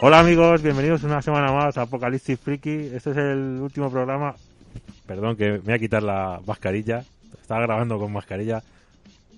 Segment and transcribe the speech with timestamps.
[0.00, 2.92] Hola amigos, bienvenidos una semana más a Apocalipsis Freaky.
[2.94, 4.34] Este es el último programa.
[5.06, 7.04] Perdón que me voy a quitar la mascarilla.
[7.48, 8.62] Estaba grabando con mascarilla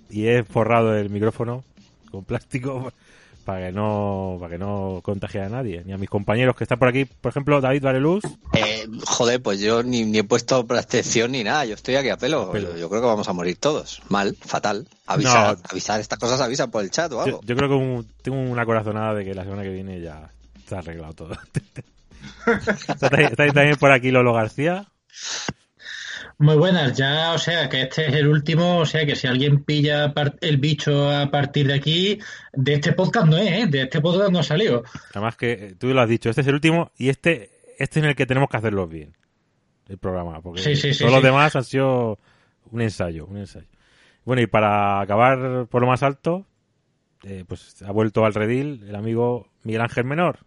[0.09, 1.63] y he forrado el micrófono
[2.11, 2.91] con plástico
[3.45, 6.77] para que no para que no contagie a nadie, ni a mis compañeros que están
[6.77, 7.05] por aquí.
[7.05, 8.25] Por ejemplo, David Vareluz.
[8.51, 11.63] Eh, joder, pues yo ni, ni he puesto protección ni nada.
[11.63, 12.51] Yo estoy aquí a pelo.
[12.51, 12.75] Pelo.
[12.77, 14.01] Yo creo que vamos a morir todos.
[14.09, 14.89] Mal, fatal.
[15.07, 15.63] Avisar, No.
[15.69, 16.01] avisar.
[16.01, 17.39] Estas cosas avisan por el chat o algo.
[17.45, 20.79] yo creo que un- tengo una corazonada de que la semana que viene ya está
[20.79, 21.37] arreglado todo.
[22.89, 24.85] está, está también por aquí Lolo García.
[26.41, 29.63] Muy buenas, ya, o sea, que este es el último, o sea, que si alguien
[29.63, 30.11] pilla
[30.41, 32.17] el bicho a partir de aquí,
[32.53, 33.67] de este podcast no es, ¿eh?
[33.67, 34.81] De este podcast no ha salido.
[35.11, 38.03] Además que eh, tú lo has dicho, este es el último y este este es
[38.03, 39.15] en el que tenemos que hacerlo bien.
[39.87, 41.27] El programa, porque Sí, sí, sí, todos los sí.
[41.27, 42.17] demás han sido
[42.71, 43.67] un ensayo, un ensayo.
[44.25, 46.47] Bueno, y para acabar por lo más alto,
[47.21, 50.39] eh, pues ha vuelto al redil el amigo Miguel Ángel Menor.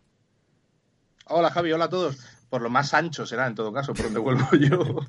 [1.27, 2.19] Hola Javi, hola a todos.
[2.55, 5.01] Por lo más ancho será en todo caso, por donde vuelvo yo.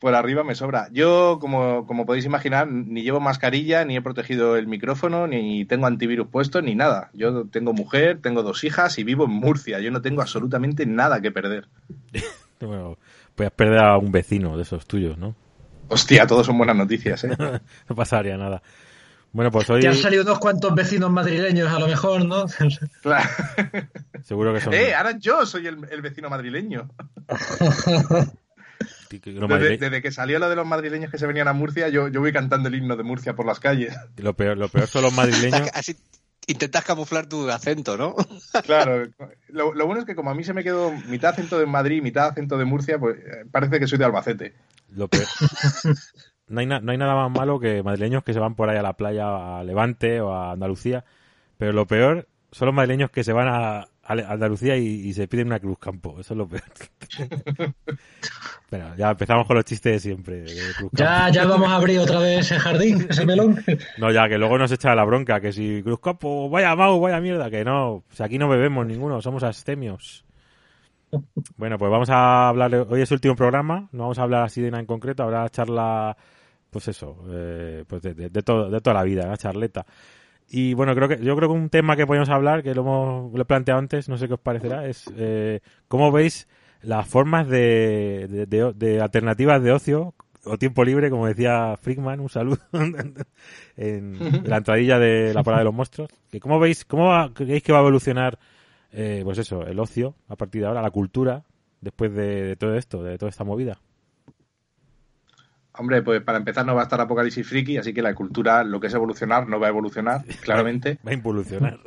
[0.00, 0.88] Por arriba me sobra.
[0.90, 5.86] Yo, como, como podéis imaginar, ni llevo mascarilla, ni he protegido el micrófono, ni tengo
[5.86, 7.10] antivirus puesto, ni nada.
[7.12, 9.78] Yo tengo mujer, tengo dos hijas y vivo en Murcia.
[9.78, 11.68] Yo no tengo absolutamente nada que perder.
[12.58, 12.98] Bueno,
[13.36, 15.36] puedes perder a un vecino de esos tuyos, ¿no?
[15.88, 17.36] Hostia, todos son buenas noticias, ¿eh?
[17.88, 18.60] no pasaría nada.
[19.34, 22.46] Bueno, pues hoy Te han salido unos cuantos vecinos madrileños, a lo mejor, ¿no?
[23.02, 23.28] Claro.
[24.22, 24.72] seguro que son...
[24.72, 26.88] Eh, ahora yo soy el, el vecino madrileño.
[29.10, 32.32] desde que salió lo de los madrileños que se venían a Murcia, yo, yo voy
[32.32, 33.94] cantando el himno de Murcia por las calles.
[34.16, 35.68] lo, peor, lo peor son los madrileños.
[35.74, 35.96] Así
[36.46, 38.14] intentas camuflar tu acento, ¿no?
[38.64, 39.08] Claro,
[39.48, 42.02] lo, lo bueno es que como a mí se me quedó mitad acento de Madrid,
[42.02, 44.54] mitad acento de Murcia, pues eh, parece que soy de Albacete.
[44.90, 45.26] Lo peor-
[46.48, 48.76] no, hay na- no hay nada más malo que madrileños que se van por ahí
[48.78, 51.04] a la playa, a Levante o a Andalucía.
[51.58, 55.26] Pero lo peor son los madrileños que se van a, a Andalucía y, y se
[55.28, 56.18] piden una cruz campo.
[56.20, 56.62] Eso es lo peor.
[58.70, 60.40] Pero ya empezamos con los chistes de siempre.
[60.42, 63.62] de Cruz Ya, ya vamos a abrir otra vez ese jardín, ese melón.
[63.98, 65.40] No, ya que luego nos echa la bronca.
[65.40, 67.50] Que si Cruz Campo, vaya mau, vaya mierda.
[67.50, 70.23] Que no, aquí no bebemos ninguno, somos astemios.
[71.56, 72.74] Bueno, pues vamos a hablar.
[72.88, 73.88] Hoy es el último programa.
[73.92, 75.22] No vamos a hablar así de nada en concreto.
[75.22, 76.16] Habrá charla,
[76.70, 79.86] pues eso, eh, pues de, todo, de toda la vida, una charleta.
[80.48, 83.40] Y bueno, creo que yo creo que un tema que podemos hablar, que lo hemos
[83.40, 86.48] he planteado antes, no sé qué os parecerá, es eh, cómo veis
[86.82, 92.58] las formas de, alternativas de ocio o tiempo libre, como decía Frickman, un saludo
[93.76, 96.10] en la entradilla de la parada de los monstruos.
[96.40, 98.38] ¿Cómo veis, cómo va- creéis que va a evolucionar,
[98.94, 101.44] eh, pues eso, el ocio a partir de ahora, la cultura,
[101.80, 103.78] después de, de todo esto, de toda esta movida?
[105.76, 108.78] Hombre, pues para empezar no va a estar Apocalipsis Friki, así que la cultura, lo
[108.78, 110.98] que es evolucionar, no va a evolucionar, claramente.
[111.04, 111.80] Va a involucionar.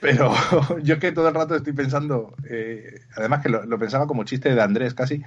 [0.00, 0.32] Pero
[0.82, 4.24] yo es que todo el rato estoy pensando, eh, además que lo, lo pensaba como
[4.24, 5.22] chiste de Andrés casi,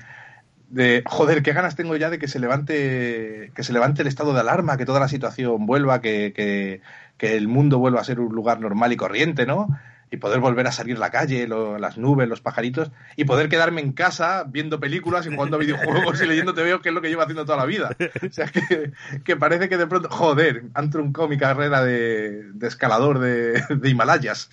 [0.70, 4.34] de joder, qué ganas tengo ya de que se levante, que se levante el estado
[4.34, 6.82] de alarma, que toda la situación vuelva, que, que,
[7.18, 9.68] que el mundo vuelva a ser un lugar normal y corriente, ¿no?
[10.16, 13.92] Y poder volver a salir la calle, las nubes, los pajaritos, y poder quedarme en
[13.92, 17.44] casa viendo películas y jugando videojuegos y leyendo TVO, que es lo que llevo haciendo
[17.44, 17.90] toda la vida.
[18.26, 18.94] O sea, que,
[19.26, 24.50] que parece que de pronto, joder, han truncado mi carrera de, escalador de, Himalayas.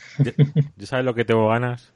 [0.76, 1.92] Yo, sabes lo que tengo ganas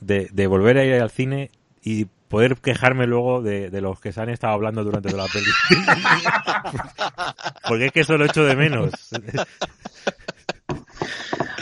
[0.00, 1.50] de, de volver a ir al cine
[1.82, 5.32] y poder quejarme luego de, de los que se han estado hablando durante toda la
[5.32, 5.50] peli.
[7.68, 8.92] Porque es que eso lo echo de menos.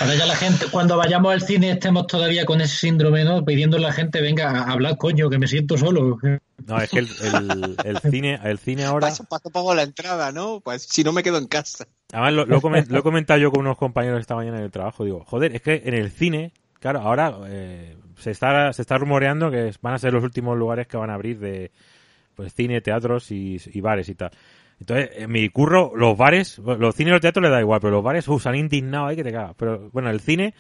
[0.01, 3.45] Ahora ya la gente, cuando vayamos al cine, estemos todavía con ese síndrome, ¿no?
[3.45, 6.19] Pidiendo a la gente, venga, a hablar, coño, que me siento solo.
[6.67, 10.31] No, es que el, el- el cine, el cine ahora, Paso, paso, pago la entrada,
[10.31, 10.61] ¿no?
[10.61, 11.87] Pues si no me quedo en casa.
[12.13, 14.65] además lo, lo he comen- lo he comentado yo con unos compañeros esta mañana en
[14.65, 18.83] el trabajo, digo, joder, es que en el cine, claro, ahora eh, se está se
[18.83, 21.73] está rumoreando que van a ser los últimos lugares que van a abrir de
[22.37, 24.31] pues cine, teatros y, y bares y tal.
[24.81, 27.93] Entonces, en mi curro, los bares, los cines y los teatros le da igual, pero
[27.93, 29.55] los bares, uh, se han indignado ahí que te cagas.
[29.57, 30.55] Pero bueno, el cine,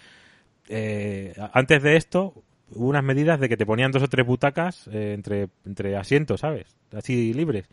[0.68, 2.34] eh, antes de esto,
[2.70, 6.40] hubo unas medidas de que te ponían dos o tres butacas eh, entre, entre asientos,
[6.40, 6.76] ¿sabes?
[6.92, 7.68] Así libres.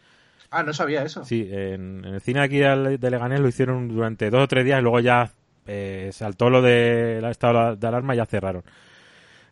[0.51, 1.25] Ah, no sabía eso.
[1.25, 4.79] Sí, en, en el cine aquí de Leganés lo hicieron durante dos o tres días
[4.79, 5.31] y luego ya
[5.65, 8.63] eh, saltó lo de la estado de alarma y ya cerraron.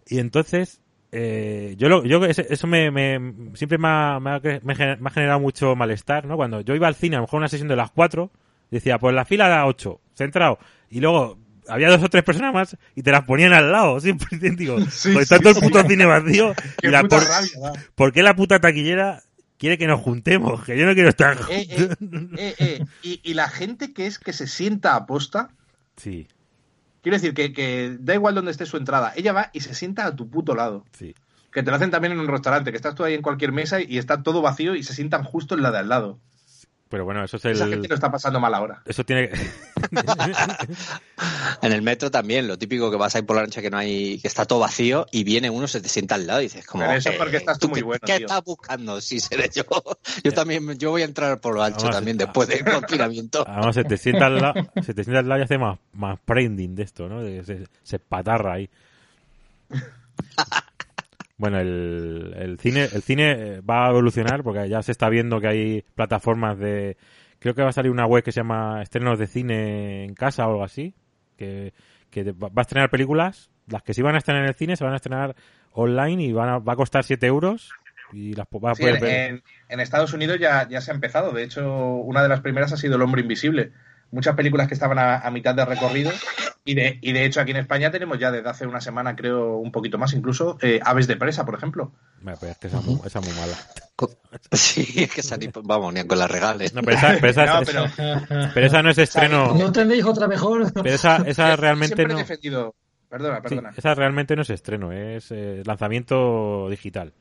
[0.07, 0.81] Y entonces,
[1.15, 4.97] eh, yo lo, yo eso me, me- siempre me ha, me, ha, me ha gener-
[4.99, 6.35] me ha generado mucho malestar, ¿no?
[6.35, 8.31] Cuando yo iba al cine, a lo mejor una sesión de las 4,
[8.71, 10.57] decía, pues la fila da 8, centrado,
[10.89, 11.37] y luego
[11.69, 15.13] había dos o tres personas más y te las ponían al lado, siempre digo, Sí,
[15.13, 15.61] pues sí, todo el sí.
[15.61, 17.83] puto cine vacío, Qué y la puta por, rabia.
[17.95, 19.21] ¿por qué la puta taquillera
[19.57, 20.63] quiere que nos juntemos?
[20.65, 21.37] Que yo no quiero estar...
[21.49, 21.89] Eh, eh,
[22.37, 25.51] eh, eh, Y, y la gente que es que se sienta a posta,
[25.95, 26.27] Sí,
[27.03, 30.07] quiero decir que, que da igual donde esté su entrada, ella va y se sienta
[30.07, 30.83] a tu puto lado.
[30.97, 31.13] sí.
[31.51, 33.79] Que te lo hacen también en un restaurante, que estás tú ahí en cualquier mesa
[33.79, 36.17] y está todo vacío y se sientan justo en la de al lado.
[36.93, 37.71] Pero bueno, eso es Esa el...
[37.71, 38.83] gente lo está pasando mal ahora.
[38.85, 39.35] Eso tiene que...
[41.63, 44.19] En el metro también, lo típico que vas ahí por la noche que no hay,
[44.19, 46.83] que está todo vacío y viene uno, se te sienta al lado y dices como.
[46.83, 48.27] Pero eso es porque estás tú muy qué- bueno, ¿Qué tío.
[48.27, 49.01] estás buscando?
[49.01, 49.63] Sí, seré yo.
[50.23, 53.43] Yo también, yo voy a entrar por lo ancho también después del confinamiento.
[53.47, 54.53] Además, se te sienta al lado,
[54.85, 57.23] se te sienta al lado y hace más, más branding de esto, ¿no?
[57.23, 58.69] De- se, se espatarra ahí.
[61.43, 65.41] Bueno, el, el cine, el cine eh, va a evolucionar porque ya se está viendo
[65.41, 66.95] que hay plataformas de,
[67.39, 70.47] creo que va a salir una web que se llama estrenos de cine en casa
[70.47, 70.95] o algo así,
[71.35, 71.73] que,
[72.09, 74.85] que va a estrenar películas, las que sí van a estrenar en el cine se
[74.85, 75.35] van a estrenar
[75.73, 77.71] online y van a, va a costar 7 euros
[78.13, 79.11] y las vas a Sí, poder en, ver.
[79.33, 81.33] en- en Estados Unidos ya, ya se ha empezado.
[81.33, 83.73] De hecho, una de las primeras ha sido El hombre invisible.
[84.13, 86.11] Muchas películas que estaban a, a mitad de recorrido.
[86.65, 89.57] Y de, y de hecho, aquí en España tenemos ya desde hace una semana, creo,
[89.57, 91.91] un poquito más incluso, eh, Aves de presa, por ejemplo.
[92.23, 93.57] Pues que esa es muy, esa es muy mala.
[94.51, 96.73] Sí, es que salí, vamos, ni con las regales.
[96.73, 99.53] No, pero esa, pero esa- No, esa- pero- pero esa no es estreno.
[99.55, 100.71] ¿No tenéis otra mejor?
[100.73, 102.17] Pero esa, esa realmente no.
[103.09, 103.71] Perdona, sí, perdona.
[103.75, 107.13] esa realmente no es estreno, es eh, lanzamiento digital.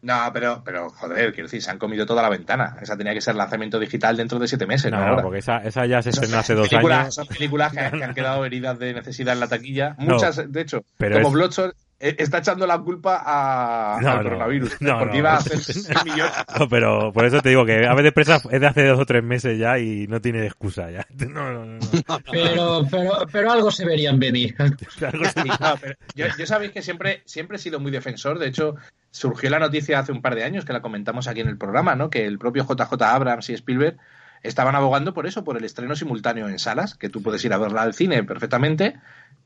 [0.00, 2.76] No, pero, pero, joder, quiero decir, se han comido toda la ventana.
[2.80, 5.06] Esa tenía que ser lanzamiento digital dentro de siete meses, No, ¿no?
[5.06, 5.22] ahora.
[5.22, 7.14] porque esa, esa ya se estrenó hace dos películas- años.
[7.16, 9.96] Son películas que, que han quedado heridas de necesidad en la taquilla.
[9.98, 14.16] No, Muchas, de hecho, pero como es- Bloodshot está echando la culpa a, No, al
[14.18, 14.22] no.
[14.22, 14.80] coronavirus.
[14.80, 15.18] No, porque no.
[15.18, 16.32] iba a hacer 6 millones.
[16.58, 19.06] No, pero por eso te digo que Aves de Presa es de hace dos o
[19.06, 21.06] tres meses ya y no tiene excusa ya.
[21.28, 21.78] No, no, no.
[21.78, 22.18] no.
[22.30, 24.54] Pero, pero, pero algo se verían venir.
[24.58, 28.38] Algo se- No, pero yo, yo sabéis que siempre, siempre he sido muy defensor.
[28.38, 28.76] De hecho,
[29.10, 31.94] surgió la noticia hace un par de años que la comentamos aquí en el programa,
[31.96, 32.10] ¿no?
[32.10, 33.96] Que el propio JJ Abrams y Spielberg
[34.42, 37.58] estaban abogando por eso, por el estreno simultáneo en salas, que tú puedes ir a
[37.58, 38.94] verla al cine perfectamente,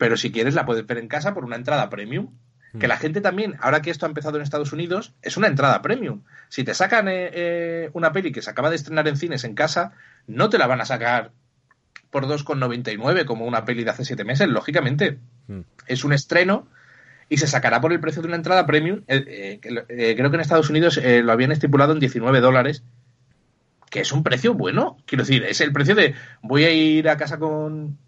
[0.02, 2.34] pero si quieres la puedes ver en casa por una entrada premium.
[2.76, 5.80] Que la gente también, ahora que esto ha empezado en Estados Unidos, es una entrada
[5.80, 6.24] premium.
[6.48, 9.54] Si te sacan eh, eh, una peli que se acaba de estrenar en cines en
[9.54, 9.92] casa,
[10.26, 11.30] no te la van a sacar
[12.10, 15.20] por 2,99 como una peli de hace siete meses, lógicamente.
[15.46, 15.60] Mm.
[15.86, 16.66] Es un estreno
[17.28, 19.02] y se sacará por el precio de una entrada premium.
[19.06, 22.82] Eh, creo que en Estados Unidos eh, lo habían estipulado en 19 dólares,
[23.88, 24.96] que es un precio bueno.
[25.06, 27.98] Quiero decir, es el precio de voy a ir a casa con,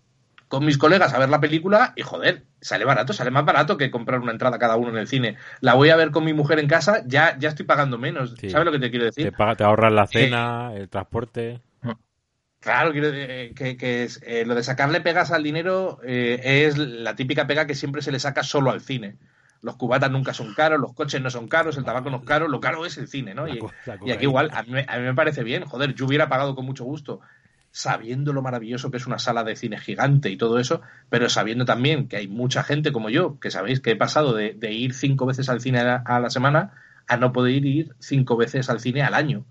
[0.55, 3.91] con mis colegas a ver la película y joder, sale barato, sale más barato que
[3.91, 5.37] comprar una entrada cada uno en el cine.
[5.61, 8.35] La voy a ver con mi mujer en casa, ya, ya estoy pagando menos.
[8.39, 8.51] Sí.
[8.51, 9.27] ¿Sabes lo que te quiero decir?
[9.27, 11.61] Te, paga- te ahorras la cena, el transporte.
[12.61, 16.79] Claro, quiero eh, que, que es, eh, lo de sacarle pegas al dinero eh, es
[16.79, 19.19] la típica pega que siempre se le saca solo al cine.
[19.61, 22.49] Los cubatas nunca son caros, los coches no son caros, el tabaco no es caro,
[22.49, 23.49] lo caro es el cine, ¿no?
[23.49, 23.67] Y,
[24.03, 26.65] y aquí igual, a mí, a mí me parece bien, joder, yo hubiera pagado con
[26.65, 27.21] mucho gusto,
[27.75, 30.81] sabiendo lo maravilloso que es una sala de cine gigante y todo eso,
[31.11, 34.55] pero sabiendo también que hay mucha gente como yo, que sabéis que he pasado de,
[34.55, 36.73] de ir cinco veces al cine a la, a la semana
[37.09, 39.45] a no poder ir cinco veces al cine al año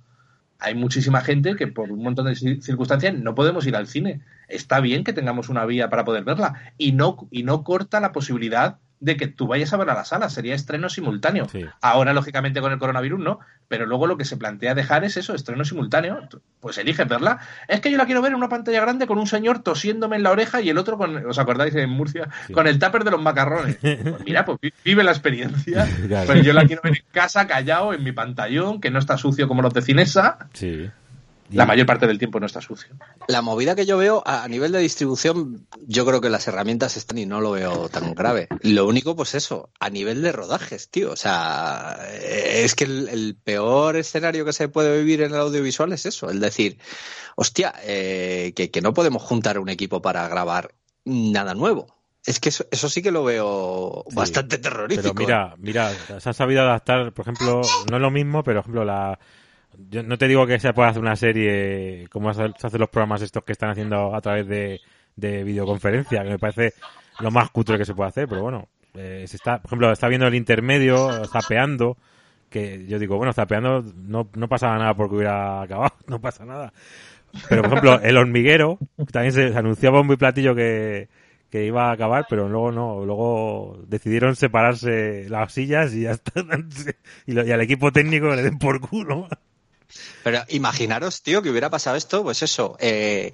[0.60, 4.22] hay muchísima gente que por un montón de cir- circunstancias no podemos ir al cine.
[4.48, 8.14] Está bien que tengamos una vía para poder verla y no, y no corta la
[8.14, 11.48] posibilidad de que tú vayas a ver a la sala, sería estreno simultáneo.
[11.52, 11.66] Sí.
[11.82, 15.36] Ahora, lógicamente, con el coronavirus no, pero luego lo que se plantea dejar es eso,
[15.36, 16.20] estreno simultáneo.
[16.60, 17.40] Pues eliges verla.
[17.68, 20.24] Es que yo la quiero ver en una pantalla grande con un señor tosiéndome en
[20.24, 22.30] la oreja y el otro con, ¿os acordáis en Murcia?
[22.48, 22.54] Sí.
[22.54, 23.78] Con el tupper de los macarrones.
[23.84, 25.88] Pues mira, pues vi- vive la experiencia.
[26.08, 26.28] Claro.
[26.28, 29.48] Pero yo la quiero ver en casa, callado, en mi pantallón, que no está sucio
[29.48, 30.38] como los de Cinesa.
[30.54, 30.90] Sí.
[31.54, 32.96] La mayor parte del tiempo no está sucio.
[33.28, 37.18] La movida que yo veo a nivel de distribución, yo creo que las herramientas están
[37.18, 38.48] y no lo veo tan grave.
[38.62, 41.12] Lo único, pues eso, a nivel de rodajes, tío.
[41.12, 45.40] O sea, eh, es que el, el peor escenario que se puede vivir en el
[45.40, 46.78] audiovisual es eso, el decir,
[47.36, 50.74] hostia, eh, que, que no podemos juntar un equipo para grabar
[51.06, 51.88] nada nuevo.
[52.26, 54.16] Es que eso, eso sí que lo veo Sí.
[54.16, 55.14] bastante Pero terrorífico.
[55.14, 58.86] mira, mira, se ha sabido adaptar, por ejemplo, no es lo mismo, pero por ejemplo,
[58.86, 59.20] la,
[59.90, 63.22] yo no te digo que se pueda hacer una serie como se hacen los programas
[63.22, 64.82] estos que están haciendo a través de,
[65.16, 66.74] de videoconferencia, que me parece
[67.20, 70.08] lo más cutre que se puede hacer, pero bueno, eh, se está, por ejemplo, está
[70.08, 71.98] viendo el intermedio, zapeando,
[72.50, 76.74] que yo digo, bueno, zapeando no, no pasaba nada porque hubiera acabado, no pasa nada.
[77.48, 78.80] Pero, por ejemplo, el hormiguero,
[79.12, 81.10] también se, anunciaba un muy platillo que,
[81.50, 86.18] que iba a acabar, pero luego no, luego decidieron separarse las sillas y ya.
[87.26, 89.28] Y, lo- y al equipo técnico le den por culo.
[90.24, 93.32] Pero imaginaros, tío, que hubiera pasado esto, pues eso, eh,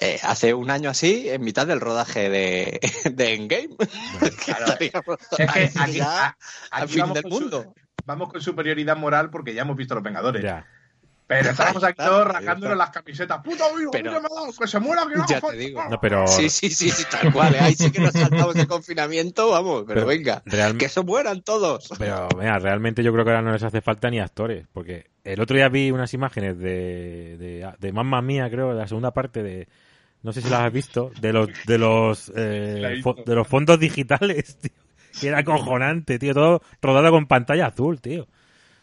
[0.00, 2.80] eh, hace un año así, en mitad del rodaje de,
[3.12, 3.76] de Endgame.
[4.44, 6.36] Que estaríamos Es que ahí aquí, ya a-
[6.70, 7.74] al aquí fin vamos, del con su- mundo.
[8.04, 10.42] vamos con superioridad moral porque ya hemos visto los Vengadores.
[10.42, 10.66] Ya.
[11.30, 13.38] Pero estábamos aquí todos rascándonos las camisetas.
[13.38, 13.70] Ha dado,
[14.58, 15.02] ¡Que se muera!
[15.06, 15.80] Que no Ya te digo.
[15.88, 17.54] No, pero Sí, sí, sí, sí, tal cual.
[17.54, 17.60] ¿eh?
[17.60, 21.42] Ahí sí que nos saltamos el confinamiento, vamos, pero, Pero venga, real- que se mueran
[21.42, 21.88] todos.
[22.00, 25.40] Pero, mira, realmente yo creo que ahora no les hace falta ni actores, porque el
[25.40, 29.44] otro día vi unas imágenes de, de, de Mamma Mía, creo, de la segunda parte
[29.44, 29.68] de,
[30.24, 34.56] no sé si las has visto, de los, de los, eh, de los fondos digitales,
[34.56, 34.72] tío.
[35.20, 38.26] Que era acojonante, tío, todo rodado con pantalla azul, tío.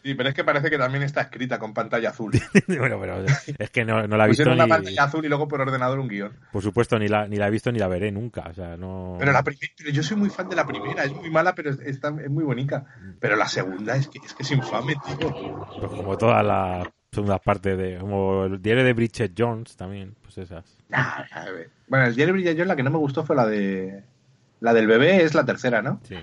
[0.02, 2.32] Sí, pero es que parece que también está escrita con pantalla azul.
[2.68, 3.24] bueno, pero
[3.58, 5.60] es que no, no la he visto Pusieron una ni, pantalla azul y luego por
[5.60, 6.32] ordenador un guion.
[6.52, 9.16] por supuesto, ni la, ni la he visto ni la veré nunca, o sea, no...
[9.18, 11.80] Pero la primera, yo soy muy fan de la primera, es muy mala, pero es,
[11.80, 12.84] está- es muy bonita.
[13.20, 15.66] Pero la segunda es que es, que es infame, tío.
[15.80, 20.38] Pues como todas las segundas partes de, como el diario de Bridget Jones también, pues
[20.38, 20.76] esas.
[20.88, 21.70] Nah, a ver.
[21.88, 24.04] Bueno, el diario Brilla yo la que no me gustó fue la de.
[24.60, 26.00] La del bebé es la tercera, ¿no?
[26.04, 26.16] Sí.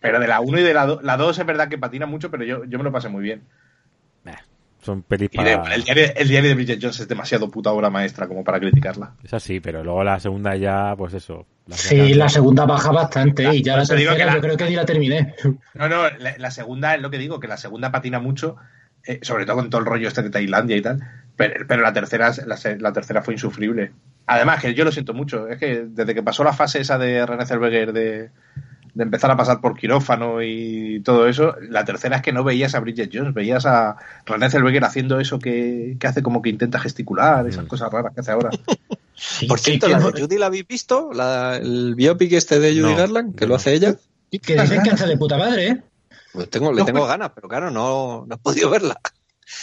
[0.00, 1.02] Pero de la 1 y de la 2.
[1.02, 3.42] La 2 es verdad que patina mucho, pero yo, yo me lo pasé muy bien.
[4.24, 4.34] Nah,
[4.82, 5.74] son pelis Y de- para...
[5.74, 9.14] el, diario, el diario de Bridget Jones es demasiado puta obra maestra como para criticarla.
[9.24, 11.46] Es así, pero luego la segunda ya, pues eso.
[11.66, 14.64] la Sí, la segunda baja bastante y ya la tercera que la- yo creo que
[14.68, 15.34] ni la terminé.
[15.74, 18.56] No, no, la, la segunda es lo que digo, que la segunda patina mucho,
[19.04, 21.00] eh, sobre todo con todo el rollo este de Tailandia y tal.
[21.36, 23.92] Pero, pero la tercera la, se- la tercera fue insufrible.
[24.26, 27.24] Además, que yo lo siento mucho, es que desde que pasó la fase esa de
[27.26, 28.30] René Zellweger de,
[28.96, 32.74] de empezar a pasar por quirófano y todo eso, la tercera es que no veías
[32.74, 36.80] a Bridget Jones, veías a René Zellweger haciendo eso que, que hace como que intenta
[36.80, 37.68] gesticular, esas Mm.
[37.68, 38.48] cosas raras que hace ahora.
[39.14, 41.10] Sí, Por cierto, que ¿la no- de Judy la habéis visto?
[41.12, 43.34] ¿La, ¿El biopic este de Judy No, Garland?
[43.36, 43.50] Que no.
[43.50, 43.94] lo hace ella.
[44.30, 45.82] que dicen que hace de puta madre, ¿eh?
[46.32, 48.98] Pues tengo, le No, tengo pues- ganas, pero claro, no, no he podido verla.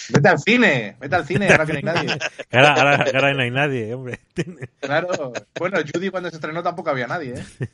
[0.09, 2.17] Vete al cine, vete al cine, ahora que no hay nadie.
[2.51, 4.19] Ahora, ahora- ahora no hay nadie, hombre.
[4.79, 5.33] Claro.
[5.59, 7.43] Bueno, Judy cuando se estrenó tampoco había nadie, ¿eh?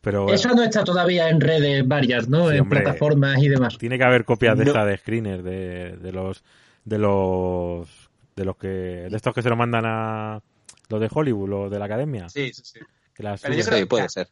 [0.00, 2.48] Pero bueno, Esa no está todavía en redes varias, ¿no?
[2.48, 2.80] Sí, en hombre.
[2.80, 3.78] plataformas y demás.
[3.78, 4.70] tiene que haber copias de No.
[4.72, 6.42] esta de screeners, de, de los
[6.84, 7.88] de los
[8.34, 10.40] de los que de estos que se lo mandan a
[10.88, 12.28] los de Hollywood, los de la academia.
[12.28, 12.80] Sí, sí, sí.
[13.14, 14.28] Que las Pero yo creo Sí, puede ser.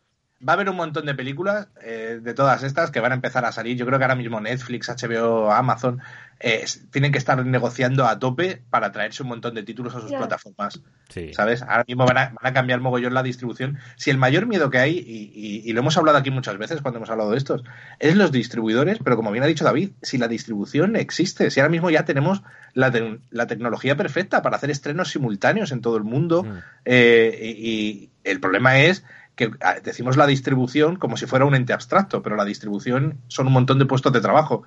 [0.47, 3.44] Va a haber un montón de películas eh, de todas estas que van a empezar
[3.44, 3.76] a salir.
[3.76, 6.00] Yo creo que ahora mismo Netflix, HBO, Amazon
[6.42, 10.11] eh, tienen que estar negociando a tope para traerse un montón de títulos a sus
[10.12, 10.80] plataformas.
[11.11, 11.35] Sí.
[11.35, 11.61] ¿Sabes?
[11.61, 13.78] Ahora mismo van a, van a cambiar mogollón la distribución.
[13.97, 16.80] Si el mayor miedo que hay, y, y- y lo hemos hablado aquí muchas veces
[16.80, 17.62] cuando hemos hablado de estos,
[17.99, 21.70] es los distribuidores, pero como bien ha dicho David, si la distribución existe, si ahora
[21.70, 22.42] mismo ya tenemos
[22.73, 26.59] la, te- la tecnología perfecta para hacer estrenos simultáneos en todo el mundo, Mm.
[26.87, 29.04] eh, y, y el problema es
[29.37, 33.46] que ah, decimos la distribución como si fuera un ente abstracto, pero la distribución son
[33.46, 34.64] un montón de puestos de trabajo.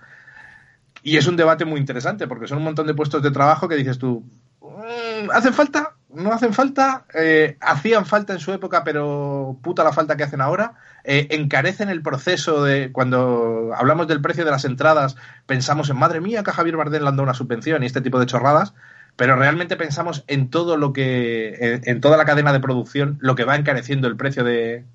[1.03, 3.75] Y es un debate muy interesante, porque son un montón de puestos de trabajo que
[3.75, 4.23] dices tú,
[4.61, 5.95] "Mm, ¿hacen falta?
[6.09, 7.05] ¿No hacen falta?
[7.13, 10.75] Eh, ¿Hacían falta en su época, pero puta la falta que hacen ahora?
[11.03, 15.15] Eh, ¿Encarecen el proceso de cuando hablamos del precio de las entradas?
[15.47, 18.19] Pensamos en, madre mía, que Javier Bardem le han dado una subvención y este tipo
[18.19, 18.73] de chorradas,
[19.15, 23.35] pero realmente pensamos en todo lo que, en, en toda la cadena de producción, lo
[23.35, 24.85] que va encareciendo el precio de,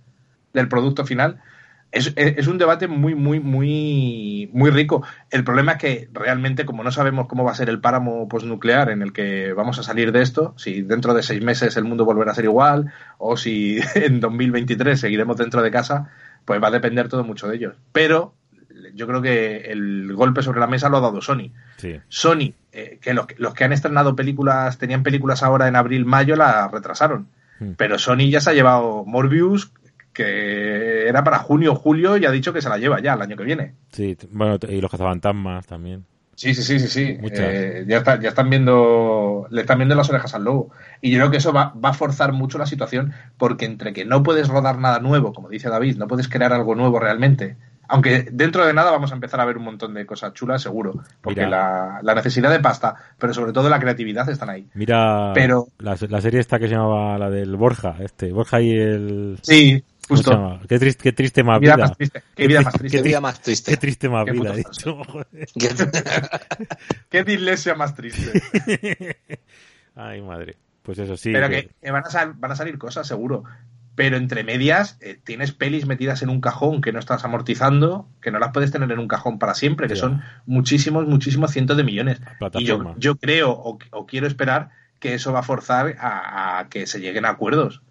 [0.53, 1.41] del producto final.
[1.91, 5.03] Es, es- un debate muy, muy, muy, muy rico.
[5.31, 8.91] El problema es que realmente, como no sabemos cómo va a ser el páramo postnuclear
[8.91, 12.05] en el que vamos a salir de esto, si dentro de seis meses el mundo
[12.05, 16.11] volverá a ser igual, o si en 2023 seguiremos dentro de casa,
[16.45, 17.77] pues va a depender todo mucho de ellos.
[17.93, 18.35] Pero
[18.95, 21.51] yo creo que el golpe sobre la mesa lo ha dado Sony.
[21.77, 22.01] Sí.
[22.09, 26.05] Sony, eh, que los, que los que han estrenado películas, tenían películas ahora en abril,
[26.05, 27.29] mayo, la retrasaron.
[27.61, 27.73] Mm.
[27.77, 29.73] Pero Sony ya se ha llevado Morbius,
[30.13, 33.37] que era para junio julio, y ha dicho que se la lleva ya el año
[33.37, 33.75] que viene.
[33.93, 36.05] Sí, bueno, y los cazafantasmas también.
[36.35, 37.19] Sí, sí, sí, sí, sí.
[37.33, 40.71] Eh, ya, está- ya están viendo, le están viendo las orejas al lobo.
[41.01, 44.05] Y yo creo que eso va, va a forzar mucho la situación, porque entre que
[44.05, 47.57] no puedes rodar nada nuevo, como dice David, no puedes crear algo nuevo realmente.
[47.89, 50.93] Aunque dentro de nada vamos a empezar a ver un montón de cosas chulas, seguro.
[51.23, 54.67] Porque la, la necesidad de pasta, pero sobre todo la creatividad están ahí.
[54.75, 58.73] Mira Pero- la, la serie esta que se llamaba la del Borja, este, Borja y
[58.73, 60.61] el Sí, ¿cómo se justo.
[60.69, 61.87] Qué triste, qué triste más Qué vida vida.
[61.87, 62.23] más triste.
[62.35, 62.97] Qué vida más triste.
[62.99, 64.09] Qué vida más Qué triste.
[64.09, 64.99] más Qué vida, dicho.
[67.11, 69.17] Qué dislexia más triste.
[69.95, 70.57] Ay, madre.
[70.83, 71.33] Pues eso sí.
[71.33, 73.45] Pero que van, a sal- van a salir cosas, seguro.
[73.99, 78.31] Pero entre medias eh, tienes pelis metidas en un cajón que no estás amortizando, que
[78.31, 81.83] no las puedes tener en un cajón para siempre, que son muchísimos, muchísimos cientos de
[81.83, 82.21] millones.
[82.53, 86.69] Y yo, yo creo o, o quiero esperar que eso va a forzar a, a
[86.69, 87.83] que se lleguen a acuerdos.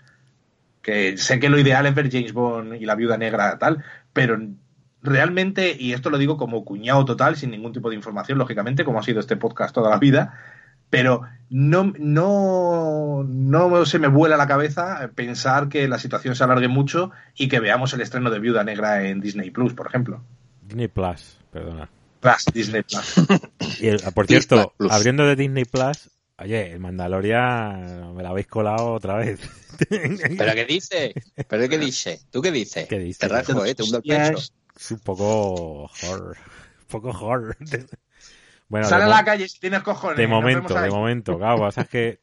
[0.81, 3.83] Que sé que lo ideal es ver James Bond y la viuda negra tal,
[4.13, 4.39] pero
[5.01, 8.99] realmente, y esto lo digo como cuñado total, sin ningún tipo de información, lógicamente, como
[8.99, 10.39] ha sido este podcast toda la vida,
[10.89, 16.67] pero no, no, no se me vuela la cabeza pensar que la situación se alargue
[16.67, 20.21] mucho y que veamos el estreno de Viuda Negra en Disney Plus, por ejemplo.
[20.61, 21.89] Disney Plus, perdona.
[22.19, 23.15] Plus, Disney Plus.
[23.79, 28.93] Y el- por cierto, abriendo de Disney Plus, oye, el Mandalorian me la habéis colado
[28.93, 29.39] otra vez.
[29.89, 31.13] ¿Pero qué dice?
[31.47, 32.19] ¿Pero qué dice?
[32.31, 32.87] ¿Tú qué dices?
[32.87, 33.19] ¿Qué dice?
[33.19, 34.39] Te rasgo, eh, te hundo el pecho.
[34.75, 36.37] Es un poco horror.
[36.81, 37.57] Un poco horror.
[38.69, 40.17] Bueno, Sale de a la calle si tienes cojones.
[40.17, 42.19] De momento, de momento, claro, o sea, es que,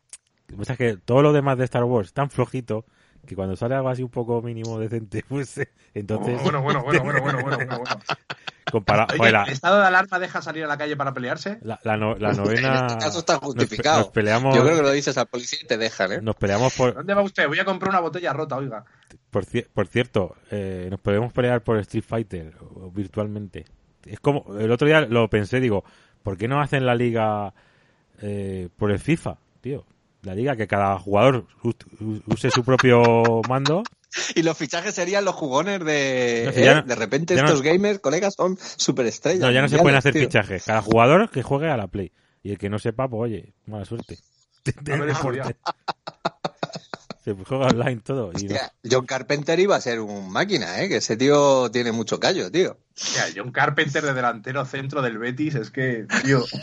[0.59, 2.85] o sea, es que todo lo demás de Star Wars es tan flojito
[3.27, 5.59] que cuando sale algo así un poco mínimo decente, pues
[5.95, 8.01] entonces Bueno, bueno, bueno, bueno, bueno, bueno, bueno, bueno.
[8.71, 11.59] compara- Oye, joder, la, ¿el estado de alarma deja salir a la calle para pelearse?
[11.63, 14.01] la, la no- la novena En este caso está justificado.
[14.01, 16.21] Nos, peleamos, Yo creo que lo dices al policía y te dejan, ¿eh?
[16.21, 17.47] nos peleamos por, ¿Dónde va usted?
[17.49, 18.85] Voy a comprar una botella rota, oiga.
[19.31, 22.55] por, ci- por cierto, eh, nos podemos pelear por Street Fighter
[22.93, 23.65] virtualmente.
[24.05, 25.83] Es como el otro día lo pensé, digo,
[26.25, 27.55] ¿por qué no hacen la liga
[28.21, 29.85] eh, por el FIFA, tío?
[30.23, 31.47] La liga que cada jugador
[32.27, 33.83] use su propio mando
[34.35, 36.43] Y los fichajes serían los jugones de...
[36.47, 36.75] No, si ¿eh?
[36.75, 39.41] no- de repente no- estos gamers, colegas, son superestrellas.
[39.43, 40.23] No, ya no se pueden hacer tío.
[40.23, 40.65] fichajes.
[40.65, 42.11] Cada jugador que juegue a la Play.
[42.43, 44.19] Y el que no sepa, pues oye, mala suerte.
[44.91, 45.55] A ver, eso ya.
[47.25, 48.31] Se juega online todo.
[48.35, 50.89] Y no- Hostia, John Carpenter iba a ser un máquina, ¿eh?
[50.89, 52.77] Que ese tío tiene mucho callo, tío.
[53.13, 56.45] Mira, John Carpenter de delantero centro del Betis, es que, tío.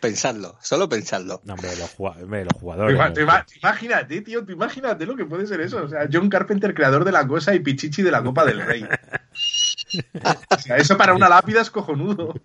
[0.00, 1.42] Pensadlo, solo pensadlo.
[1.44, 2.96] no, hombre, los, los jugadores.
[3.14, 5.82] Tú ima- tú imagínate, tío, tú imagínate lo que puede ser eso.
[5.84, 8.86] O sea, John Carpenter, creador de la cosa y Pichichi de la Copa del Rey.
[10.50, 12.34] O sea, eso para una lápida es cojonudo.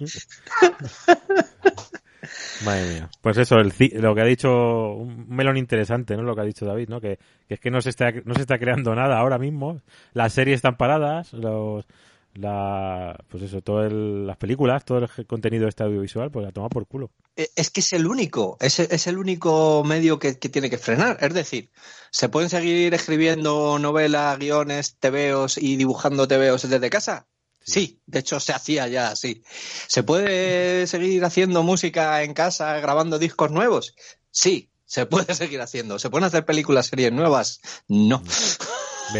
[2.64, 3.10] Madre mía.
[3.22, 6.24] Pues eso, el, lo que ha dicho, un melón interesante, ¿no?
[6.24, 7.02] Lo que ha dicho David, ¿no?
[7.02, 9.82] Que, que es que no se, está, no se está creando nada ahora mismo.
[10.14, 11.86] Las series están paradas, los,
[12.34, 16.70] la, pues eso, todo el, las películas, todo el contenido este audiovisual, pues a tomar
[16.70, 17.12] por culo.
[17.36, 20.78] Eh, Es que es el único, es, es el único medio que, que tiene que
[20.78, 21.18] frenar.
[21.22, 21.72] Es decir,
[22.12, 27.28] ¿se pueden seguir escribiendo novelas, guiones, tebeos y dibujando tebeos desde casa?
[27.64, 29.44] Sí, de hecho se hacía ya así.
[29.88, 33.96] ¿Se puede seguir haciendo música en casa, grabando discos nuevos?
[34.32, 36.00] Sí, se puede seguir haciendo.
[36.00, 37.62] ¿Se pueden hacer películas, series nuevas?
[37.88, 38.24] No.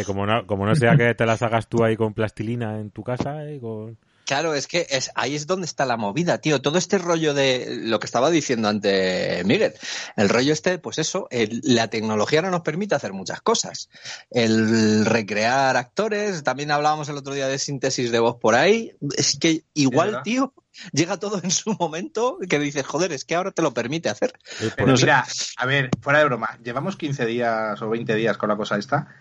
[0.06, 3.04] Como no, como no sea que te las hagas tú ahí con plastilina en tu
[3.04, 3.60] casa, ¿eh?
[3.60, 3.98] con...
[4.32, 6.62] Claro, es que es, ahí es donde está la movida, tío.
[6.62, 9.74] Todo este rollo de lo que estaba diciendo antes Miguel.
[10.16, 13.90] El rollo este, pues eso, el- la tecnología no nos permite hacer muchas cosas.
[14.30, 18.94] El recrear actores, también hablábamos el otro día de síntesis de voz por ahí.
[19.18, 20.24] Es que igual, ¿verdad?
[20.24, 20.54] tío,
[20.94, 24.32] llega todo en su momento que dices, joder, es que ahora te lo permite hacer.
[24.78, 25.04] Pero No sé.
[25.08, 25.26] mira,
[25.58, 29.14] a ver, fuera de broma, llevamos 15 días o 20 días con la cosa esta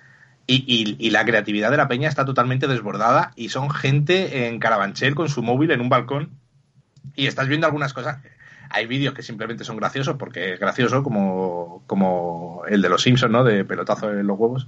[0.54, 4.58] y, y- y la creatividad de la peña está totalmente desbordada y son gente en
[4.58, 6.30] Carabanchel con su móvil en un balcón
[7.14, 8.18] y estás viendo algunas cosas.
[8.70, 13.32] Hay vídeos que simplemente son graciosos porque es gracioso como, como el de los Simpsons,
[13.32, 13.42] ¿no?
[13.44, 14.66] De pelotazo en los huevos.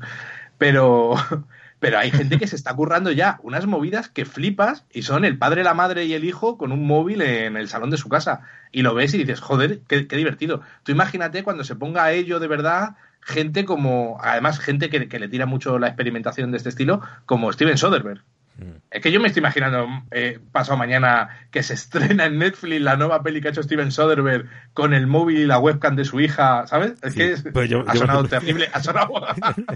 [0.59, 1.15] Pero,
[1.81, 5.39] pero hay gente que se está currando ya unas movidas que flipas y son el
[5.39, 8.43] padre, la madre y el hijo con un móvil en el salón de su casa.
[8.73, 10.63] Y lo ves y dices, joder, qué, qué divertido.
[10.83, 15.19] Tú imagínate cuando se ponga a ello de verdad gente como, además gente que, que
[15.19, 18.23] le tira mucho la experimentación de este estilo, como Steven Soderbergh.
[18.59, 18.82] Mm.
[18.93, 22.97] Es que yo me estoy imaginando eh, pasado mañana que se estrena en Netflix la
[22.97, 26.21] nueva peli que ha hecho Steven Soderbergh con el móvil y la webcam de su
[26.21, 26.93] hija, ¿sabes?
[27.03, 29.13] Es Sí, que es- pues yo- ha yo- sonado terrible, ha sonado...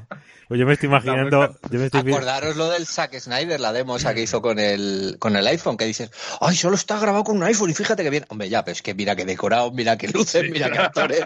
[0.49, 3.73] Pues yo me estoy imaginando, yo me estoy vi- Acordaros lo del Zack Snyder, la
[3.73, 6.09] demo esa que hizo con el, con el iPhone, que dices,
[6.41, 8.25] ay, solo está grabado con un iPhone y fíjate que bien.
[8.29, 11.25] Hombre, ya, pero es que mira que decorado, mira que luces, mira que actores.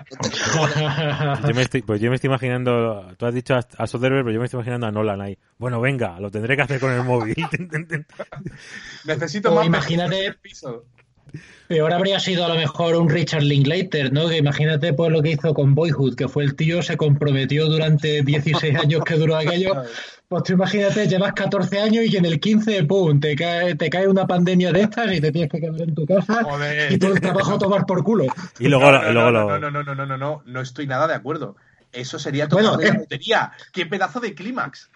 [1.46, 4.32] yo me estoy, pues yo me estoy imaginando, tú has dicho a, a Soderbergh, pero
[4.32, 5.36] yo me estoy imaginando a Nolan ahí.
[5.58, 7.34] Bueno, venga, lo tendré que hacer con el móvil.
[9.04, 10.84] Necesito O más imagínate- piso.
[11.68, 14.28] Peor habría sido a lo mejor un Richard Linklater, ¿no?
[14.28, 18.22] Que imagínate pues lo que hizo con Boyhood, que fue el tío, se comprometió durante
[18.22, 19.84] 16 años que duró aquello.
[20.26, 24.08] Pues tú imagínate, llevas 14 años y en el 15, ¡pum!, te cae, te cae
[24.08, 26.90] una pandemia de estas y te tienes que quedar en tu casa Joder.
[26.92, 28.26] y todo el trabajo a tomar por culo.
[28.58, 29.58] y luego, no, no, luego no, lo...
[29.60, 31.54] no, no, no, no, no, no, no estoy nada de acuerdo.
[31.92, 32.98] Eso sería Bueno, totalmente eh.
[33.08, 33.52] tontería.
[33.72, 34.90] ¡Qué pedazo de clímax!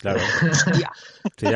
[0.00, 0.20] Claro.
[0.50, 0.90] Hostia.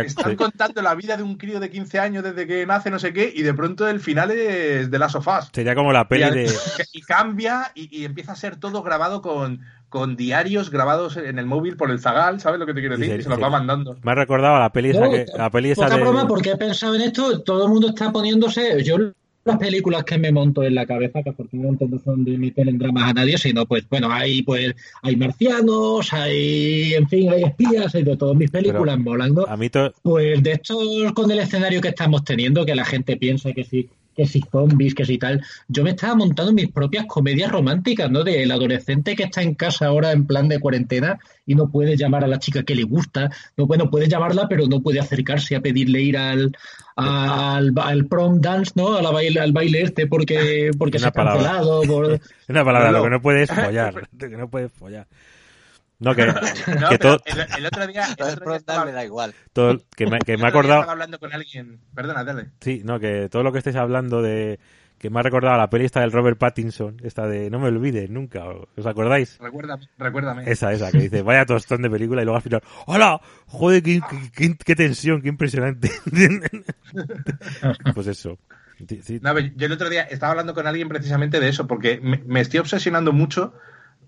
[0.03, 3.13] Están contando la vida de un crío de 15 años desde que nace, no sé
[3.13, 5.49] qué, y de pronto el final es de las sofás.
[5.53, 6.55] sería como la peli y, de...
[6.93, 11.47] y cambia y, y empieza a ser todo grabado con, con diarios grabados en el
[11.47, 13.15] móvil por el zagal, ¿sabes lo que te quiero Y decir?
[13.15, 13.43] se- Y se los sí.
[13.43, 13.97] va mandando.
[14.03, 16.01] Me ha recordado a la peli esa, No, que, la peli esa Poca de...
[16.03, 18.97] broma, porque he pensado en esto, todo el mundo está poniéndose, yo
[19.45, 23.11] las películas que me monto en la cabeza, que afortunadamente no son de mi dramas
[23.11, 28.05] a nadie, sino pues, bueno, hay pues, hay marcianos, hay, en fin, hay espías, hay
[28.05, 28.99] de todas mis películas.
[29.49, 29.71] A mí
[30.03, 30.79] Pues de hecho,
[31.15, 34.95] con el escenario que estamos teniendo, que la gente piensa que sí, que si zombies,
[34.95, 35.43] que si tal.
[35.69, 38.25] Yo me estaba montando mis propias comedias románticas, ¿no?
[38.25, 42.25] Del adolescente que está en casa ahora en plan de cuarentena y no puede llamar
[42.25, 43.31] a la chica que le gusta.
[43.57, 46.57] No, bueno, puede llamarla, pero no puede acercarse a pedirle ir al,
[46.97, 48.97] al, prom dance, ¿no?
[48.97, 51.83] A la baile, al baile este porque, porque se ha cancelado.
[51.83, 52.21] Por...
[52.49, 54.09] Una palabra, lo que no puedes follar.
[54.19, 55.07] Lo que no puedes follar.
[56.01, 56.25] No, que,
[56.99, 57.21] todo...
[57.25, 58.91] el, otro día, el otro día estaba...
[58.91, 59.35] da igual.
[59.53, 60.81] Todo, que me, que me ha acordado...
[60.81, 61.81] Estaba hablando con alguien...
[61.95, 62.51] Perdona, dale.
[62.61, 64.59] Sí, no, que todo lo que estés hablando de...
[64.99, 68.09] Que me ha recordado la peli esta del Robert Pattinson, esta de No me olvides
[68.09, 69.39] nunca, ¿os acordáis?
[69.39, 70.51] Recuérdame, recuérdame.
[70.51, 73.21] Esa, esa, que dice, vaya tostón de película y luego al final, ¡hola!
[73.47, 74.01] ¡Joder, qué,
[74.65, 75.91] qué, tensión, qué impresionante!
[77.95, 78.39] pues eso.
[79.21, 82.61] No, yo el otro día estaba hablando con alguien precisamente de eso, porque me estoy
[82.61, 83.53] obsesionando mucho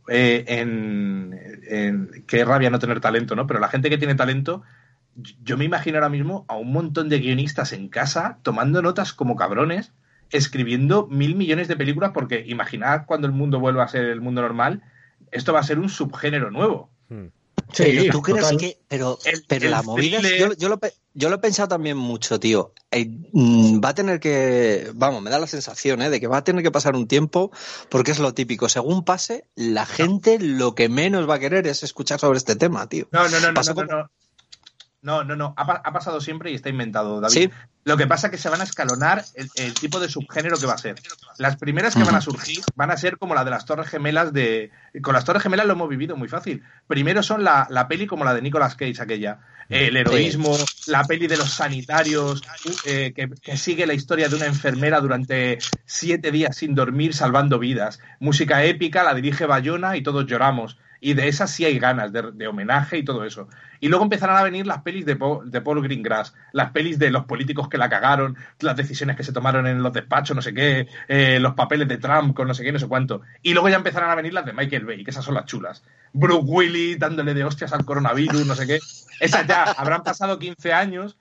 [0.08, 3.46] eh, en, qué rabia no tener talento, ¿no?
[3.46, 4.62] Pero la gente que tiene talento,
[5.42, 9.36] yo me imagino ahora mismo a un montón de guionistas en casa tomando notas como
[9.36, 9.92] cabrones,
[10.30, 14.42] escribiendo mil millones de películas, porque imaginad cuando el mundo vuelva a ser el mundo
[14.42, 14.82] normal,
[15.30, 16.90] esto va a ser un subgénero nuevo.
[17.08, 17.26] Hmm.
[17.76, 18.78] Sí, ¿tú crees que.?
[18.88, 20.20] Pero, pero la movida.
[20.20, 20.78] yo, yo, lo,
[21.14, 22.72] yo, lo, he pensado también mucho, tío.
[22.90, 24.90] Eh, mm, va a tener que.
[24.94, 26.08] Vamos, me da la sensación, ¿eh?
[26.08, 27.50] De que va a tener que pasar un tiempo,
[27.90, 28.68] porque es lo típico.
[28.68, 32.88] Según pase, la gente lo que menos va a querer es escuchar sobre este tema,
[32.88, 33.08] tío.
[33.12, 34.10] No, no, no, no, no, no,
[35.06, 37.52] no, no, ha, pasado siempre y está inventado, David.
[37.84, 40.74] Lo que pasa es que se van a escalonar el, tipo de subgénero que va
[40.74, 40.96] a ser.
[41.38, 44.32] Las primeras que van a surgir van a ser como la de las Torres Gemelas
[44.32, 44.72] de...
[45.02, 46.64] Con las Torres Gemelas lo hemos vivido muy fácil.
[46.88, 49.38] Primero son la, peli como la de Nicolas Cage, aquella.
[49.68, 50.56] El heroísmo,
[50.88, 52.42] la peli de los sanitarios,
[52.84, 57.60] eh, que, que, sigue la historia de una enfermera durante siete días sin dormir salvando
[57.60, 58.00] vidas.
[58.18, 62.48] Música épica, la dirige Bayona y todos lloramos y de esas sí hay ganas, de,
[62.48, 63.48] homenaje y todo eso.
[63.78, 67.26] Y luego empezarán a venir las pelis de, de, Paul Greengrass, las pelis de los
[67.26, 70.88] políticos que la cagaron, las decisiones que se tomaron en los despachos, no sé qué,
[71.06, 73.20] eh, los papeles de Trump con no sé qué, no sé cuánto.
[73.40, 75.84] Y luego ya empezarán a venir las de Michael Bay, que esas son las chulas.
[76.12, 78.80] Brooke Willis dándole de hostias al coronavirus, no sé qué.
[79.20, 81.16] Esas ya habrán pasado 15 años,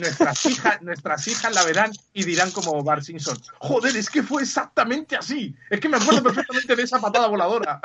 [0.00, 4.42] nuestras, hijas, nuestras hijas la verán y dirán como Bart Simpson, joder, es que fue
[4.42, 5.54] exactamente así.
[5.70, 7.80] Es que me acuerdo perfectamente de esa patada voladora.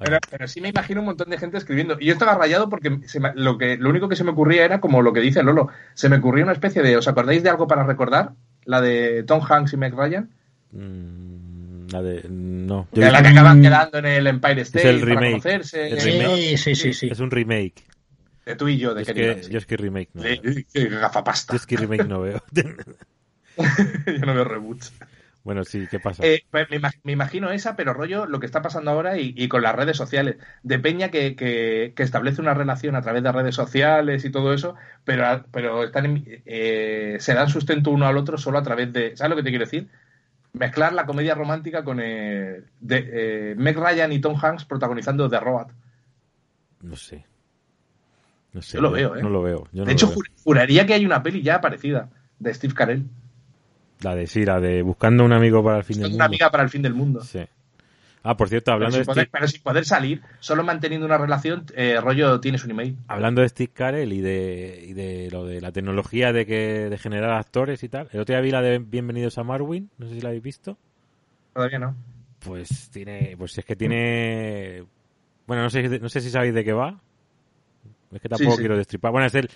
[0.00, 1.96] Pero, sí me imagino un montón de gente escribiendo.
[1.98, 3.00] Y yo estaba rayado porque
[3.34, 5.68] lo, que, lo único que se me ocurría era como lo que dice Lolo.
[5.94, 6.96] Se me ocurrió una especie de.
[6.96, 8.32] ¿Os acordáis de algo para recordar?
[8.64, 10.30] La de Tom Hanks y Meg Ryan.
[10.72, 12.24] Mm, la de.
[12.28, 12.86] No.
[12.92, 14.88] De la que acaban quedando en el Empire State.
[14.88, 15.64] Es el remake.
[15.64, 17.84] Sí, sí, sí, sí, Es un remake.
[18.46, 20.22] De tú y yo, de yo que, Yo es que remake no.
[21.00, 21.52] gafapasta.
[21.52, 22.42] Yo es que remake no veo.
[22.52, 24.92] yo no veo reboots.
[25.48, 26.22] Bueno, sí, ¿qué pasa?
[26.26, 26.66] Eh, pues
[27.04, 30.36] me, imagino esa, pero rollo lo que está pasando ahora y, con las redes sociales.
[30.62, 34.74] De Peña que, que, establece una relación a través de redes sociales y todo eso,
[35.04, 39.16] pero, pero están eh, se dan sustento uno al otro solo a través de.
[39.16, 39.88] ¿Sabes lo que te quiero decir?
[40.52, 45.72] Mezclar la comedia romántica con eh, de, Meg Ryan y Tom Hanks protagonizando The Robot.
[46.82, 47.24] No sé.
[48.52, 48.76] No sé.
[48.76, 49.22] Yo lo veo, ¿eh?
[49.22, 49.66] No lo veo.
[49.72, 50.12] de hecho,
[50.44, 53.06] juraría que hay una peli ya parecida de Steve Carell.
[54.00, 56.16] La de sí, la de buscando un amigo para el fin del mundo.
[56.16, 57.20] Una amiga para el fin del mundo.
[57.22, 57.40] Sí.
[58.22, 61.64] Ah, por cierto, hablando pero de poder, Pero sin poder salir, solo manteniendo una relación,
[61.74, 62.96] eh, rollo tienes un email.
[63.06, 66.98] Hablando de Steve Carell y de, y de lo de la tecnología de que de
[66.98, 68.08] generar actores y tal.
[68.12, 70.76] El otro día vi la de Bienvenidos a Marwin, no sé si la habéis visto.
[71.54, 71.96] Todavía no.
[72.40, 74.84] Pues tiene, pues es que tiene,
[75.46, 77.00] bueno, no sé, no sé si sabéis de qué va.
[78.12, 79.12] Es que tampoco quiero destripar.
[79.12, 79.48] Bueno, es el,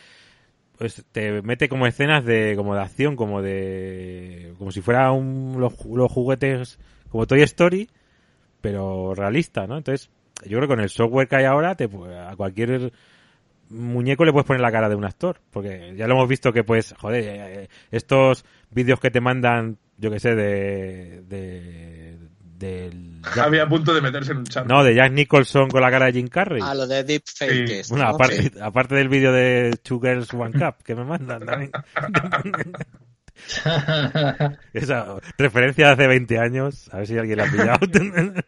[1.12, 5.74] te mete como escenas de como de acción, como de como si fuera un, los,
[6.12, 6.78] juguetes
[7.10, 7.88] como Toy Story,
[8.60, 9.78] pero realista, ¿no?
[9.78, 10.10] Entonces,
[10.44, 12.92] yo creo que con el software que hay ahora, te, a cualquier
[13.72, 16.64] muñeco le puedes poner la cara de un actor, porque ya lo hemos visto que
[16.64, 22.16] pues, joder, eh, estos vídeos que te mandan, yo que sé, de, de,
[22.62, 23.20] del...
[23.42, 24.66] Había a punto de meterse en un chat.
[24.66, 26.62] No, de Jack Nicholson con la cara de Jim Carrey.
[26.64, 27.88] Ah, lo de Deepfake.
[27.90, 31.72] Bueno, aparte, aparte del vídeo de Two Girls One Cup que me mandan también.
[34.72, 37.78] Esa referencia de hace 20 años, a ver si alguien la ha pillado.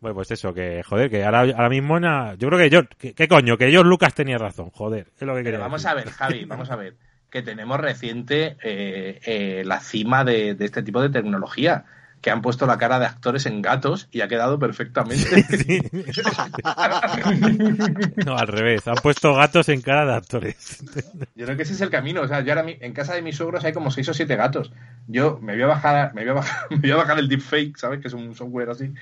[0.00, 1.98] bueno, pues eso, que joder, que ahora, ahora mismo,
[2.36, 2.82] yo creo que yo,
[3.14, 3.56] ¿qué coño?
[3.56, 6.70] Que George Lucas tenía razón, joder, es lo que quería Vamos a ver, Javi, vamos
[6.70, 6.96] a ver,
[7.30, 11.86] que tenemos reciente eh, eh, la cima de, de este tipo de tecnología
[12.26, 15.44] que han puesto la cara de actores en gatos y ha quedado perfectamente.
[15.56, 15.80] Sí.
[18.26, 18.88] No, al revés.
[18.88, 20.82] Han puesto gatos en cara de actores.
[21.36, 22.22] Yo creo que ese es el camino.
[22.22, 24.72] O sea, yo ahora en casa de mis suegros hay como seis o siete gatos.
[25.06, 27.76] Yo me voy a bajar, me voy a bajar, me voy a bajar el deepfake,
[27.76, 28.00] ¿sabes?
[28.00, 28.92] Que es un software así.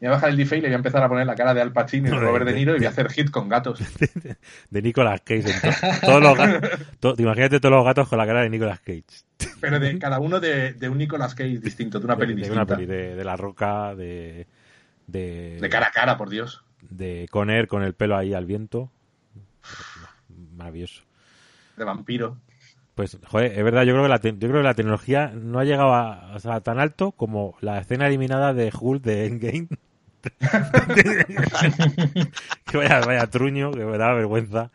[0.00, 1.60] Voy a bajar el deepfake y le voy a empezar a poner la cara de
[1.60, 3.80] Al Pacino y de Robert De Niro y voy a hacer hit con gatos.
[4.70, 5.50] De Nicolas Cage.
[5.50, 8.78] en to- todos los gatos, to- imagínate todos los gatos con la cara de Nicolas
[8.80, 9.02] Cage.
[9.60, 12.40] Pero de cada uno de, de un Nicolas Cage distinto, de una peli de, de
[12.48, 12.62] distinta.
[12.62, 14.46] una peli de, de La Roca, de,
[15.08, 16.62] de, De cara a cara, por Dios.
[16.88, 18.92] de Conner con el pelo ahí al viento.
[20.56, 21.02] Maravilloso.
[21.76, 22.38] De vampiro.
[22.94, 25.60] Pues, joder, es verdad, yo creo que la, te- yo creo que la tecnología no
[25.60, 29.68] ha llegado a, o sea, tan alto como la escena eliminada de Hulk de Endgame.
[32.64, 34.70] que vaya, vaya truño, que me da vergüenza.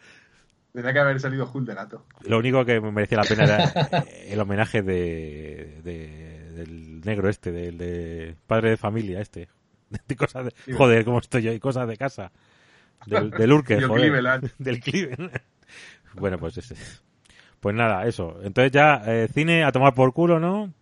[0.71, 2.05] Tendría que haber salido Hulk de gato.
[2.27, 7.51] Lo único que me merecía la pena era el homenaje de, de- del negro este,
[7.51, 9.49] del de padre de familia este.
[10.07, 12.31] De cosas de, joder, cómo estoy yo, y cosas de casa.
[13.05, 14.01] Del, del Urkel, Del joder.
[14.01, 14.51] Cleveland.
[14.57, 15.31] Del Cleveland.
[16.15, 16.75] Bueno, pues ese.
[17.59, 18.39] Pues nada, eso.
[18.43, 20.73] Entonces ya, eh, cine a tomar por culo, ¿no?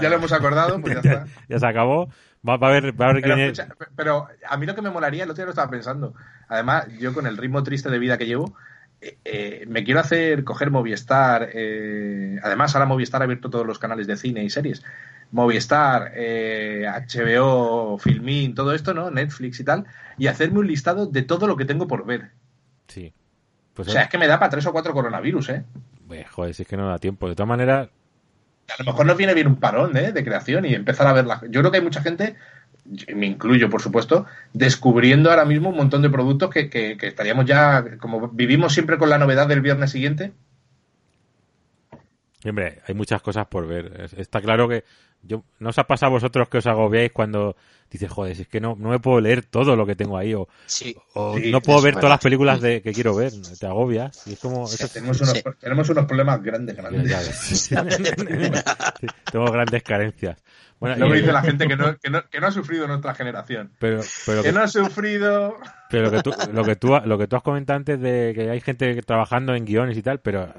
[0.00, 1.26] Ya lo hemos acordado, pues ya está.
[1.48, 2.08] ya se acabó.
[2.48, 4.90] Va, va a haber, va a Pero, quién- escucha, pero a mí lo que me
[4.90, 6.14] molaría, el otro día lo estaba pensando.
[6.48, 8.54] Además, yo con el ritmo triste de vida que llevo,
[9.00, 11.48] eh, eh, me quiero hacer coger Movistar.
[11.52, 14.82] eh, además, ahora Movistar ha abierto todos los canales de cine y series.
[15.30, 19.10] Movistar, eh, HBO, Filmin, todo esto, ¿no?
[19.10, 19.86] Netflix y tal.
[20.18, 22.30] Y hacerme un listado de todo lo que tengo por ver.
[22.88, 23.12] Sí.
[23.74, 25.64] Pues, O sea, es que me da para tres o cuatro coronavirus, ¿eh?
[26.10, 27.28] eh, joder, si es que no da tiempo.
[27.28, 27.88] De todas maneras,
[28.78, 30.12] A lo mejor nos viene bien un parón ¿eh?
[30.12, 31.40] de creación y empezar a ver la...
[31.48, 32.36] Yo creo que hay mucha gente,
[33.14, 37.44] me incluyo por supuesto, descubriendo ahora mismo un montón de productos que, que- que estaríamos
[37.46, 40.32] ya, como vivimos siempre con la novedad del viernes siguiente,
[42.44, 44.00] Hombre, hay muchas cosas por ver.
[44.00, 44.84] Es- Está claro que
[45.22, 47.54] yo no os ha pasado a vosotros que os agobiáis cuando
[47.88, 50.32] dices, joder, si es que no, no me puedo leer todo lo que tengo ahí
[50.34, 50.96] o, Sí.
[51.14, 53.30] o Sí, no puedo ver todas las películas de, que quiero ver.
[53.60, 54.66] Te agobias y es como...
[54.66, 55.42] Sí, eso es- tenemos unos, Sí.
[55.60, 57.08] tenemos unos problemas grandes, grandes.
[57.08, 57.70] ya ves.
[59.00, 60.42] Sí, Tengo grandes carencias.
[60.80, 63.14] Bueno, Luego y- dice la gente que no, que, no, que no ha sufrido nuestra
[63.14, 63.70] generación.
[63.78, 65.56] pero, pero, Que que, no ha sufrido...
[65.90, 68.50] pero lo que tú, lo que tú, lo que tú has comentado antes de que
[68.50, 70.52] hay gente trabajando en guiones y tal, pero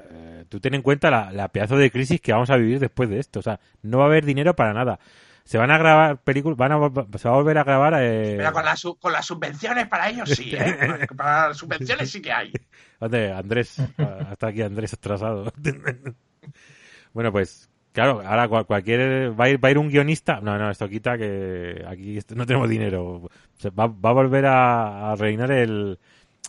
[0.54, 3.18] tú ten en cuenta la, la pedazo de crisis que vamos a vivir después de
[3.18, 3.40] esto.
[3.40, 5.00] O sea, no va a haber dinero para nada.
[5.42, 6.78] Se van a grabar películas, van a,
[7.18, 7.94] se va a volver a grabar.
[7.98, 11.06] Eh, Mira, con, las su- con las subvenciones para ellos sí, ¿eh?
[11.16, 12.52] Para las subvenciones sí que hay.
[13.00, 13.78] Andrés.
[14.30, 15.52] Hasta aquí Andrés atrasado.
[17.12, 19.38] bueno, pues, claro, ahora cual- cualquier.
[19.38, 20.40] ¿Va a, ir, ¿Va a ir un guionista?
[20.40, 23.28] No, no, esto quita que aquí no tenemos dinero.
[23.58, 25.98] Se va, va a volver a, a reinar el,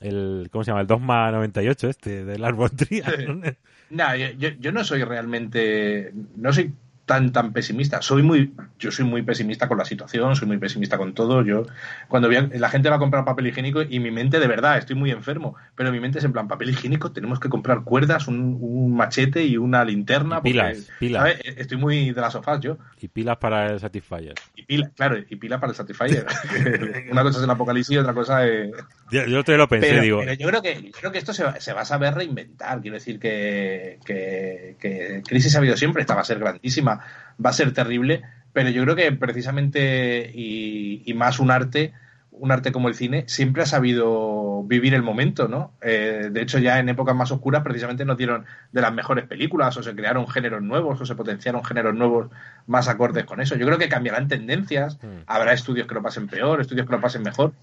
[0.02, 0.48] el.
[0.52, 0.82] ¿Cómo se llama?
[0.82, 3.58] El Dogma 98 este, del árbol Trial.
[3.90, 6.74] No, yo, yo- no soy realmente, no soy
[7.06, 8.02] tan tan pesimista.
[8.02, 11.44] Soy muy, yo soy muy pesimista con la situación, soy muy pesimista con todo.
[11.44, 11.66] Yo
[12.08, 14.78] cuando vi a- la gente va a comprar papel higiénico y mi mente de verdad
[14.80, 18.28] estoy muy enfermo, pero mi mente es en plan papel higiénico, tenemos que comprar cuerdas,
[18.28, 20.40] un, un machete y una linterna.
[20.40, 21.22] Y pilas, porque, pilas.
[21.22, 21.40] ¿sabes?
[21.58, 22.78] Estoy muy de las sofás yo.
[23.00, 24.34] y pilas para el Satisfyer.
[24.56, 26.26] Y pila, claro, y pila para el Satisfyer.
[27.12, 28.72] una cosa es el apocalipsis y otra cosa es
[29.12, 30.20] Yo, yo te lo pensé, pero, digo.
[30.22, 32.82] pero yo creo que yo creo que esto se va, se va a saber reinventar.
[32.82, 36.95] Quiero decir que, que, que crisis ha habido siempre, esta va a ser grandísima,
[37.44, 41.94] va a ser terrible, pero yo creo que precisamente y, y más un arte,
[42.32, 45.72] un arte como el cine, siempre ha sabido vivir el momento, ¿no?
[45.82, 49.78] Eh, de hecho, ya en épocas más oscuras precisamente nos dieron de las mejores películas
[49.78, 52.30] o se crearon géneros nuevos o se potenciaron géneros nuevos
[52.68, 53.56] más acordes con eso.
[53.56, 55.24] Yo creo que cambiarán tendencias, Mm.
[55.28, 57.54] habrá estudios que lo pasen peor, estudios que lo pasen mejor,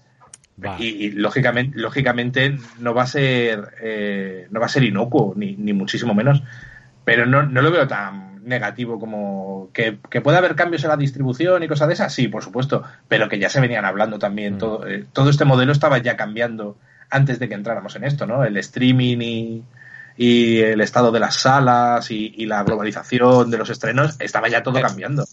[0.79, 5.55] y, y, lógicamente, lógicamente no va a ser eh, no va a ser inocuo, ni,
[5.55, 6.43] ni muchísimo menos.
[7.05, 10.97] Pero no, no lo veo tan negativo como que, que pueda haber cambios en la
[10.97, 14.55] distribución y cosas de esas, sí, por supuesto, pero que ya se venían hablando también.
[14.55, 14.57] Mm.
[14.57, 16.77] Todo, eh, todo este modelo estaba ya cambiando
[17.09, 18.43] antes de que entráramos en esto, ¿no?
[18.43, 19.63] El streaming y,
[20.17, 24.63] y el estado de las salas y, y la globalización de los estrenos, estaba ya
[24.63, 25.25] todo Eh, cambiando.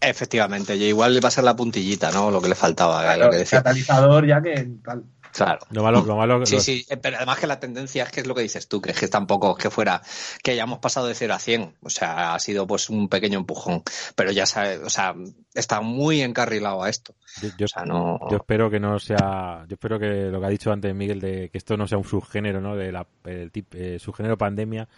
[0.00, 2.30] Efectivamente, y igual va a ser la puntillita, ¿no?
[2.30, 3.58] Lo que le faltaba, eh, Claro, lo que decía.
[3.58, 5.04] catalizador ya que tal.
[5.34, 5.58] Claro.
[5.70, 8.20] Lo malo, lo malo, Sí, lo- sí, eh, pero además que la tendencia es que
[8.20, 10.00] es lo que dices tú, que es que tampoco es que fuera
[10.42, 13.82] que hayamos pasado de 0 a 100, o sea, ha sido pues un pequeño empujón,
[14.14, 15.14] pero ya sabes, o sea,
[15.54, 17.14] está muy encarrilado a esto.
[17.42, 20.46] yo- yo- O sea, no Yo espero que no sea, yo espero que lo que
[20.46, 22.76] ha dicho antes Miguel de que esto no sea un subgénero, ¿no?
[22.76, 24.88] De la, el tip, eh, subgénero pandemia,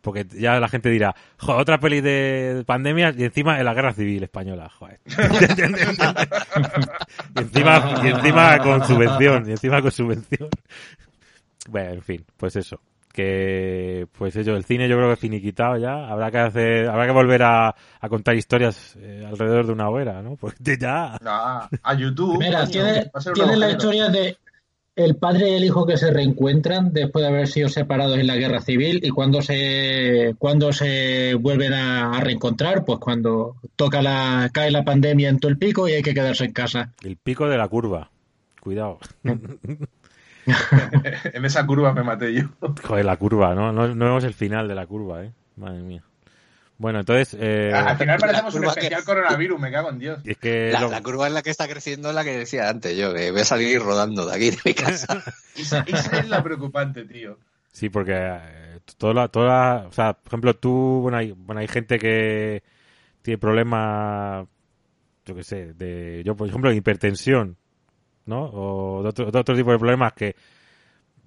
[0.00, 3.92] porque ya la gente dirá, joder, otra peli de pandemia y encima en la guerra
[3.92, 5.00] civil española, joder.
[7.36, 10.48] y encima, y encima con subvención, y encima con subvención.
[11.68, 12.80] Bueno, en fin, pues eso.
[13.12, 17.06] que pues ello, el cine yo creo que es finiquitado ya, habrá que hacer, habrá
[17.06, 20.36] que volver a, a contar historias eh, alrededor de una hoguera, ¿no?
[20.40, 21.18] Pues ya.
[21.20, 22.38] No, a YouTube.
[22.38, 24.36] Mira, tiene, tiene la historia de
[24.98, 28.36] el padre y el hijo que se reencuentran después de haber sido separados en la
[28.36, 34.50] guerra civil y cuando se cuando se vuelven a, a reencontrar, pues cuando toca la
[34.52, 36.92] cae la pandemia en todo el pico y hay que quedarse en casa.
[37.02, 38.10] El pico de la curva.
[38.60, 38.98] Cuidado.
[39.22, 39.88] en
[41.44, 42.48] esa curva me maté yo.
[42.84, 43.72] Joder, la curva, ¿no?
[43.72, 45.32] No, no vemos el final de la curva, ¿eh?
[45.56, 46.02] Madre mía.
[46.78, 50.20] Bueno, entonces, eh, Al final parecemos un que- especial coronavirus, me cago en Dios.
[50.24, 52.68] es que La, lo- la curva en la que está creciendo es la que decía
[52.68, 55.22] antes yo, que voy a salir rodando de aquí de mi casa.
[55.56, 57.36] Esa, es la preocupante, tío.
[57.72, 61.60] Sí, porque eh, toda la, toda la- o sea, por ejemplo, tú, bueno, hay, bueno,
[61.60, 62.62] hay gente que
[63.22, 64.46] tiene problemas,
[65.26, 67.56] yo qué sé, de, yo, por ejemplo, de hipertensión,
[68.24, 68.44] ¿no?
[68.52, 70.36] O de otro, de otro tipo de problemas que,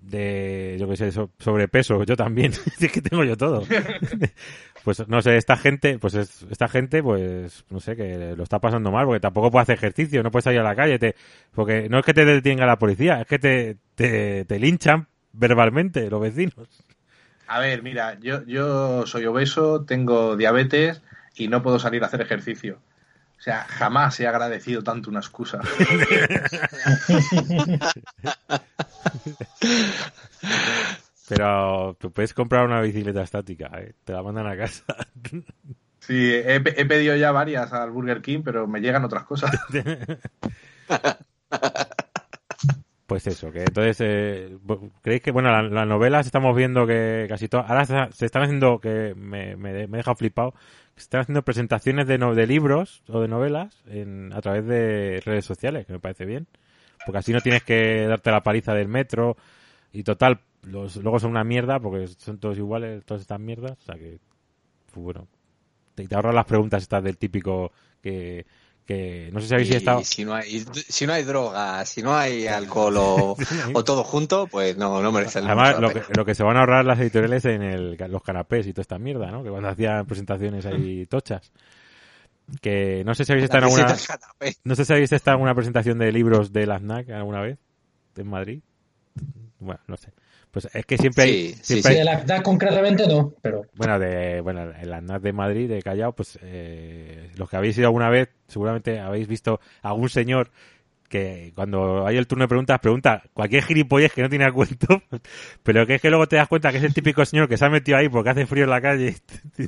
[0.02, 3.64] de, yo qué sé, so- sobrepeso, yo también, es que tengo yo todo.
[4.84, 8.60] Pues, no sé, esta gente, pues es- esta gente, pues, no sé, que lo está
[8.60, 11.16] pasando mal, porque tampoco puede hacer ejercicio, no puedes salir a la calle, te,
[11.54, 16.10] porque no es que te detenga la policía, es que te, te, te linchan verbalmente
[16.10, 16.68] los vecinos.
[17.48, 21.02] A ver, mira, yo, yo soy obeso, tengo diabetes
[21.36, 22.80] y no puedo salir a hacer ejercicio.
[23.38, 25.60] O sea, jamás he agradecido tanto una excusa.
[31.38, 33.94] Pero tú puedes comprar una bicicleta estática, ¿eh?
[34.04, 34.84] te la mandan a casa.
[36.04, 39.52] Sí, he, he pedido ya varias al Burger King, pero me llegan otras cosas.
[43.06, 44.58] Pues eso, que entonces, eh,
[45.02, 48.44] ¿creéis que, bueno, la- las novelas estamos viendo que casi todas, ahora se, se están
[48.44, 50.54] haciendo, que me, me, me deja flipado,
[50.96, 55.22] se están haciendo presentaciones de, no- de libros o de novelas en, a través de
[55.26, 56.48] redes sociales, que me parece bien,
[57.06, 59.36] porque así no tienes que darte la paliza del metro
[59.92, 63.86] y total, los, luego son una mierda porque son todos iguales, todas estas mierdas, o
[63.86, 64.20] sea que,
[64.92, 65.28] pues bueno,
[65.96, 67.72] te, te ahorras las preguntas estas del típico
[68.02, 68.46] que,
[68.86, 70.04] que no sé si habéis Y estado...
[70.04, 73.36] si no hay si no hay droga, si no hay alcohol o,
[73.74, 76.44] o todo junto, pues no, no merece Además, mucho la lo que, lo que se
[76.44, 79.44] van a ahorrar las editoriales en el, los canapés y toda esta mierda, ¿no?
[79.44, 81.52] Que cuando hacían presentaciones ahí tochas.
[82.60, 83.96] Que no sé si habéis estado en alguna,
[84.66, 87.60] no sé si habéis estado en alguna presentación de libros de la FNAC alguna vez
[88.18, 88.62] en Madrid.
[89.60, 90.12] Bueno, no sé.
[90.52, 93.34] Pues es que siempre hay, Sí, sí, siempre Sí, hay- de la DAC concretamente no,
[93.42, 97.56] pero bueno, de, bueno, en la NAC de Madrid, de Callao, pues eh, los que
[97.56, 100.52] habéis ido alguna vez, seguramente habéis visto a algún señor
[101.08, 105.02] que cuando hay el turno de preguntas, pregunta cualquier gilipollez que no tiene a cuento,
[105.64, 107.66] pero que es que luego te das cuenta que es el típico señor que se
[107.66, 109.16] ha metido ahí porque hace frío en la calle
[109.58, 109.66] y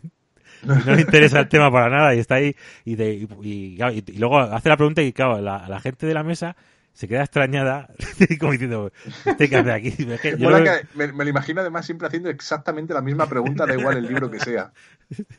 [0.65, 3.78] no le interesa el tema para nada y está ahí y, de- y
[4.17, 6.56] luego hace la pregunta y claro, la, la gente de la mesa
[6.93, 7.89] se queda extrañada
[8.39, 8.91] como diciendo,
[9.25, 9.88] ¿este qué hace aquí?
[9.97, 13.27] Es que yo veo- que me, me lo imagino además siempre haciendo exactamente la misma
[13.27, 14.71] pregunta, da igual el libro que sea.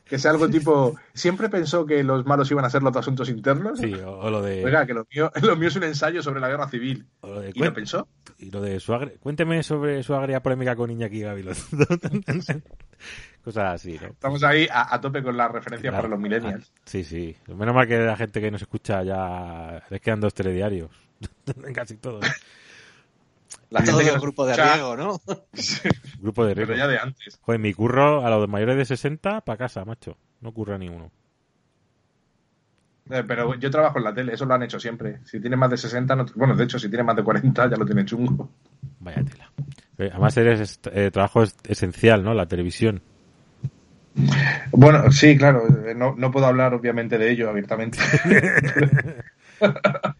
[0.04, 3.78] Que sea algo tipo, ¿siempre pensó que los malos iban a ser los asuntos internos?
[3.80, 4.64] Sí, o, o lo de...
[4.64, 7.06] Oiga, que lo mío, lo mío es un ensayo sobre la guerra civil.
[7.20, 8.08] o lo de ¿Y lo pensó?
[8.38, 11.60] Y lo de su agre- Cuénteme sobre su agria polémica con Iñaki Gabilondo.
[13.44, 14.08] Cosas así, ¿no?
[14.08, 16.02] Estamos ahí a, a tope con la referencia Claro.
[16.04, 16.72] para los millennials.
[16.74, 17.36] Ah, Sí, sí.
[17.48, 20.90] Menos mal que la gente que nos escucha ya les quedan dos telediarios.
[21.74, 22.24] Casi todos.
[23.70, 25.20] La Todo gente que el grupo de riego, ¿no?
[26.20, 26.74] Grupo de Pero riesgo.
[26.84, 27.38] ya de antes.
[27.42, 30.16] Joder, mi curro a los mayores de 60 para casa, macho.
[30.40, 31.10] No curra ni uno.
[33.10, 35.18] Eh, Pero yo trabajo en la tele, eso lo han hecho siempre.
[35.24, 37.76] Si tiene más de 60, no- bueno, de hecho, si tiene más de 40, ya
[37.76, 38.48] lo tiene chungo.
[39.00, 39.50] Vaya tela.
[39.98, 42.32] Eh, Además eres eh, trabajo es- esencial, ¿no?
[42.34, 43.02] La televisión.
[44.70, 47.98] Bueno, sí, claro, eh, no, no puedo hablar obviamente de ello abiertamente.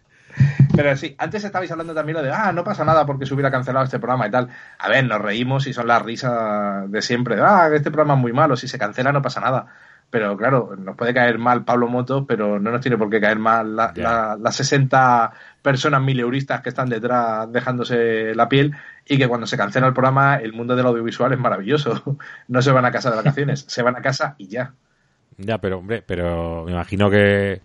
[0.77, 3.51] Pero sí, antes estabais hablando también lo de, ah, no pasa nada porque se hubiera
[3.51, 4.49] cancelado este programa y tal.
[4.79, 7.41] A ver, nos reímos y son las risas de siempre.
[7.41, 9.67] Ah, este programa es muy malo, si se cancela no pasa nada.
[10.11, 13.39] Pero claro, nos puede caer mal Pablo Moto, pero no nos tiene por qué caer
[13.39, 14.03] mal la- Ya.
[14.03, 18.75] la- las 60 personas mileuristas que están detrás dejándose la piel
[19.07, 22.03] y que cuando se cancela el programa el mundo del audiovisual es maravilloso.
[22.49, 24.73] No se van a casa de vacaciones, se van a casa y ya.
[25.37, 27.61] Ya, pero hombre, pero me imagino que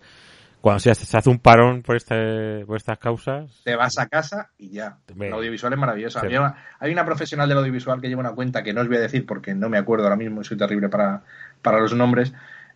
[0.60, 4.70] cuando se hace, un parón por este, por estas causas, te vas a casa y
[4.70, 4.98] ya.
[5.18, 6.20] El audiovisual es maravilloso.
[6.20, 6.26] Sí.
[6.26, 8.98] Había una- hay una profesional del audiovisual que lleva una cuenta que no os voy
[8.98, 11.22] a decir porque no me acuerdo ahora mismo y soy terrible para,
[11.62, 12.32] para los nombres,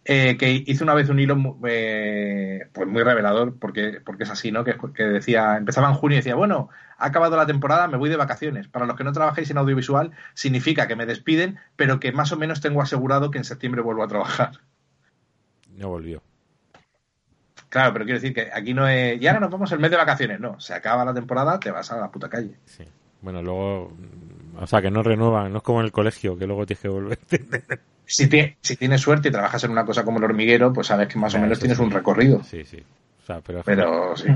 [0.07, 4.51] eh, que hizo una vez un hilo eh, pues muy revelador porque, porque es así,
[4.53, 4.63] ¿no?
[4.65, 6.69] Que, que decía, empezaba en junio y decía, bueno,
[6.99, 8.69] ha acabado la temporada, me voy de vacaciones.
[8.69, 12.37] Para los que no trabajéis en audiovisual, significa que me despiden, pero que más o
[12.37, 14.53] menos tengo asegurado que en septiembre vuelvo a trabajar.
[15.77, 16.23] no volvió.
[17.75, 19.21] Claro, pero quiero decir que aquí no es.
[19.21, 20.39] Y ahora nos vamos el mes de vacaciones.
[20.39, 22.55] No, se acaba la temporada, te vas a la puta calle.
[22.67, 22.85] Sí.
[23.21, 23.93] Bueno, luego,
[24.61, 26.89] o sea, que no renuevan, no es como en el colegio, que luego tienes que
[26.89, 27.19] volver.
[28.07, 31.09] Si, ti- si tienes suerte y trabajas en una cosa como el hormiguero, pues sabes
[31.09, 31.83] que más o menos tienes sí.
[31.83, 32.45] un recorrido.
[32.45, 32.85] Sí, sí.
[33.23, 34.29] O sea, pero, Pero sí,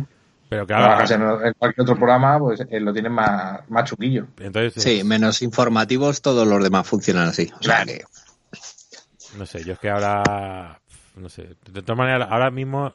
[0.48, 4.26] pero que trabajas en, en cualquier otro programa, pues eh, lo tienes más, más chuquillo.
[4.40, 7.44] Entonces, Sí, menos informativos, todos los demás funcionan así.
[7.60, 7.92] O sea Claro.
[7.92, 10.80] que No sé, yo es que ahora.
[11.14, 11.56] No sé.
[11.70, 12.94] De todas maneras, ahora mismo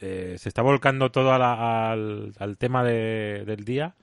[0.00, 3.94] eh, se está volcando todo a la- al, al tema de- del día.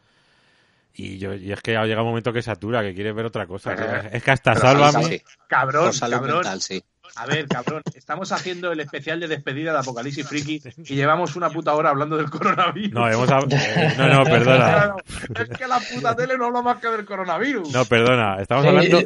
[0.95, 3.47] Y, yo, y es que ha llegado un momento que satura, que quiere ver otra
[3.47, 3.75] cosa.
[3.75, 5.03] Pero, es que hasta Sálvame.
[5.05, 6.35] sí, Cabrón, cabrón.
[6.35, 6.83] mental, sí.
[7.15, 11.49] A ver, cabrón, estamos haciendo el especial de despedida de Apocalipsis Friki y llevamos una
[11.49, 12.91] puta hora hablando del coronavirus.
[12.93, 14.95] No, hemos hab- eh, no, no, perdona.
[15.35, 17.71] Es que la puta tele no habla más que del coronavirus.
[17.71, 18.37] No, perdona.
[18.41, 18.99] Estamos hablando,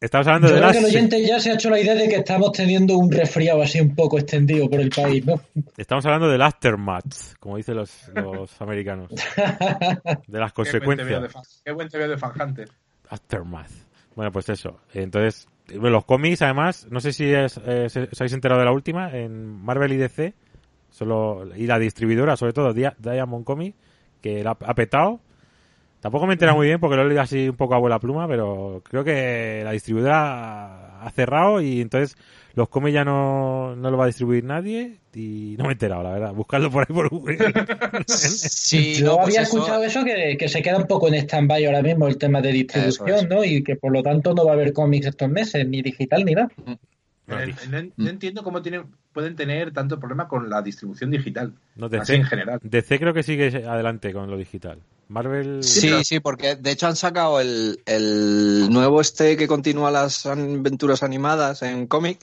[0.00, 0.72] estamos hablando Yo de creo las.
[0.72, 3.60] que el oyente ya se ha hecho la idea de que estamos teniendo un resfriado
[3.62, 5.40] así un poco extendido por el país, ¿no?
[5.76, 9.10] Estamos hablando del aftermath, como dicen los, los americanos.
[10.28, 11.32] De las Qué buen te veo de consecuencias.
[11.32, 12.68] fan- Qué buen te veo de Fan Hunter.
[13.08, 13.70] Aftermath.
[14.14, 14.78] Bueno, pues eso.
[14.94, 19.10] Entonces, los cómics, además, no sé si es, eh, os habéis enterado de la última,
[19.16, 20.34] en Marvel y DC,
[20.90, 23.76] solo, y la distribuidora, sobre todo Dia- Diamond Comics,
[24.20, 25.20] que la ha petado.
[26.02, 28.00] Tampoco me he enterado muy bien porque lo he leído así un poco a vuela
[28.00, 32.16] pluma, pero creo que la distribuidora ha cerrado y entonces
[32.54, 36.02] los cómics ya no, no lo va a distribuir nadie y no me he enterado,
[36.02, 36.34] la verdad.
[36.34, 37.38] Buscadlo por ahí por Google.
[38.08, 41.14] Sí, Yo no, pues había eso- escuchado eso, que, que se queda un poco en
[41.14, 43.28] stand-by ahora mismo el tema de distribución, es.
[43.28, 43.44] ¿no?
[43.44, 46.32] Y que por lo tanto no va a haber cómics estos meses, ni digital ni
[46.34, 46.48] nada.
[46.66, 46.76] Eh,
[47.70, 51.54] No, no entiendo cómo tienen, pueden tener tanto problema con la distribución digital.
[51.76, 52.60] No, Así DC, en general.
[52.62, 54.78] DC creo que sigue adelante con lo digital.
[55.08, 55.62] Marvel...
[55.62, 60.24] Sí, pero- sí, porque de hecho han sacado el, el nuevo este que continúa las
[60.24, 62.18] aventuras animadas en cómic,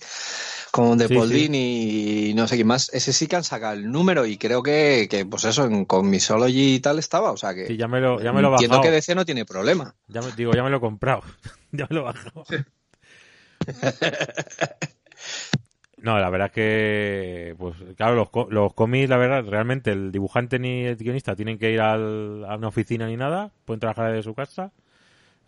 [0.71, 1.33] como de Sí, Paul sí.
[1.35, 2.89] Dini y no sé quién más.
[2.91, 6.75] Ese sí que han sacado el número y creo que, que pues eso, en Comisology
[6.75, 7.31] y tal estaba.
[7.31, 8.89] O sea que Sí, ya me lo, ya me lo he entiendo bajado.
[8.91, 9.93] que DC no tiene problema.
[10.07, 11.21] Ya me- digo, ya me lo he comprado.
[11.71, 12.43] ya me lo he bajado.
[15.97, 20.85] No, la verdad que, pues claro, los, los cómics, la verdad, realmente el dibujante ni
[20.85, 24.71] el guionista tienen que ir a una oficina ni nada, pueden trabajar desde su casa.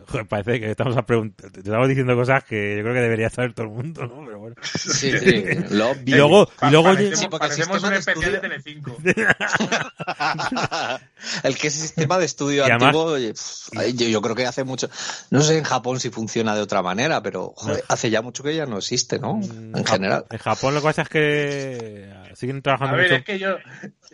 [0.07, 3.67] Joder, parece que estamos a estamos diciendo cosas que yo creo que debería saber todo
[3.67, 4.25] el mundo, ¿no?
[4.25, 4.55] Pero bueno.
[4.63, 8.97] Sí, sí, lo Y luego, y luego parecemos, Sí, parecemos un especial de Telecinco.
[11.43, 13.33] el que es sistema de estudio Y además- antiguo, oye,
[13.93, 14.89] yo, yo creo que hace mucho.
[15.29, 18.55] No sé en Japón si funciona de otra manera, pero joder, hace ya mucho que
[18.55, 19.35] ya no existe, ¿no?
[19.35, 20.25] Mm, En general.
[20.29, 23.15] En Japón lo que pasa es que siguen A trabajando ver, mucho.
[23.15, 23.55] es que yo,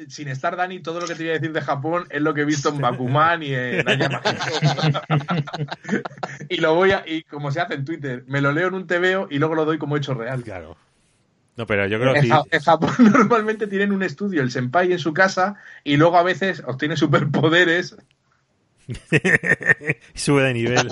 [0.10, 2.42] sin estar Dani, todo lo que te voy a decir de Japón es lo que
[2.42, 3.86] he visto en Bakuman y en
[6.50, 8.88] y lo voy a, y como se hace en Twitter, me lo leo en un
[8.88, 10.44] TVO y luego lo doy como hecho real.
[10.44, 10.78] Claro.
[11.56, 12.30] No, pero yo creo que En, sí.
[12.32, 16.24] Ja- en Japón normalmente tienen un estudio, el senpai en su casa, y luego a
[16.24, 17.98] veces obtiene superpoderes.
[18.88, 18.94] y
[20.14, 20.88] sube de nivel.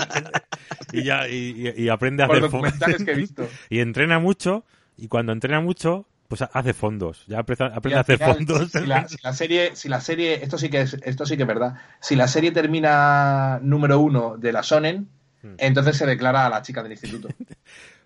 [0.91, 3.47] y ya, y, aprende a Por hacer documentales que he visto.
[3.70, 4.66] y entrena mucho,
[4.97, 7.24] y cuando entrena mucho, pues ha- hace fondos.
[7.28, 8.72] Ya aprende, a hacer final, fondos.
[8.72, 11.44] Si la, si la serie, si la serie, esto sí que es, esto sí que
[11.44, 11.76] es verdad.
[12.02, 15.10] Si la serie termina número uno de la Sonen,
[15.44, 15.54] Hmm.
[15.60, 17.28] entonces se declara a la chica del instituto.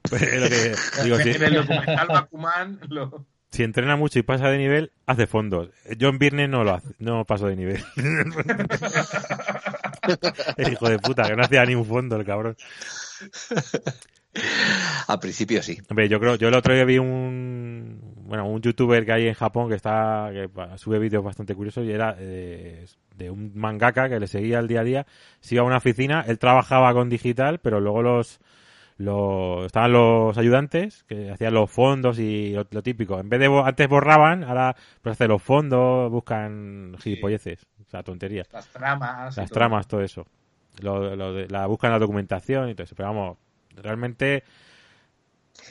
[0.01, 4.57] Pues que digo, si, en el documental Bakuman lo, si entrena mucho y pasa de
[4.57, 5.69] nivel, hace fondos.
[5.97, 7.83] Yo en viernes no lo hace, no paso de nivel.
[10.57, 12.55] el hijo de puta, que no hacía ni un fondo el cabrón.
[15.07, 15.79] Al principio sí.
[15.89, 19.33] Hombre, yo creo, yo el otro día vi un, bueno, un youtuber que hay en
[19.33, 24.19] Japón que está, que sube vídeos bastante curiosos y era eh, de un mangaka que
[24.19, 25.07] le seguía el día a día.
[25.39, 28.39] Se iba a una oficina, él trabajaba con digital, pero luego los,
[28.97, 33.19] los, estaban los ayudantes que hacían los fondos y lo, lo típico.
[33.19, 38.47] En vez de, antes borraban, ahora pues hacen los fondos, buscan gilipolleces, o sea, tonterías.
[38.53, 39.35] las tramas.
[39.37, 39.53] Las todo.
[39.57, 40.25] tramas, todo eso.
[40.81, 42.95] Lo, lo de- la buscan la documentación y todo eso.
[42.95, 43.37] Pero vamos,
[43.81, 44.43] realmente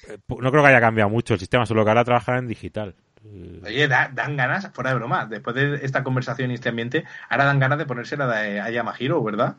[0.09, 2.95] eh, no creo que haya cambiado mucho el sistema, solo que ahora trabajan en digital.
[3.65, 7.45] Oye, da- dan ganas, fuera de broma, después de esta conversación y este ambiente, ahora
[7.45, 9.57] dan ganas de ponerse la de Ayamahiro, ¿verdad?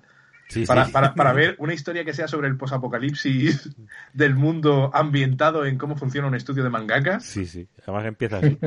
[0.48, 0.92] Sí, Para, sí.
[0.92, 3.70] para, para ver una historia que sea sobre el posapocalipsis
[4.14, 7.24] del mundo ambientado en cómo funciona un estudio de mangakas.
[7.24, 7.68] Sí, sí.
[7.84, 8.60] Además empieza así.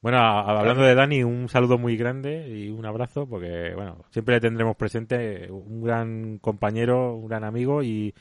[0.00, 4.40] Bueno, hablando de Dani, un saludo muy grande y un abrazo, porque, bueno, siempre le
[4.40, 8.14] tendremos presente un gran compañero, un gran amigo y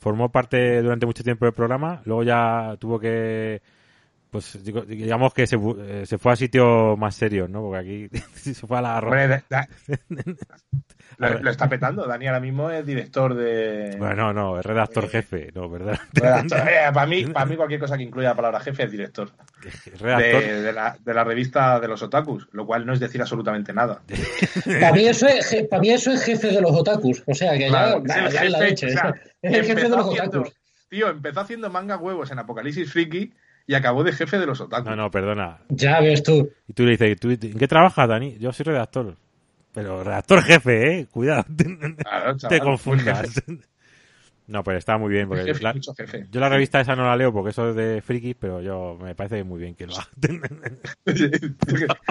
[0.00, 2.02] formó parte durante mucho tiempo del programa.
[2.04, 3.62] Luego ya tuvo que
[4.30, 7.60] pues digo- digamos que se, eh, se fue a sitios más serios, ¿no?
[7.62, 9.00] Porque aquí se fue a la
[9.48, 9.68] da-
[11.18, 12.06] lo, lo está petando.
[12.06, 13.96] Dani ahora mismo es director de.
[13.98, 15.98] Bueno, no, no, es redactor jefe, no, ¿verdad?
[16.94, 19.30] para, mí, para mí cualquier cosa que incluya la palabra jefe es director.
[19.98, 20.42] redactor.
[20.42, 23.72] De, de la, de la revista de los otakus, lo cual no es decir absolutamente
[23.72, 24.02] nada.
[24.64, 27.22] Para mí, eso es, je- para mí eso es jefe de los otakus.
[27.26, 28.86] O sea, que Claro, ya, es el ya es la leche.
[28.86, 30.56] o sea, es el jefe de los haciendo- otakus.
[30.88, 33.32] Tío, empezó haciendo manga huevos en Apocalipsis Friki
[33.70, 34.90] y acabó de jefe de los otakus.
[34.90, 35.60] No, no, perdona.
[35.68, 36.50] Ya ves tú.
[36.66, 38.36] Y tú le dices, ¿tú, ¿en qué trabajas, Dani?
[38.36, 39.16] Yo soy redactor.
[39.72, 41.06] Pero redactor jefe, ¿eh?
[41.06, 41.44] Cuidado.
[41.98, 43.40] Claro, te chaval, confundas.
[44.50, 45.28] No, pero está muy bien.
[45.28, 46.26] Porque Jefe, la- mucho jefe.
[46.28, 49.14] yo la revista esa no la leo porque eso es de frikis, pero yo me
[49.14, 50.08] parece muy bien que lo haga.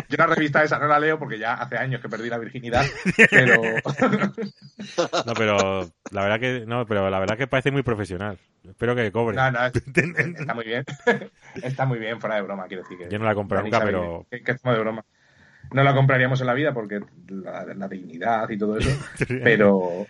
[0.10, 2.86] Yo la revista esa no la leo porque ya hace años que perdí la virginidad,
[3.30, 3.62] pero
[5.26, 8.38] No, pero la verdad que no, pero la verdad que parece muy profesional.
[8.68, 9.36] Espero que cobre.
[9.36, 9.74] no, no, es-
[10.40, 10.84] está muy bien.
[11.62, 12.98] Está muy bien, fuera de broma, quiero decir.
[12.98, 15.04] Que Yo no la he comprado nunca, pero- Que, que de broma.
[15.72, 18.90] No la compraríamos en la vida porque la, la dignidad y todo eso,
[19.44, 20.08] pero,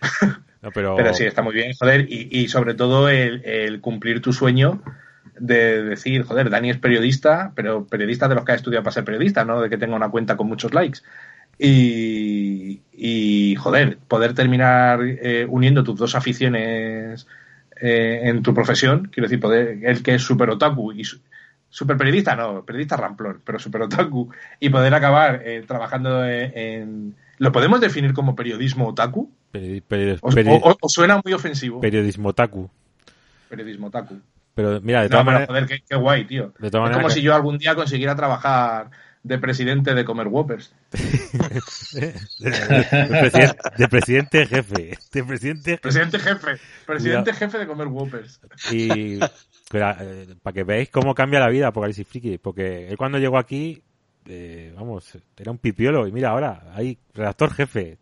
[0.62, 4.20] No, pero, pero sí, está muy bien, joder, y, y sobre todo el, el cumplir
[4.20, 4.82] tu sueño
[5.40, 9.04] de decir, joder, Dani es periodista, pero periodista de los que ha estudiado para ser
[9.04, 11.00] periodista, no de que tenga una cuenta con muchos likes.
[11.58, 17.26] Y, y joder, poder terminar eh, uniendo tus dos aficiones
[17.80, 21.04] eh, en tu profesión, quiero decir, poder, el que es super otaku y
[21.70, 27.16] super periodista, no, periodista ramplón, pero super otaku, y poder acabar eh, trabajando en, en-
[27.38, 29.32] ¿Lo podemos definir como periodismo otaku?
[29.52, 31.80] peri- peri- ¿Os, peri- o- suena muy ofensivo?
[31.80, 32.68] periodismo taku.
[33.48, 34.20] periodismo otaku.
[34.54, 36.52] Pero mira, de todas maneras, joder, qué, qué guay, tío.
[36.58, 38.90] De todas es como que- si yo algún día consiguiera trabajar
[39.22, 40.74] de presidente de Comer Whoppers.
[42.00, 42.12] de,
[43.20, 46.56] presidente, de presidente jefe, de presidente Presidente jefe,
[46.86, 48.40] presidente jefe de Comer Whoppers.
[48.72, 49.18] y
[49.78, 53.82] para que veáis cómo cambia la vida Apocalipsis Friki, porque él cuando llegó aquí,
[54.26, 57.98] eh, vamos, era un pipiolo y mira ahora, hay redactor jefe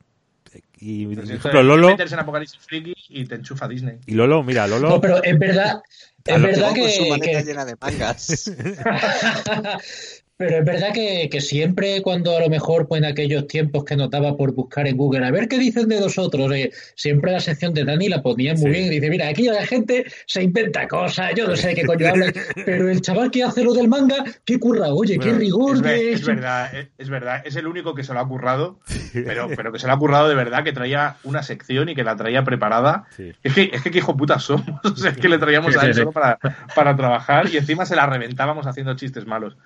[0.81, 3.99] y por ejemplo Lolo meterse en Apocalipsis Friki y te enchufa Disney.
[4.07, 5.83] y Lolo, mira Lolo, No, pero es verdad,
[6.25, 8.51] es verdad Llegó con su que, que- llena de mangas.
[10.39, 13.97] Pero es verdad que, que siempre cuando a lo mejor pues en aquellos tiempos que
[13.97, 17.75] notaba por buscar en Google a ver qué dicen de nosotros, eh, siempre la sección
[17.75, 18.79] de Dani la ponían muy Sí.
[18.79, 21.85] bien y dice, mira, aquí la gente se inventa cosas, yo no sé de qué
[21.85, 22.33] coño hablan,
[22.65, 26.13] pero el chaval que hace lo del manga, qué curra, oye, qué rigor Es, de
[26.13, 27.43] es verdad, es, es verdad.
[27.45, 28.79] Es el único que se lo ha currado,
[29.13, 32.05] pero, pero que se lo ha currado de verdad, que traía una sección y que
[32.05, 33.07] la traía preparada.
[33.17, 33.33] Sí.
[33.43, 34.67] Es que, es que qué hijo puta somos.
[34.85, 35.99] O sea, es que le traíamos Sí, a él sí.
[35.99, 36.39] solo para,
[36.77, 39.57] para trabajar y encima se la reventábamos haciendo chistes malos.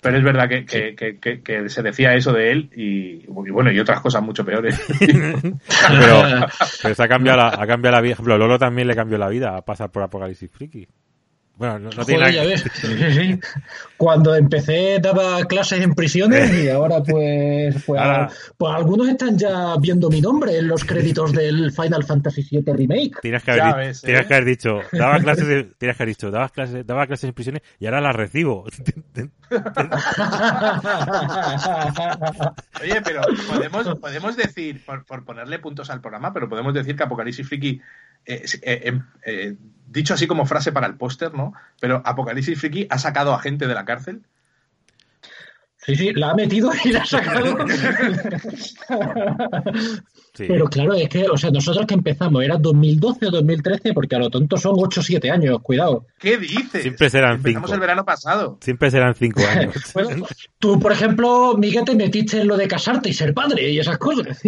[0.00, 3.50] Pero es verdad que, que, que- que- que se decía eso de él y, y
[3.50, 4.80] bueno, y otras cosas mucho peores.
[4.98, 6.46] pero,
[6.82, 9.18] pero se ha cambiado la, ha cambiado la vida, por ejemplo Lolo también le cambió
[9.18, 10.88] la vida a pasar por Apocalipsis Friki.
[11.60, 12.64] Bueno, no, no tiene Joder, nada ya que- ves.
[12.72, 13.38] Sí, sí.
[13.98, 19.74] Cuando empecé daba clases en prisiones y ahora pues, pues, Ahora- pues algunos están ya
[19.78, 23.20] viendo mi nombre en los créditos del Final Fantasy VII Remake.
[23.20, 24.06] Tienes que haber, Ya di- ves, ¿eh?
[24.06, 27.24] tienes que haber dicho, daba clases, de- tienes que haber dicho, daba clases, daba clases
[27.28, 28.64] en prisiones y ahora las recibo.
[32.82, 37.02] Oye, pero podemos, podemos decir, por, por ponerle puntos al programa, pero podemos decir que
[37.02, 37.80] Apocalipsis Friki,
[38.26, 39.56] eh, eh, eh, eh,
[39.86, 41.52] dicho así como frase para el póster, ¿no?
[41.80, 44.22] Pero Apocalipsis Friki ha sacado a gente de la cárcel.
[45.78, 47.56] Sí, sí, la ha metido y la ha sacado.
[50.34, 50.44] Sí.
[50.46, 54.18] Pero claro, es que, o sea, nosotros que empezamos, era 2012 o 2013, porque a
[54.20, 56.06] lo tonto son 8 o 7 años, cuidado.
[56.18, 56.82] ¿Qué dices?
[56.82, 57.74] Siempre serán Empezamos cinco.
[57.74, 58.58] el verano pasado.
[58.60, 59.74] Siempre serán cinco años.
[59.94, 60.26] Bueno,
[60.58, 63.98] tú, por ejemplo, Miguel, te metiste en lo de casarte y ser padre y esas
[63.98, 64.40] cosas.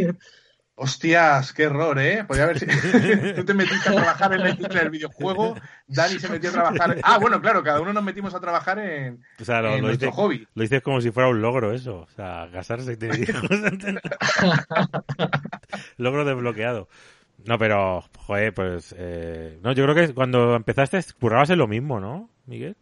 [0.74, 2.24] Hostias, qué error, ¿eh?
[2.24, 2.72] Podría haber sido-
[3.36, 5.54] Tú te metiste a trabajar en la industria del videojuego,
[5.86, 6.96] Dani se metió a trabajar...
[7.02, 9.88] Ah, bueno, claro, cada uno nos metimos a trabajar en, O sea, lo, en lo
[9.88, 10.48] nuestro hobby.
[10.54, 12.00] lo dices como si fuera un logro eso.
[12.00, 13.42] O sea, casarse y tener hijos.
[15.98, 16.88] logro desbloqueado.
[17.44, 18.94] No, pero, joder, pues...
[18.96, 22.76] Eh, no, yo creo que cuando empezaste currabas en lo mismo, ¿no, Miguel?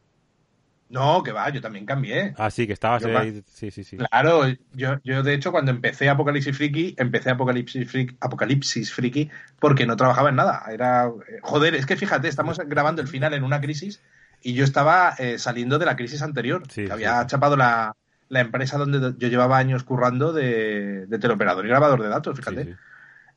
[0.90, 2.34] No, que va, yo también cambié.
[2.36, 3.42] Ah, sí, que estabas Yo ahí.
[3.46, 3.96] Sí, sí, sí.
[3.96, 9.30] Claro, yo, yo de hecho cuando empecé Apocalipsis Friki, empecé Apocalipsis Friki, Apocalipsis Friki
[9.60, 10.64] porque no trabajaba en nada.
[10.70, 14.00] Era, eh, joder, es que fíjate, estamos grabando el final en una crisis
[14.42, 17.26] y yo estaba eh, saliendo de la crisis anterior, Sí, que había sí.
[17.28, 17.94] chapado la,
[18.28, 22.64] la empresa donde yo llevaba años currando de, de teleoperador y grabador de datos, fíjate.
[22.64, 22.74] Sí.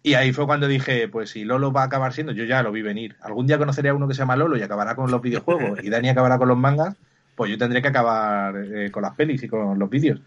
[0.05, 2.71] Y ahí fue cuando dije, pues si Lolo va a acabar siendo, yo ya lo
[2.71, 3.15] vi venir.
[3.21, 5.89] Algún día conoceré a uno que se llama Lolo y acabará con los videojuegos y
[5.89, 6.95] Dani acabará con los mangas,
[7.35, 10.21] pues yo tendré que acabar eh, con las pelis y con los vídeos.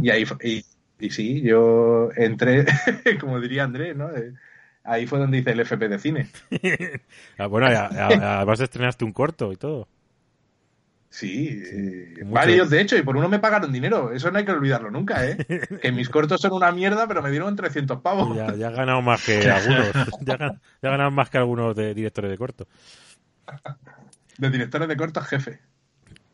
[0.00, 0.64] Y ahí fue- y,
[0.98, 2.64] y sí, yo entré,
[3.20, 4.10] como diría Andrés, ¿no?
[4.14, 4.32] Eh,
[4.84, 6.28] ahí fue donde hice el FP de cine.
[7.38, 9.88] Ah, bueno, además estrenaste un corto y todo.
[11.10, 14.12] Sí, eh, varios de hecho, y por uno me pagaron dinero.
[14.12, 15.36] Eso no hay que olvidarlo nunca, ¿eh?
[15.82, 18.34] que mis cortos son una mierda, pero me dieron 300 pavos.
[18.34, 19.88] Ya, ya has ganado más que algunos.
[20.24, 22.66] Ya, ya has ganado más que algunos de directores de corto.
[24.38, 25.60] De directores de cortos, jefe.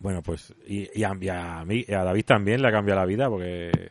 [0.00, 3.00] Bueno, pues, y, y a, y a mí, y a David también le ha cambiado
[3.00, 3.90] la vida porque.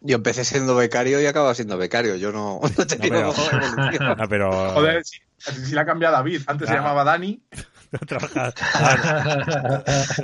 [0.00, 2.14] Yo empecé siendo becario y acabo siendo becario.
[2.16, 3.32] Yo no, no he tenido pero-
[3.62, 4.16] evolución.
[4.18, 4.70] No, pero.
[4.72, 6.42] Joder, si, si la ha cambiado David.
[6.46, 7.42] Antes se llamaba Dani.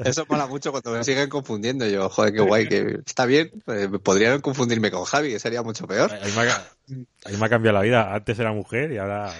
[0.04, 1.86] Eso mola mucho cuando me siguen confundiendo.
[1.88, 3.50] Yo, joder, qué guay, que está bien.
[3.66, 6.12] Eh, podrían confundirme con Javi, que sería mucho peor.
[6.12, 8.14] a, mí me ha, a mí me ha cambiado la vida.
[8.14, 9.32] Antes era mujer y ahora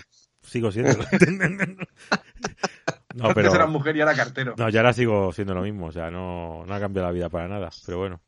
[0.42, 0.96] sigo siendo.
[3.14, 3.54] No, Antes pero.
[3.54, 4.54] era mujer y era cartero.
[4.58, 7.28] No, ya ahora sigo siendo lo mismo, o sea, no, no ha cambiado la vida
[7.30, 8.20] para nada, pero bueno.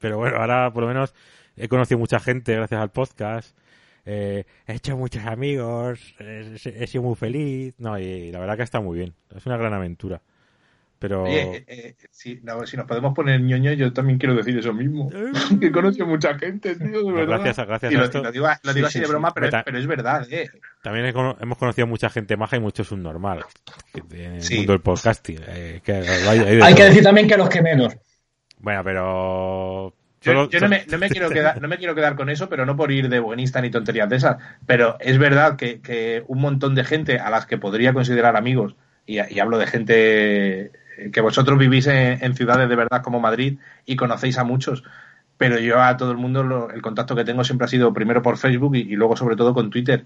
[0.00, 1.14] Pero bueno, ahora por lo menos
[1.56, 3.56] he conocido mucha gente gracias al podcast,
[4.04, 8.62] eh, he hecho muchos amigos, eh, he sido muy feliz, no, y la verdad que
[8.64, 10.20] está muy bien, es una gran aventura.
[10.98, 11.24] Pero...
[11.24, 14.72] Oye, eh, eh, si, no, si nos podemos poner ñoño, yo también quiero decir eso
[14.72, 15.10] mismo.
[15.60, 17.40] que he conocido mucha gente, tío, de No, verdad.
[17.40, 19.10] gracias gracias y a lo, esto- lo digo, lo digo Sí, así sí, de sí.
[19.10, 20.50] broma, pero, pero es verdad, ¿eh?
[20.84, 23.42] También hemos conocido mucha gente maja y mucho subnormal
[24.12, 24.58] en el Sí.
[24.58, 25.38] mundo del podcasting.
[25.48, 27.96] eh, que hay- que decir también que los que menos.
[28.58, 29.94] Bueno, pero...
[30.20, 32.50] Yo, solo- yo no, me, no me quiero quedar, no me quiero quedar con eso,
[32.50, 34.36] pero no por ir de buenista ni tonterías de esas.
[34.66, 38.76] Pero es verdad que, que un montón de gente a las que podría considerar amigos,
[39.06, 40.70] y, y hablo de gente
[41.12, 44.84] que vosotros vivís en, en ciudades de verdad como Madrid y conocéis a muchos,
[45.38, 48.20] pero yo a todo el mundo lo- el contacto que tengo siempre ha sido primero
[48.20, 50.04] por Facebook y, y luego sobre todo con Twitter.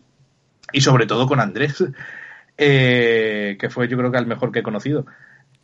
[0.72, 1.82] Y sobre todo con Andrés,
[2.58, 5.06] eh, que fue yo creo que el mejor que he conocido.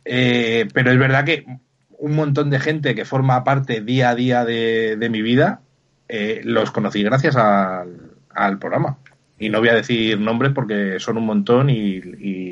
[0.03, 1.45] Eh, pero es verdad que
[1.97, 5.61] un montón de gente que forma parte día a día de, de mi vida,
[6.07, 8.97] eh, los conocí gracias al, al programa.
[9.39, 11.99] Y no voy a decir nombres porque son un montón y,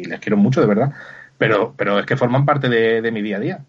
[0.04, 0.92] les quiero mucho, de verdad.
[1.38, 3.66] Pero, pero es que forman parte de, de mi día a día.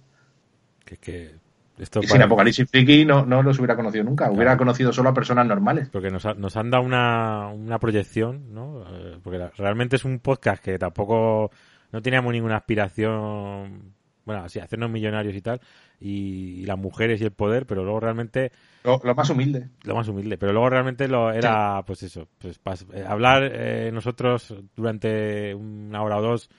[0.85, 1.35] que- que
[1.79, 4.31] esto Y sin Apocalipsis Friki no, no los hubiera conocido nunca.
[4.31, 5.89] Hubiera conocido solo a personas normales.
[5.91, 8.85] porque nos, ha- nos han dado una, una proyección, ¿no?
[8.89, 11.51] Eh, Porque la- realmente es un podcast que tampoco
[11.93, 13.95] no teníamos ninguna aspiración,
[14.25, 15.61] bueno, así, hacernos millonarios y tal,
[16.01, 18.53] y, y las mujeres y el poder, pero luego realmente
[18.85, 19.68] Lo, lo más humilde.
[19.85, 23.91] lo más humilde, pero luego realmente lo era, pues eso, pues pas- eh, hablar eh,
[23.93, 26.51] nosotros durante una hora o dos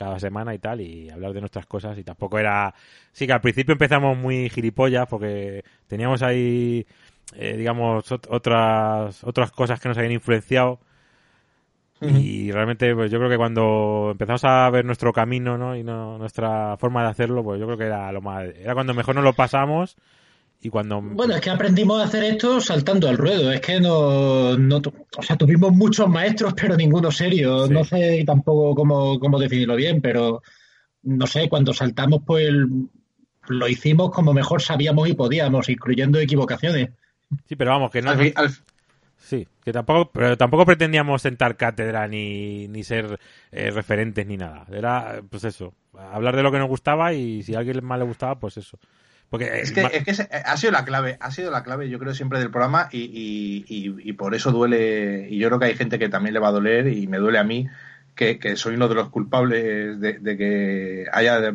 [0.00, 2.74] cada semana y tal, y hablar de nuestras cosas, y tampoco era...
[3.12, 6.86] Sí que al principio empezamos muy gilipollas, porque teníamos ahí,
[7.34, 10.80] eh, digamos, ot- otras, otras cosas que nos habían influenciado,
[12.02, 15.76] y realmente pues yo creo que cuando empezamos a ver nuestro camino ¿no?
[15.76, 18.94] y no, nuestra forma de hacerlo pues yo creo que era lo más era cuando
[18.94, 19.96] mejor nos lo pasamos
[20.62, 23.50] y cuando Bueno, es que aprendimos a hacer esto saltando al ruedo.
[23.52, 24.82] Es que no, no
[25.16, 27.66] o sea, tuvimos muchos maestros, pero ninguno serio.
[27.66, 27.72] Sí.
[27.72, 30.42] No sé tampoco cómo, cómo definirlo bien, pero
[31.02, 32.50] no sé, cuando saltamos, pues
[33.48, 36.90] lo hicimos como mejor sabíamos y podíamos, incluyendo equivocaciones.
[37.46, 38.50] sí pero vamos que no Al fi- al-
[39.16, 43.18] sí que tampoco pero tampoco pretendíamos sentar cátedra ni, ni ser
[43.50, 47.54] eh, referentes ni nada era pues eso hablar de lo que nos gustaba y si
[47.54, 48.78] a alguien más le gustaba pues eso
[49.30, 51.88] porque eh, Es que, es que se- ha sido la clave, ha sido la clave,
[51.88, 55.58] yo creo, siempre del programa y, y- y- y por eso duele, y yo creo
[55.60, 57.66] que hay gente que también le va a doler y me duele a mí,
[58.14, 61.54] que, que soy uno de los culpables de, de que haya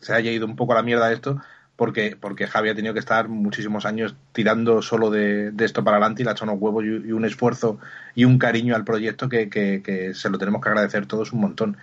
[0.00, 1.40] se haya ido un poco a la mierda esto,
[1.76, 5.96] porque, porque Javi ha tenido que estar muchísimos años tirando solo de, de esto para
[5.98, 7.78] adelante y le ha hecho unos huevos y, y un esfuerzo
[8.14, 11.76] y un cariño al proyecto que- que se lo tenemos que agradecer todos un montón.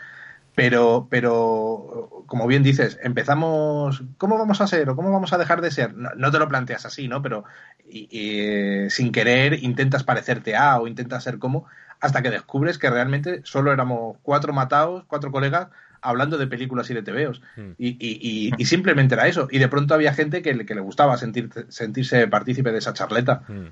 [0.57, 5.61] Pero, pero, como bien dices, empezamos, ¿cómo vamos a ser o cómo vamos a dejar
[5.61, 5.93] de ser?
[5.93, 7.21] No, no te lo planteas así, ¿no?
[7.21, 7.43] Pero
[7.87, 11.65] y- y, eh, sin querer intentas parecerte a o intentas ser como,
[11.99, 15.67] hasta que descubres que realmente solo éramos cuatro matados, cuatro colegas,
[16.01, 17.43] hablando de películas y de tebeos.
[17.55, 17.73] Hmm.
[17.77, 19.47] Y, y- y- y simplemente era eso.
[19.51, 22.93] Y de pronto había gente que, le- que le gustaba sentir, sentirse partícipe de esa
[22.93, 23.43] charleta.
[23.47, 23.67] Mm.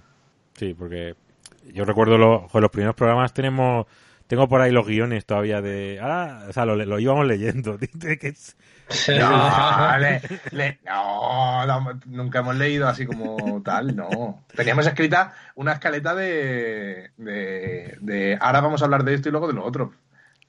[0.53, 1.15] Sí, porque
[1.73, 3.88] yo recuerdo lo- jo, los primeros programas tenemos
[4.28, 7.78] tengo por ahí los guiones todavía de ahora o sea lo, lo íbamos leyendo
[8.19, 8.55] que es-
[9.19, 10.21] No, le-
[10.51, 14.43] le- no, no, nunca hemos leído así como tal, no.
[14.55, 19.47] Teníamos escrita una escaleta de, de, de ahora vamos a hablar de esto y luego
[19.47, 19.91] de lo otro.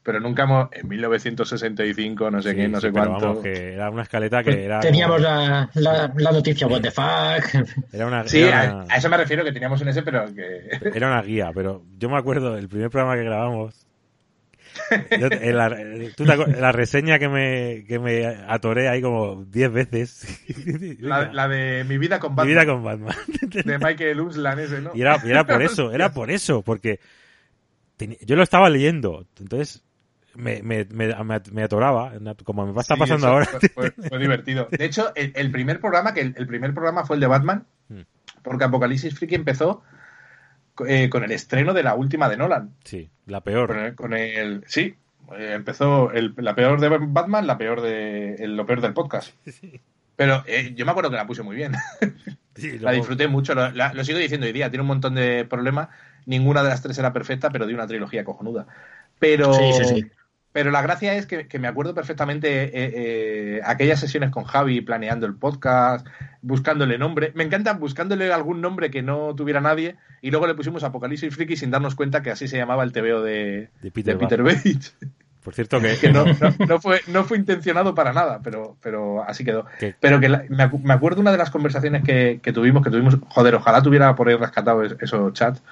[0.06, 3.26] Pero nunca hemos, en 1965, no sé sí, qué, no sí, sé pero cuánto.
[3.26, 6.90] vamos, que era una escaleta que era Teníamos como- la, la, la noticia What the
[6.92, 7.66] fuck.
[7.92, 10.24] era una, Sí, era a, una- a eso me refiero, que teníamos un ese, pero
[10.32, 10.68] que...
[10.94, 13.86] era una guía, pero yo me acuerdo del primer programa que grabamos.
[15.18, 15.70] yo- en la,
[16.16, 20.26] ¿tú te acuer- la reseña que me, que me atoré ahí como 10 veces.
[21.00, 23.14] La, la de mi vida con Mi Batman, vida con Batman.
[23.64, 24.92] de Michael Uslan ese, ¿no?
[24.94, 27.00] Y era, y era por eso, era por eso, porque
[28.20, 29.26] yo lo estaba leyendo.
[29.40, 29.82] Entonces,
[30.36, 31.14] me, me, me,
[31.52, 32.12] me atoraba,
[32.44, 33.46] como me va a estar Sí, pasando ahora.
[33.46, 34.68] Fue, fue- fue divertido.
[34.70, 37.64] De hecho, el, el primer programa, que el, el primer programa fue el de Batman,
[37.88, 38.00] Hmm.
[38.42, 39.82] porque Apocalipsis Freaky empezó
[40.86, 42.74] eh, con el estreno de la última de Nolan.
[42.84, 43.68] Sí, la peor.
[43.68, 44.94] Con el, con el- sí,
[45.38, 49.34] eh, empezó el- la peor de Batman, la peor de el- lo peor del podcast.
[50.16, 51.72] Pero eh, yo me acuerdo que la puse muy bien.
[52.56, 54.70] Sí, La disfruté mucho, lo, la- lo sigo diciendo hoy día.
[54.70, 55.88] Tiene un montón de problemas.
[56.24, 58.66] Ninguna de las tres era perfecta, pero de una trilogía cojonuda.
[59.18, 60.06] Pero, Sí, sí, sí.
[60.56, 64.80] Pero la gracia es que, que me acuerdo perfectamente eh, eh, aquellas sesiones con Javi
[64.80, 66.06] planeando el podcast,
[66.40, 67.30] buscándole nombre.
[67.34, 71.56] Me encanta buscándole algún nombre que no tuviera nadie y luego le pusimos Apocalipsis Freaky
[71.58, 73.68] sin darnos cuenta que así se llamaba el TVO de,
[74.16, 74.90] De Peter de Peter.
[75.44, 79.22] Por cierto que, que no, no- no fue, no fue intencionado para nada, pero, pero
[79.28, 79.66] así quedó.
[79.78, 82.82] Que- Pero que la- me, acu- me acuerdo una de las conversaciones que, que tuvimos,
[82.82, 85.62] que tuvimos, joder, ojalá tuviera por ahí rescatado es- esos chats.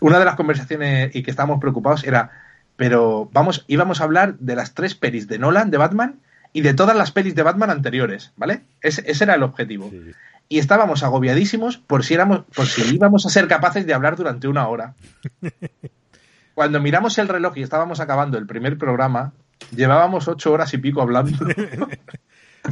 [0.00, 2.30] Una de las conversaciones y que estábamos preocupados era,
[2.76, 6.20] pero vamos, íbamos a hablar de las tres pelis de Nolan, de Batman,
[6.52, 8.62] y de todas las pelis de Batman anteriores, ¿vale?
[8.80, 9.90] Ese, ese era el objetivo.
[9.90, 10.12] Sí.
[10.48, 14.48] Y estábamos agobiadísimos por si éramos, por si íbamos a ser capaces de hablar durante
[14.48, 14.94] una hora.
[16.54, 19.32] Cuando miramos el reloj y estábamos acabando el primer programa,
[19.74, 21.36] llevábamos ocho horas y pico hablando.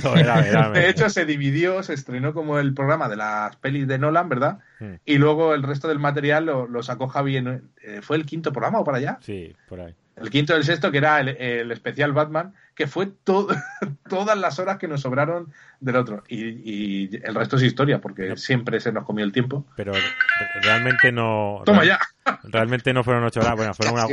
[0.03, 3.86] No, era- era- De hecho, se dividió, se estrenó como el programa de las pelis
[3.86, 4.59] de Nolan, ¿verdad?
[4.80, 4.95] Mm.
[5.05, 7.70] Y luego el resto del material lo, lo sacó Javi en...
[7.82, 9.18] eh, ¿Fue el quinto programa o para allá?
[9.20, 9.95] Sí, por ahí.
[10.16, 13.48] El quinto del sexto, que era el, el especial Batman, que fue to-
[14.08, 16.24] todas las horas que nos sobraron del otro.
[16.28, 16.44] Y,
[17.08, 19.66] y el resto es historia, porque siempre se nos comió el tiempo.
[19.76, 20.00] Pero re-
[20.62, 21.62] realmente no.
[21.64, 22.38] ¡Toma real- ya!
[22.44, 23.54] Realmente no fueron ocho horas.
[23.56, 24.06] Bueno, fueron, una-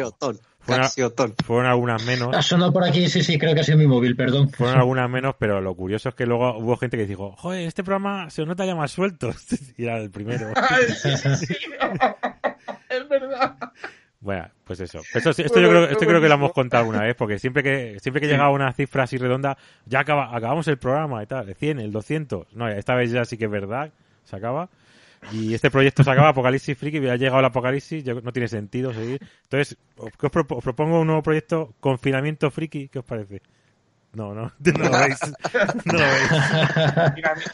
[1.45, 2.35] fueron algunas menos.
[2.35, 4.49] Ha sonado por aquí, sí, sí, creo que ha sido mi móvil, perdón.
[4.51, 7.83] Fueron algunas menos, pero lo curioso es que luego hubo gente que dijo, joder, este
[7.83, 9.31] programa se nota ya más suelto.
[9.77, 10.53] Y era el primero.
[10.97, 11.55] Sí, sí, sí.
[12.89, 13.55] es verdad.
[14.21, 15.01] Bueno, pues eso.
[15.13, 17.63] Esto, sí- esto yo creo, esto creo que lo hemos contado alguna vez, porque siempre
[17.63, 18.31] que siempre que Sí.
[18.33, 21.91] llegaba una cifra así redonda, ya acaba, acabamos el programa y tal, el 100, el
[21.91, 22.53] 200.
[22.53, 23.91] No, esta vez ya sí que es verdad,
[24.23, 24.69] se acaba.
[25.31, 28.47] Y este proyecto se acaba, Apocalipsis Friki, ya ha llegado el Apocalipsis, ya no tiene
[28.47, 29.19] sentido seguir.
[29.43, 33.41] Entonces, ¿qué os, propo- os propongo un nuevo proyecto, Confinamiento Friki, ¿qué os parece?
[34.13, 35.19] No, no, no lo veis.
[35.85, 36.31] No lo veis.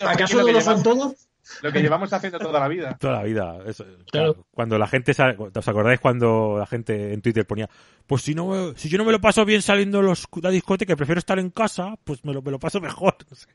[0.01, 1.27] ¿Acaso lo no lo son todos?
[1.61, 2.97] Lo que llevamos haciendo toda la vida?
[2.99, 3.57] Toda la vida.
[3.65, 4.33] Eso, Claro.
[4.33, 4.45] claro.
[4.51, 7.69] Cuando la gente, sa- ¿os acordáis cuando la gente en Twitter ponía,
[8.05, 10.93] pues si no, me- si yo no me lo paso bien saliendo los, la discoteca,
[10.93, 13.15] que prefiero estar en casa, pues me lo, me lo paso mejor.
[13.29, 13.47] No sé.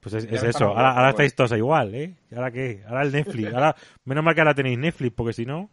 [0.00, 0.66] Pues es, es eso.
[0.66, 2.14] Ahora, ahora estáis todos igual, ¿eh?
[2.34, 2.82] ¿Ahora qué?
[2.86, 3.54] Ahora el Netflix.
[3.54, 3.74] Ahora,
[4.04, 5.70] menos mal que ahora tenéis Netflix, porque si no,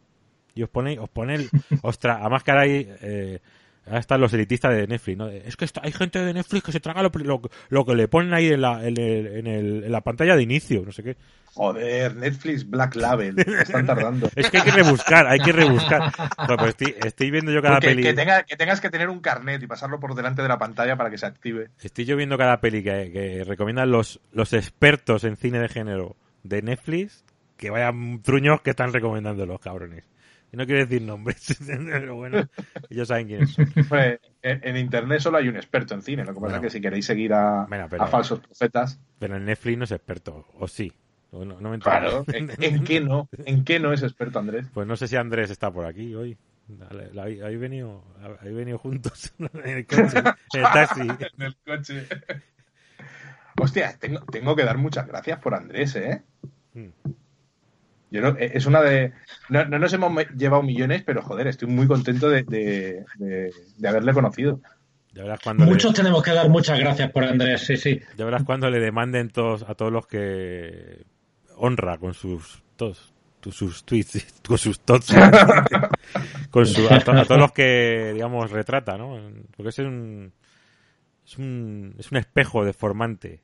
[0.55, 1.49] y os ponéis, os ponéis,
[1.81, 3.39] ostras, además que ahora hay, eh,
[3.85, 5.27] ahora están los elitistas de Netflix, ¿no?
[5.29, 8.07] Es que está- hay gente de Netflix que se traga lo, lo, lo que le
[8.07, 11.03] ponen ahí en la, en, el, en, el- en la pantalla de inicio, no sé
[11.03, 11.17] qué.
[11.53, 13.37] Joder, Netflix Black Label.
[13.39, 14.29] Están tardando.
[14.35, 16.11] Es que hay que rebuscar, hay que rebuscar.
[16.57, 18.03] Pues estoy, estoy viendo yo cada Porque peli.
[18.03, 20.95] que, tenga- que tengas que tener un carnet y pasarlo por delante de la pantalla
[20.95, 21.67] para que se active.
[21.81, 26.15] Estoy yo viendo cada peli que, que recomiendan los, los expertos en cine de género
[26.43, 27.25] de Netflix.
[27.57, 30.05] Que vayan truños que están recomendando los cabrones.
[30.53, 32.47] Y no quiero decir nombres, pero bueno,
[32.89, 33.71] ellos saben quiénes son.
[34.41, 36.23] En, en internet solo hay un experto en cine.
[36.25, 36.55] Lo que pasa Bueno.
[36.57, 39.83] es que si queréis seguir a, Bueno, pero- a falsos profetas, Pero en Netflix no
[39.85, 40.91] es experto, o sí.
[41.31, 42.25] O no, no me entero.
[42.25, 42.25] claro.
[42.33, 43.29] ¿En, en qué no?
[43.45, 44.67] ¿En qué no es experto Andrés?
[44.73, 46.37] Pues no sé si Andrés está por aquí hoy.
[47.17, 51.01] Habéis venido, habéis venido juntos en el coche, en el taxi.
[51.01, 52.07] en el coche.
[53.59, 56.21] Hostia, tengo, tengo que dar muchas gracias por Andrés, ¿eh?
[56.73, 56.87] Mm.
[58.11, 59.13] Yo no, eh, es una de.
[59.49, 63.87] No, no nos hemos llevado millones, pero joder, estoy muy contento de, de- de- de
[63.87, 64.59] haberle conocido.
[65.13, 67.99] Ya verás cuando le- Muchos tenemos que dar muchas gracias por Andrés, sí, sí.
[68.17, 71.03] Ya verás cuando le demanden todos a todos los que
[71.55, 75.13] honra con sus todos tu- sus tweets, con sus tots,
[76.49, 79.17] con su, a, to- a todos los que digamos retrata, ¿no?
[79.55, 80.31] Porque es un
[81.25, 83.41] es un es un espejo deformante,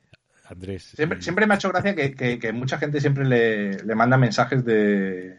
[0.48, 0.84] Andrés.
[0.96, 4.16] Siempre, siempre me ha hecho gracia que, que- que mucha gente siempre le, le manda
[4.16, 5.38] mensajes de.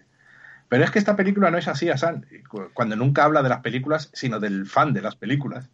[0.68, 2.26] Pero es que esta película no es así, Asan.
[2.74, 5.68] Cuando nunca habla de las películas, sino del fan de las películas.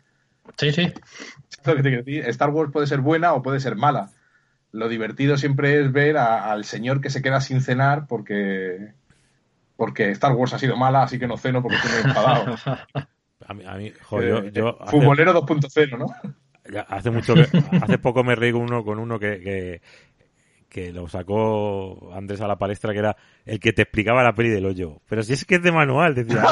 [0.58, 0.84] Sí, sí.
[0.84, 2.24] Es lo que te quiero decir.
[2.30, 4.12] Star Wars puede ser buena o puede ser mala.
[4.72, 8.94] Lo divertido siempre es ver a- al señor que se queda sin cenar porque
[9.78, 12.56] porque Star Wars ha sido mala, así que no ceno porque estoy muy enfadado.
[13.46, 16.06] a mí, a mí- joder, yo, Eh, yo hace- Futbolero 2.0, ¿no?
[16.88, 17.42] Hace mucho que,
[17.82, 19.82] hace poco me reí con uno, con uno que, que,
[20.70, 24.50] que lo sacó Andrés a la palestra, que era el que te explicaba la peli
[24.50, 25.02] del hoyo.
[25.08, 26.44] Pero si es que es de manual, decía.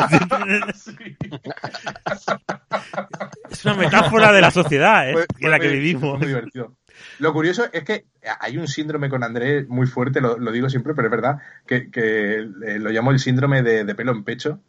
[3.49, 5.13] Es una metáfora de la sociedad, ¿eh?
[5.13, 6.01] Fue- en la que muy- vivimos.
[6.09, 6.75] fue muy divertido.
[7.19, 8.05] Lo curioso es que
[8.39, 11.89] hay un síndrome con Andrés muy fuerte, lo, lo digo siempre, pero es verdad, que,
[11.91, 14.59] que, eh, lo llamo el síndrome de, de pelo en pecho,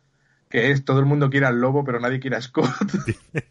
[0.54, 2.68] que es todo el mundo quiere al lobo, pero nadie quiere a Scott.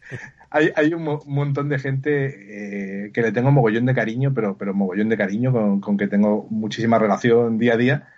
[0.50, 4.72] hay, hay un, montón de gente eh, que le tengo mogollón de cariño, pero, pero
[4.72, 8.08] mogollón de cariño, con, con, que tengo muchísima relación día a día,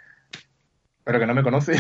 [1.02, 1.72] pero que no me conoce.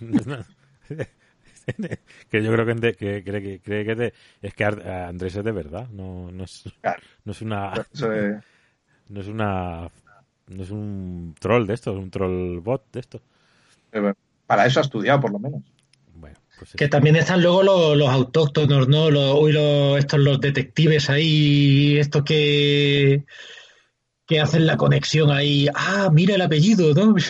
[2.30, 6.44] que yo creo que, que, que, que, es que Andrés es de verdad, no, no,
[6.44, 6.64] es,
[7.24, 7.72] no es una...
[9.08, 9.88] No es una...
[10.46, 13.22] No es un troll de esto, es un troll bot de esto.
[14.46, 15.62] Para eso ha estudiado, por lo menos.
[16.60, 17.62] Pues que también están luego
[17.94, 19.10] los, autóctonos, ¿no?
[19.10, 23.24] Los, estos los detectives ahí, estos que,
[24.26, 25.68] que hacen la conexión ahí.
[25.74, 27.14] Ah, mira el apellido, ¿no?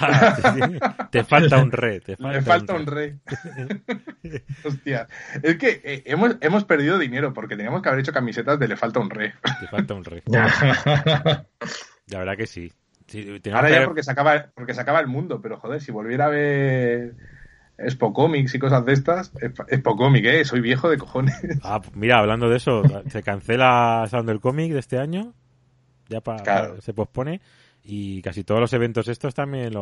[0.00, 1.98] Ah, te falta un rey.
[1.98, 3.18] Te falta, un rey.
[4.64, 5.08] Hostia.
[5.42, 8.76] Es que eh, hemos, hemos perdido dinero porque teníamos que haber hecho camisetas de Le
[8.76, 9.32] falta un rey.
[9.60, 10.22] Te falta un rey.
[10.26, 12.72] La verdad que sí.
[13.52, 16.28] Ahora ya porque se, acaba, porque se acaba el mundo, pero joder, si volviera a
[16.28, 17.16] ver
[17.78, 19.32] Expo Comics y cosas de estas.
[19.68, 20.44] Expo Comic, ¿eh?
[20.44, 21.34] Soy viejo de cojones.
[21.62, 25.32] Ah, mira, hablando de eso, se cancela Sound Comic de este año.
[26.08, 27.40] Ya para, se pospone.
[27.84, 29.72] Y casi todos los eventos estos también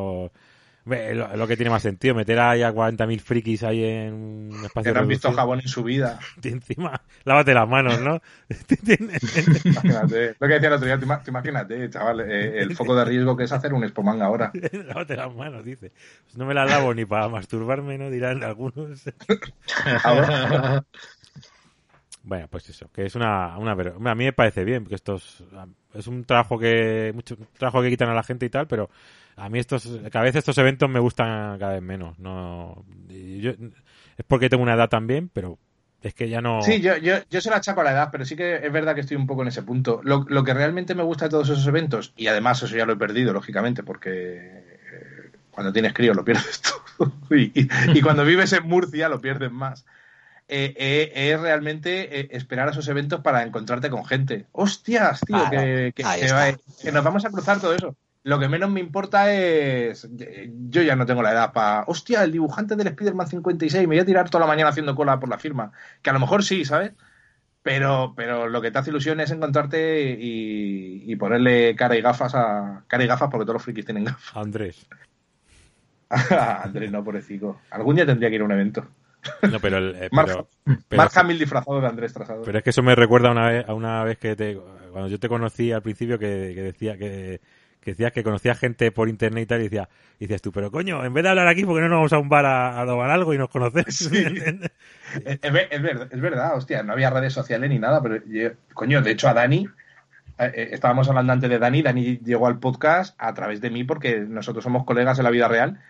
[0.86, 4.92] lo, lo, que tiene más sentido, meter ahí a 40.000 frikis ahí en un espacio.
[4.92, 6.18] Que no han visto jabón en su vida.
[6.42, 8.20] Y encima, lávate las manos, ¿no?
[9.64, 13.36] imagínate, lo que decía el otro día, te imagínate, chaval, eh, el foco de riesgo
[13.36, 14.52] que es hacer un espomanga ahora.
[14.86, 15.90] lávate las manos, dice.
[16.24, 18.10] Pues no me las lavo ni para masturbarme, ¿no?
[18.10, 19.02] Dirán algunos.
[22.26, 23.72] Bueno, pues eso, que es una, una...
[23.72, 25.14] A mí me parece bien, porque esto
[25.94, 27.12] es, un trabajo que...
[27.14, 28.90] mucho trabajo que quitan a la gente y tal, pero
[29.36, 32.18] a mí estos, cada vez estos eventos me gustan cada vez menos.
[32.18, 35.56] No, es porque tengo una edad también, pero
[36.02, 36.62] es que ya no.
[36.62, 38.96] Sí, yo, yo, yo se la achaco a la edad, pero sí que es verdad
[38.96, 40.00] que estoy un poco en ese punto.
[40.02, 42.94] Lo, lo que realmente me gusta de todos esos eventos, y además eso ya lo
[42.94, 46.60] he perdido, lógicamente, porque eh, cuando tienes crío lo pierdes
[46.98, 47.12] todo.
[47.30, 49.86] y, y, cuando vives en Murcia lo pierdes más.
[50.48, 54.46] Eh, eh, es realmente esperar a esos eventos para encontrarte con gente.
[54.52, 55.38] ¡Hostias, tío!
[55.50, 57.96] que, que, nos vamos a cruzar todo eso.
[58.26, 60.08] Lo que menos me importa es.
[60.68, 61.84] Yo ya no tengo la edad para.
[61.86, 65.20] Hostia, el dibujante del Spider-Man 56, me voy a tirar toda la mañana haciendo cola
[65.20, 65.70] por la firma.
[66.02, 66.90] Que a lo mejor sí, ¿sabes?
[67.62, 72.82] Pero, pero lo que te hace ilusión es encontrarte y, ponerle cara y gafas a.
[72.88, 74.36] Cara y gafas porque todos los frikis tienen gafas.
[74.36, 74.88] Andrés.
[76.64, 77.60] Andrés, no, pobrecito.
[77.70, 78.88] Algún día tendría que ir a un evento.
[79.50, 79.78] No, pero.
[79.78, 80.10] El, eh,
[81.14, 82.42] Hamill disfrazado de Andrés Trasado.
[82.42, 84.58] Pero es que eso me recuerda a una vez, a una vez que te,
[84.90, 87.40] cuando yo te conocí al principio que decía que
[87.86, 91.04] que decías que conocías gente por internet y tal, y, decía, dices tú, pero coño,
[91.04, 93.14] en vez de hablar aquí, ¿por qué no nos vamos a un bar a, a
[93.14, 94.00] algo y nos conocemos?
[94.10, 98.20] es, verdad, es verdad, hostia, no había redes sociales ni nada, pero
[98.74, 99.68] coño, de hecho a Dani,
[100.38, 104.20] eh, estábamos hablando antes de Dani, Dani llegó al podcast a través de mí porque
[104.20, 105.80] nosotros somos colegas en la vida real,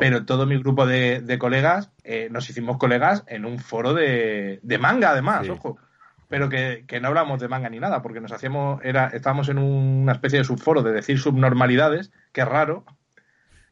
[0.00, 5.10] pero todo mi grupo de, colegas eh, nos hicimos colegas en un foro de, manga
[5.10, 5.78] además, ojo
[6.28, 10.12] pero que, no hablamos de manga ni nada, porque nos hacíamos, era, estábamos en una
[10.12, 12.84] especie de subforo de decir subnormalidades, que es raro,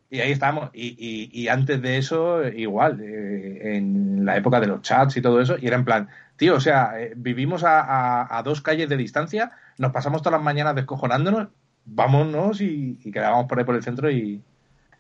[0.09, 0.71] y ahí estábamos.
[0.73, 5.41] Y, y, antes de eso, igual, eh, en la época de los chats y todo
[5.41, 8.97] eso, y era en plan, tío, o sea, eh, vivimos a, a, dos calles de
[8.97, 11.49] distancia, nos pasamos todas las mañanas descojonándonos,
[11.85, 14.43] vámonos y, y quedábamos por ahí por el centro y,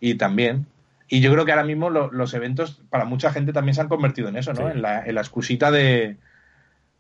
[0.01, 0.66] y también.
[1.09, 4.28] Y yo creo que ahora mismo los eventos, para mucha gente también se han convertido
[4.28, 4.68] en eso, ¿no?
[4.68, 6.16] En, la, en la excusita de,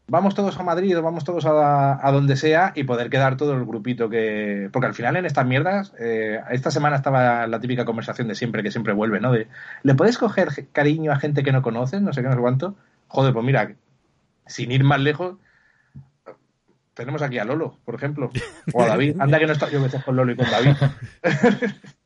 [0.08, 3.64] vamos todos a Madrid o vamos todos a, donde sea y poder quedar todo el
[3.64, 4.68] grupito que...
[4.72, 8.62] Porque al final en estas mierdas, eh, esta semana estaba la típica conversación de siempre,
[8.62, 9.32] que siempre vuelve, ¿no?
[9.32, 9.48] De,
[9.82, 12.00] ¿le puedes coger cariño a gente que no conoces?
[12.00, 12.76] No sé qué, no sé cuánto.
[13.08, 13.74] Joder, pues mira,
[14.46, 15.36] sin ir más lejos,
[16.94, 18.30] tenemos aquí a Lolo, por ejemplo,
[18.72, 19.16] o a David.
[19.20, 20.72] Anda que no está yo veces con Lolo y con David.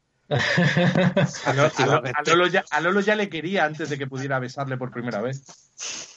[1.45, 5.43] a, Lolo ya, le quería antes de que pudiera besarle por primera vez.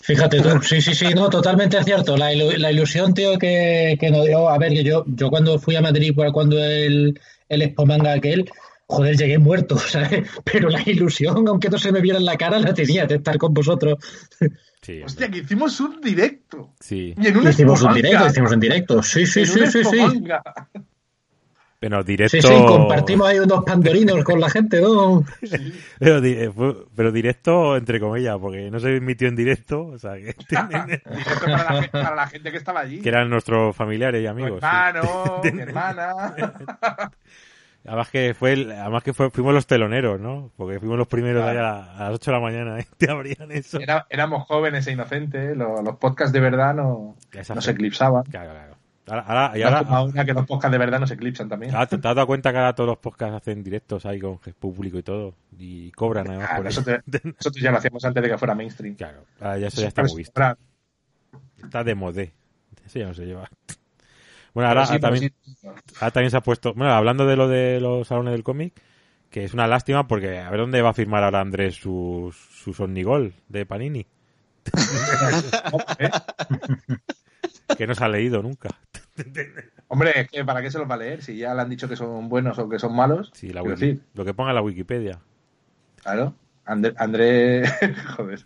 [0.02, 2.18] Fíjate tú, sí, sí, sí, no, totalmente cierto.
[2.18, 4.50] La, ilusión, tío, que, que nos dio.
[4.50, 7.20] A ver, que yo, yo cuando fui a Madrid, cuando el,
[7.50, 8.50] el Expo Manga aquel,
[8.94, 10.30] joder, llegué muerto, ¿sabes?
[10.44, 13.38] Pero la ilusión, aunque no se me viera en la cara, la tenía de estar
[13.38, 13.98] con vosotros.
[14.82, 16.74] Sí, Hostia, que hicimos un directo.
[16.80, 17.14] Sí.
[17.18, 19.04] Y en un hicimos un directo, hicimos un directo.
[19.04, 20.00] Sí, sí, sí, sí, sí.
[21.84, 22.38] Pero directo.
[22.38, 25.26] Sí, sí, compartimos ahí unos pandorinos con la gente, ¿no?
[26.00, 26.50] Pero, eh,
[26.96, 29.88] pero, directo, entre comillas, porque no se emitió en directo.
[29.88, 30.34] O sea, que...
[30.50, 33.02] directo para la, para la, gente que estaba allí.
[33.02, 34.64] Que eran nuestros familiares y amigos.
[34.64, 36.36] hermano, hermana.
[37.86, 40.52] Además que fue además que fuimos los teloneros, ¿no?
[40.56, 42.88] Porque fuimos los primeros a, las 8 de la mañana, ¿eh?
[42.98, 43.80] Te abrían eso.
[44.10, 47.16] éramos jóvenes e inocentes, los, los podcasts de verdad no,
[47.56, 48.24] no se eclipsaban.
[48.24, 48.74] Claro, claro.
[49.06, 51.74] Ahora, ahora- y Ahora, ahora, ahora que los podcasts de verdad nos eclipsan también.
[51.74, 54.98] te, te has dado cuenta que ahora todos los podcasts hacen directos ahí con público
[54.98, 55.36] y todo.
[55.58, 56.82] Y cobran además por eso.
[56.82, 57.04] nosotros,
[57.38, 58.96] nosotros ya lo hacíamos antes de que fuera mainstream.
[58.96, 60.42] Claro, ahora ya eso ya está muy visto.
[61.62, 62.34] Está de modé.
[62.86, 63.50] Eso ya no se lleva.
[64.54, 65.68] Bueno, ahora, sí, también, sí.
[65.99, 66.74] ahora también se ha puesto.
[66.74, 68.74] Bueno, hablando de lo de los salones del cómic,
[69.30, 72.80] que es una lástima porque a ver dónde va a firmar ahora Andrés sus sus
[72.80, 74.06] Omnigol de Panini.
[75.99, 76.10] ¿Eh?
[77.78, 78.70] Que no se ha leído nunca.
[79.88, 81.24] Hombre, es que ¿para qué se los va a leer?
[81.24, 83.32] Si ya le han dicho que son buenos o que son malos.
[83.34, 85.20] Sí, la Quiero wiki- decir, lo que ponga en la Wikipedia.
[86.01, 86.36] claro.
[86.66, 87.64] André, André...
[88.16, 88.39] Joder.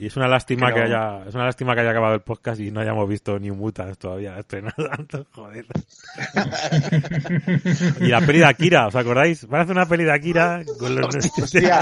[0.00, 2.58] Y es una lástima Pero- que haya, es una lástima que haya acabado el podcast
[2.60, 4.74] y no hayamos visto New Mutants todavía estrenado.
[5.32, 5.66] Joder.
[8.00, 9.46] y la peli de Akira, ¿os acordáis?
[9.46, 11.14] Van a hacer una peli de Akira con los...
[11.14, 11.80] Hostia.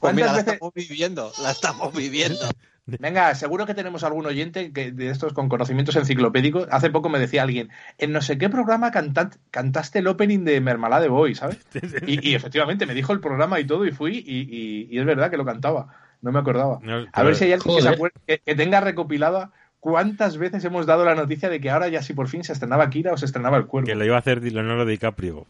[0.00, 2.48] Pues mira, ¿Cuántas la estamos viviendo, la estamos viviendo.
[2.86, 6.68] Venga, seguro que tenemos algún oyente que de estos con conocimientos enciclopédicos.
[6.70, 10.60] Hace poco me decía alguien, en no sé qué programa cantat- cantaste el opening de
[10.60, 11.58] Mermalade Boy, ¿sabes?
[12.06, 15.04] Y, y efectivamente me dijo el programa y todo y fui y, y- y es
[15.06, 15.88] verdad que lo cantaba.
[16.22, 16.78] No me acordaba.
[16.82, 19.50] No, A ver si hay alguien que, se acuerde- que- que tenga recopilada
[19.80, 22.88] cuántas veces hemos dado la noticia de que ahora ya si por fin se estrenaba
[22.88, 23.86] Kira o se estrenaba el cuervo.
[23.86, 25.46] Que lo iba a hacer Leonardo DiCaprio.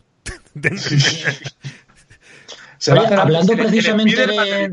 [2.78, 4.72] Se Oye, hablando precisamente de-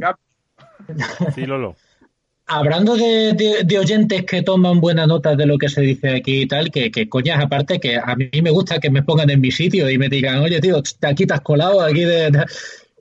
[1.36, 1.76] Sí, Lolo.
[2.48, 6.42] Hablando de, de- de oyentes que toman buena nota de lo que se dice aquí
[6.42, 9.40] y tal, que, que coñas aparte, que a mí me gusta que me pongan en
[9.40, 12.32] mi sitio y me digan, oye tío, aquí te has colado, aquí de...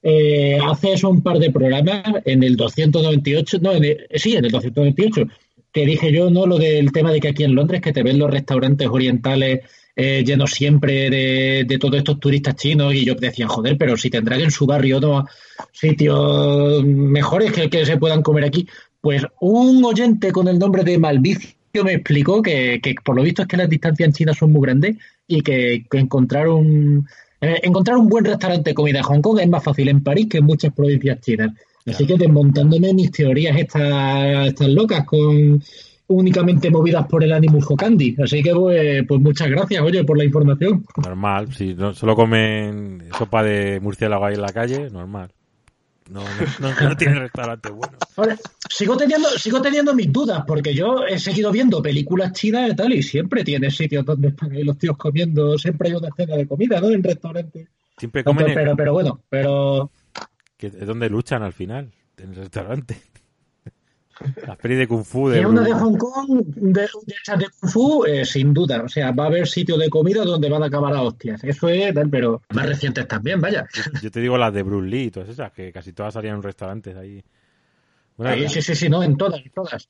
[0.03, 4.44] Eh, hace eso un par de programas, en el 298, no, en el- sí, en
[4.44, 5.26] el 298,
[5.72, 6.46] que dije yo, ¿no?
[6.46, 9.61] Lo del tema de que aquí en Londres, que te ven los restaurantes orientales
[10.01, 14.40] eh, llenos siempre de, todos estos turistas chinos, y yo decía, joder, pero si tendrán
[14.40, 15.26] en su barrio no
[15.72, 18.68] sitios mejores que el que se puedan comer aquí.
[19.01, 21.51] Pues un oyente con el nombre de Malvicio
[21.84, 24.62] me explicó que, que por lo visto es que las distancias en China son muy
[24.62, 24.96] grandes
[25.26, 27.09] y que, que encontrar un
[27.41, 30.28] eh, encontrar un buen restaurante de comida en Hong Kong es más fácil en París
[30.28, 31.53] que en muchas provincias chinas.
[31.86, 35.62] Así que desmontándome mis teorías estas, estas locas con
[36.09, 38.16] únicamente movidas por el Animus Hokandi.
[38.22, 40.84] Así que pues, pues muchas gracias, oye, por la información.
[41.03, 41.53] Normal.
[41.53, 45.30] Si no, solo comen sopa de murciélago ahí en la calle, normal.
[46.09, 47.99] No, no, no, no tiene restaurante bueno.
[48.17, 48.37] Ahora,
[48.69, 52.93] sigo teniendo, sigo teniendo mis dudas, porque yo he seguido viendo películas chinas y tal,
[52.95, 56.47] y siempre tiene sitios donde están ahí los tíos comiendo, siempre hay una escena de
[56.47, 56.91] comida, ¿no?
[56.91, 57.69] En restaurantes.
[57.99, 59.91] Siempre comen pero, pero, pero bueno, pero
[60.59, 63.01] que es donde luchan al final, en el restaurante.
[64.47, 67.71] Las pelis de Kung Fu de una de Hong Kong, de, de esas de Kung
[67.71, 68.83] Fu, eh, sin duda.
[68.83, 71.43] O sea, va a haber sitios de comida donde van a acabar a hostias.
[71.45, 73.66] Eso es, pero más recientes también, vaya.
[74.03, 76.43] Yo te digo las de Bruce Lee y todas esas, que casi todas salían en
[76.43, 77.23] restaurantes ahí.
[78.16, 79.89] Bueno, Ahí, sí, sí, sí, no, en todas, en todas.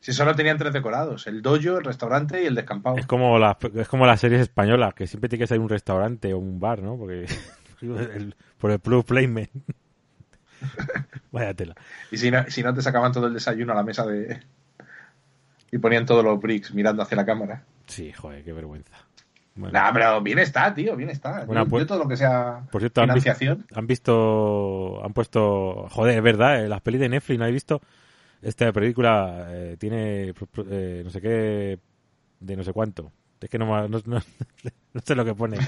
[0.00, 2.96] Si solo tenían tres decorados, el dojo, el restaurante y el descampado.
[2.96, 6.32] Es como las es como las series españolas, que siempre tiene que ser un restaurante
[6.32, 6.96] o un bar, ¿no?
[6.96, 7.26] Porque
[7.82, 9.50] el- por el plus placement.
[11.38, 11.74] Vaya tela.
[12.10, 14.40] Y si no, si no te sacaban todo el desayuno a la mesa de...
[15.70, 17.62] Y ponían todos los bricks mirando hacia la cámara.
[17.86, 18.96] Sí, joder, qué vergüenza.
[19.54, 21.44] Bueno, Nah, pero bien está, tío, bien está.
[21.44, 23.66] Bueno, yo, pues- yo todo lo que sea por cierto, han visto, financiación.
[23.74, 27.80] han visto, han puesto, joder, es verdad, eh, las pelis de Netflix, ¿no habéis visto?
[28.40, 30.32] Esta película eh, tiene
[30.70, 31.78] eh, no sé qué
[32.40, 33.10] de no sé cuánto.
[33.40, 34.20] Es que no, no, no-
[34.94, 35.58] no sé lo que pone.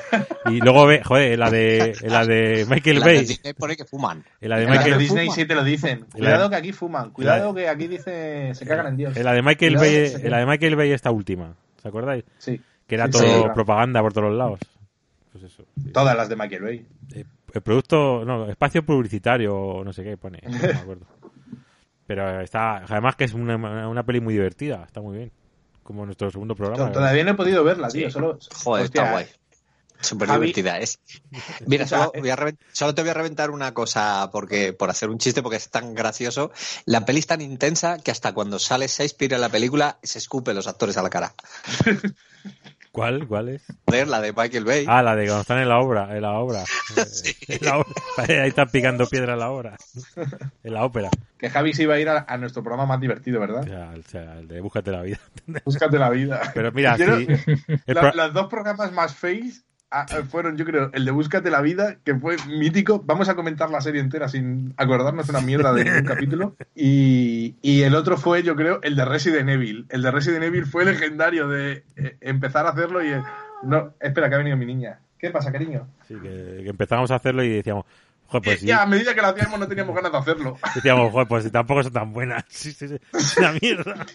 [0.46, 3.84] Y luego ve, joder, la de la de Michael La de Bay, Disney pone que
[3.84, 4.24] fuman.
[4.40, 5.34] la de de Michael, Disney Fuma.
[5.36, 6.06] sí te lo dicen.
[6.12, 7.10] Cuidado que aquí fuman.
[7.10, 9.16] Cuidado que aquí dice se cagan en Dios.
[9.16, 12.24] en la de Michael Cuidado Bay, se la de Michael Bay esta última, ¿os acordáis?
[12.38, 12.60] Sí.
[12.88, 13.54] Que era Sí, todo sí, claro.
[13.54, 14.58] propaganda por todos lados.
[15.30, 15.64] Pues eso.
[15.92, 16.86] Todas las de Michael Bay.
[17.14, 21.06] Eh, el producto, no, espacio publicitario o no sé qué pone, no me acuerdo.
[22.06, 23.54] Pero está, además que es una,
[23.88, 25.30] una peli muy divertida, está muy bien.
[25.91, 26.84] Como nuestro segundo programa.
[26.84, 26.95] ¿verdad?
[27.01, 28.09] Todavía no he podido verla, tío.
[28.12, 29.26] Solo, Joder, hostia, está guay.
[30.01, 31.01] Súper divertida es.
[31.66, 34.88] Mira, Escucha, solo, voy a reven- solo te voy a reventar una cosa porque por
[34.88, 36.53] hacer un chiste porque es tan gracioso.
[36.84, 40.55] La peli es tan intensa que hasta cuando sale Shakespeare en la película se escupe
[40.55, 41.34] los actores a la cara.
[42.93, 43.28] ¿Cuál?
[43.28, 43.62] ¿Cuál es?
[43.86, 44.84] Joder, la de Michael Bay.
[44.88, 46.64] Ah, la de cuando están en la obra, en la obra.
[47.49, 47.88] En la obra.
[48.18, 49.76] Ahí están picando piedra en la obra.
[50.64, 51.09] En la ópera.
[51.38, 53.64] Que Javi se iba a ir a, a nuestro programa más divertido, O ¿verdad?
[53.64, 55.18] sea, o sea, el de Búscate la vida.
[55.64, 56.41] Búscate la vida.
[56.55, 57.18] Pero mira, Quiero-
[57.86, 61.61] La- pro- Los dos programas más face ah, fueron, yo creo, el de Búscate la
[61.61, 63.03] vida, que fue mítico.
[63.05, 66.57] Vamos a comentar la serie entera sin acordarnos una mierda de ningún capítulo.
[66.74, 69.86] Y, y el otro fue, yo creo, el de Resident Evil.
[69.88, 73.09] El de Resident Evil fue legendario de eh, empezar a hacerlo y...
[73.09, 73.22] eh,
[73.62, 75.01] no, espera, que ha venido mi niña.
[75.18, 75.86] ¿Qué pasa, cariño?
[76.09, 77.84] sí, que, que empezamos a hacerlo y decíamos,
[78.26, 78.66] joder, pues sí.
[78.66, 80.57] Ya, a medida que lo hacíamos no teníamos ganas de hacerlo.
[80.74, 82.45] Decíamos, joder, pues si tampoco son tan buenas.
[82.49, 84.07] Sí, sí, sí, es una mierda.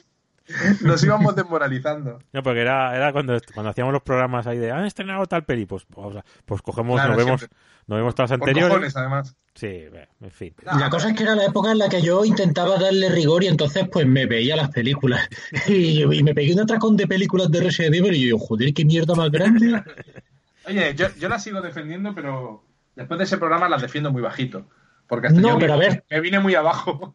[0.82, 2.20] Nos íbamos desmoralizando.
[2.34, 5.66] No, porque era, era cuando, cuando hacíamos los programas ahí de han estrenado tal peli,
[5.66, 7.48] pues, o sea, pues cogemos, Claro, nos vemos,
[7.88, 8.70] nos vemos todas las anteriores.
[8.70, 9.36] cojones, además.
[9.56, 9.86] Sí,
[10.22, 10.54] en fin.
[10.78, 13.48] La cosa es que era la época en la que yo intentaba darle rigor y
[13.48, 15.28] entonces pues me veía las películas.
[15.68, 18.84] Y, y me pegué un atracón de películas de Resident Evil y yo, joder, qué
[18.86, 19.82] mierda más grande.
[20.68, 22.64] Oye, yo, yo la sigo defendiendo, pero
[22.96, 24.68] después de ese programa las defiendo muy bajito.
[25.08, 26.04] Porque hasta No, yo pero a ver.
[26.10, 27.14] me vine muy abajo.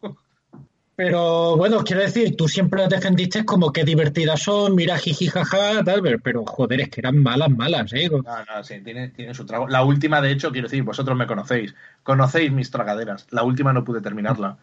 [1.03, 5.83] Pero bueno, quiero decir, tú siempre las defendiste como que divertidas son, mira, jiji, jaja,
[5.83, 8.07] tal, pero- pero joder, es que eran malas, malas, ¿eh?
[8.09, 9.67] No, no, sí, tiene, tiene su trago.
[9.67, 11.73] La última, de hecho, quiero decir, vosotros me conocéis.
[12.03, 13.25] Conocéis mis tragaderas.
[13.31, 14.57] La última no pude terminarla.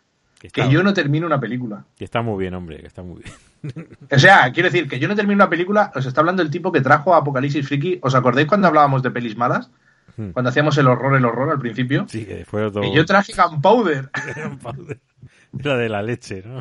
[0.53, 1.85] Que yo no termino una película.
[1.97, 3.89] que está muy bien, hombre, que está muy bien.
[4.13, 6.71] O sea, quiero decir, que yo no termino una película, os está hablando el tipo
[6.71, 7.99] que trajo a Apocalipsis Friki.
[8.03, 9.69] ¿Os acordáis cuando hablábamos de pelis malas?
[10.17, 10.31] Hmm.
[10.31, 12.07] Cuando hacíamos el horror, el horror al principio.
[12.09, 12.83] Sí, que fue todo...
[12.83, 14.11] Que yo traje Gunpowder,
[15.63, 16.61] La de la leche, ¿no?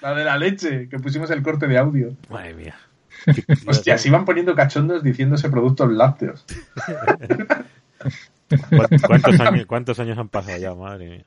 [0.00, 2.16] la de la leche, que pusimos el corte de audio.
[2.30, 2.76] Madre mía.
[3.66, 6.44] Hostia, se iban poniendo cachondos diciéndose productos lácteos.
[9.06, 10.74] ¿Cuántos, años, ¿Cuántos años han pasado ya?
[10.74, 11.24] Madre mía.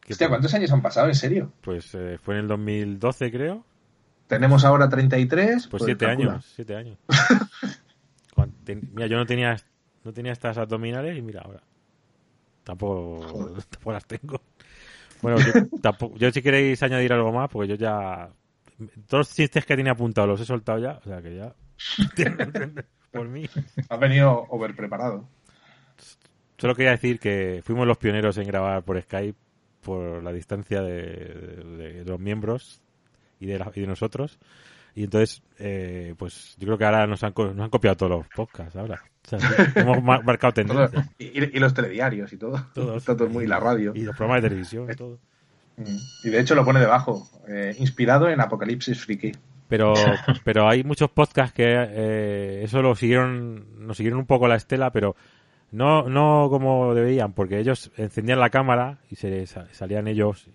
[0.00, 0.28] Qué Hostia.
[0.28, 1.08] ¿cuántos años han pasado?
[1.08, 1.52] ¿En serio?
[1.60, 3.64] Pues eh, fue en el 2012, creo.
[4.26, 5.66] Tenemos ahora 33.
[5.68, 6.32] Pues siete calcula.
[6.32, 6.98] años, siete años.
[8.34, 9.56] Cuan- ten- mira, yo no tenía,
[10.04, 11.62] no tenía estas abdominales y mira ahora.
[12.64, 14.40] Tampoco, tampoco las tengo.
[15.22, 15.52] Bueno, yo,
[15.82, 18.28] tampoco, yo si queréis añadir algo más, porque yo ya...
[19.06, 21.54] Todos los chistes que tenía apuntados los he soltado ya, o sea que ya...
[23.12, 23.48] Por mí.
[23.88, 25.28] Has venido over preparado.
[26.58, 29.38] Solo quería decir que fuimos los pioneros en grabar por Skype
[29.82, 32.80] por la distancia de, de- de los miembros
[33.38, 34.38] y de, la- y de nosotros.
[34.96, 38.28] Y entonces, eh, pues yo creo que ahora nos han, nos han copiado todos los
[38.28, 39.02] podcasts ahora.
[39.24, 39.46] O sea, sí,
[39.80, 41.10] hemos ma- marcado Todo- tendencia.
[41.18, 42.64] y, los telediarios y todo.
[42.74, 43.04] Todos.
[43.06, 43.92] Todo muy, y la radio.
[43.94, 45.18] Y los programas de televisión y todo.
[45.76, 45.96] Mm.
[46.24, 47.28] Y de hecho lo pone debajo.
[47.48, 49.32] eh, inspirado en Apocalipsis Friki.
[49.68, 49.94] Pero,
[50.44, 54.92] pero hay muchos podcasts que eh, eso lo siguieron, nos siguieron un poco la estela,
[54.92, 55.16] pero
[55.72, 60.48] no, no como deberían, porque ellos encendían la cámara y se sa- salían ellos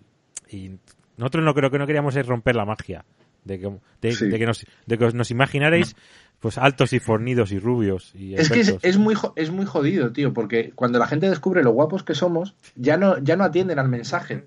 [0.48, 0.70] y
[1.18, 3.04] nosotros no creo que no queríamos es romper la magia
[3.44, 3.70] de que,
[4.02, 4.28] de, Sí.
[4.28, 5.96] de que nos, de que nos imaginarais
[6.40, 10.10] pues altos y fornidos y rubios y Es que es, es muy, es muy jodido,
[10.12, 13.78] tío, porque cuando la gente descubre lo guapos que somos, ya no, ya no atienden
[13.78, 14.46] al mensaje.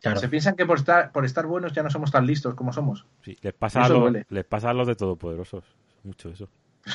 [0.00, 0.20] Claro.
[0.20, 3.06] Se piensan que por estar, por estar buenos ya no somos tan listos como somos.
[3.24, 5.64] Sí, les pasa a los, les pasa a los de todopoderosos
[6.04, 6.48] mucho eso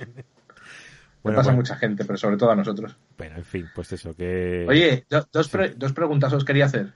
[0.00, 0.24] Le
[1.22, 2.96] Bueno, pasa a mucha gente, pero sobre todo a nosotros.
[3.16, 6.92] bueno, en fin pues eso que Oye, do- dos, pre- dos preguntas os quería hacer.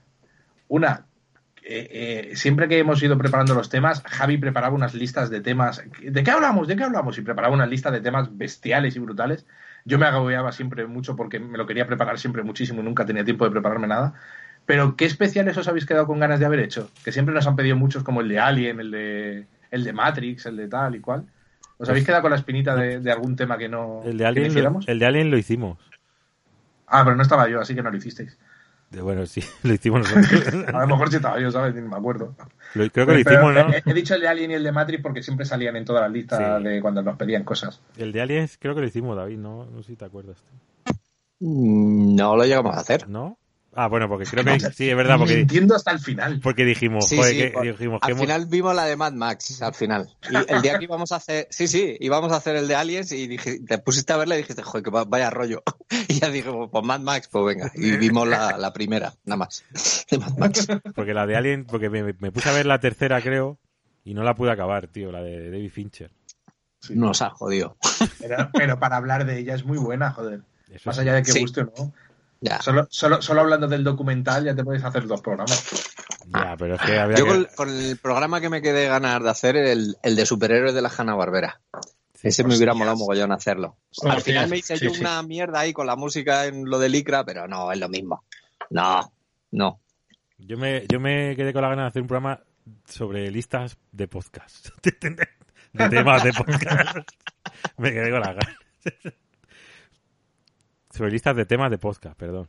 [0.67, 1.07] Una,
[1.63, 5.83] eh, eh, siempre que hemos ido preparando los temas, Javi preparaba unas listas de temas.
[6.01, 6.67] ¿De qué hablamos?
[6.67, 7.17] ¿De qué hablamos?
[7.17, 9.45] Y preparaba una lista de temas bestiales y brutales.
[9.85, 13.23] Yo me agobiaba siempre mucho porque me lo quería preparar siempre muchísimo y nunca tenía
[13.23, 14.13] tiempo de prepararme nada.
[14.65, 16.91] Pero, ¿qué especiales os habéis quedado con ganas de haber hecho?
[17.03, 20.45] Que siempre nos han pedido muchos, como el de Alien, el de, el de Matrix,
[20.45, 21.25] el de tal y cual.
[21.77, 24.61] ¿Os habéis quedado con la espinita de, de algún tema que no el de que
[24.61, 25.77] lo, el de Alien lo hicimos
[26.89, 28.37] Ah, pero no estaba yo, así que no lo hicisteis.
[28.89, 30.65] De- Bueno, sí, lo hicimos nosotros.
[30.73, 31.75] A lo mejor sí estaba yo, ¿sabes?
[31.75, 32.35] Ni me acuerdo.
[32.73, 33.73] Lo- creo que lo Pero hicimos, ¿no?
[33.73, 36.01] he, he dicho el de Alien y el de Matrix porque siempre salían en todas
[36.03, 36.63] las listas Sí.
[36.63, 37.81] de cuando nos pedían cosas.
[37.97, 40.37] El de Aliens creo que lo hicimos, David, no, no sé si te acuerdas.
[41.39, 43.07] Mm, No lo llegamos a hacer.
[43.07, 43.37] ¿No?
[43.81, 46.39] Ah, bueno, porque creo que sí, es verdad, porque, Mintiendo hasta el final.
[46.43, 48.95] porque dijimos, Sí, joder, sí, que, por- dijimos que Al hemos- final vimos la de
[48.97, 50.09] Mad Max, al final.
[50.29, 53.11] Y el día que íbamos a hacer, sí, sí, íbamos a hacer el de Aliens
[53.11, 55.63] y dije, te pusiste a verla y dijiste, joder, que va- vaya rollo.
[56.07, 57.71] Y ya dije, pues Mad Max, pues venga.
[57.75, 59.63] Y vimos la, la primera, nada más,
[60.09, 60.67] de Mad Max.
[60.95, 63.59] porque la de Alien, porque me, me puse a ver la tercera, creo,
[64.03, 66.11] y no la pude acabar, tío, la de David Fincher.
[66.81, 66.95] Sí.
[66.95, 67.77] Nos ha jodido.
[68.19, 70.41] Pero, pero para hablar de ella es muy buena, joder.
[70.71, 71.39] Eso Más allá de que Sí.
[71.41, 71.93] guste o no.
[72.41, 72.61] Ya.
[72.61, 75.63] Solo, solo, solo hablando del documental ya te puedes hacer dos programas.
[76.27, 77.31] Ya, pero es que había Yo que...
[77.31, 80.81] con, con el programa que me quedé ganas de hacer, el, el de superhéroes de
[80.81, 81.59] la Hanna Barbera.
[82.21, 83.77] Ese me hubiera molado mogollón hacerlo.
[84.03, 84.99] Al final me hice sí, yo sí.
[84.99, 88.25] una mierda ahí con la música en lo de Licra, pero no, es lo mismo.
[88.69, 89.11] No,
[89.51, 89.79] no.
[90.37, 92.41] Yo me, yo me quedé con la gana de hacer un programa
[92.85, 94.69] sobre listas de podcast.
[94.83, 96.97] de temas de podcast.
[97.77, 98.57] me quedé con la gana.
[100.99, 102.47] sobre listas de temas de podcast, perdón.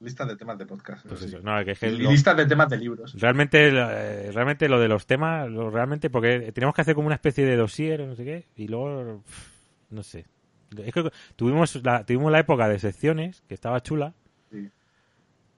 [0.00, 1.04] Listas de temas de podcast.
[1.06, 1.26] Pues sí.
[1.26, 3.14] eso, no, que es que Y lo- listas de temas de libros.
[3.20, 7.14] realmente, eh, realmente lo de los temas, lo- realmente, porque teníamos que hacer como una
[7.16, 9.22] especie de dossier o no sé qué, y luego,
[9.90, 10.26] no sé.
[10.78, 14.14] Es que tuvimos la, tuvimos la época de secciones, que estaba chula.
[14.50, 14.70] Sí.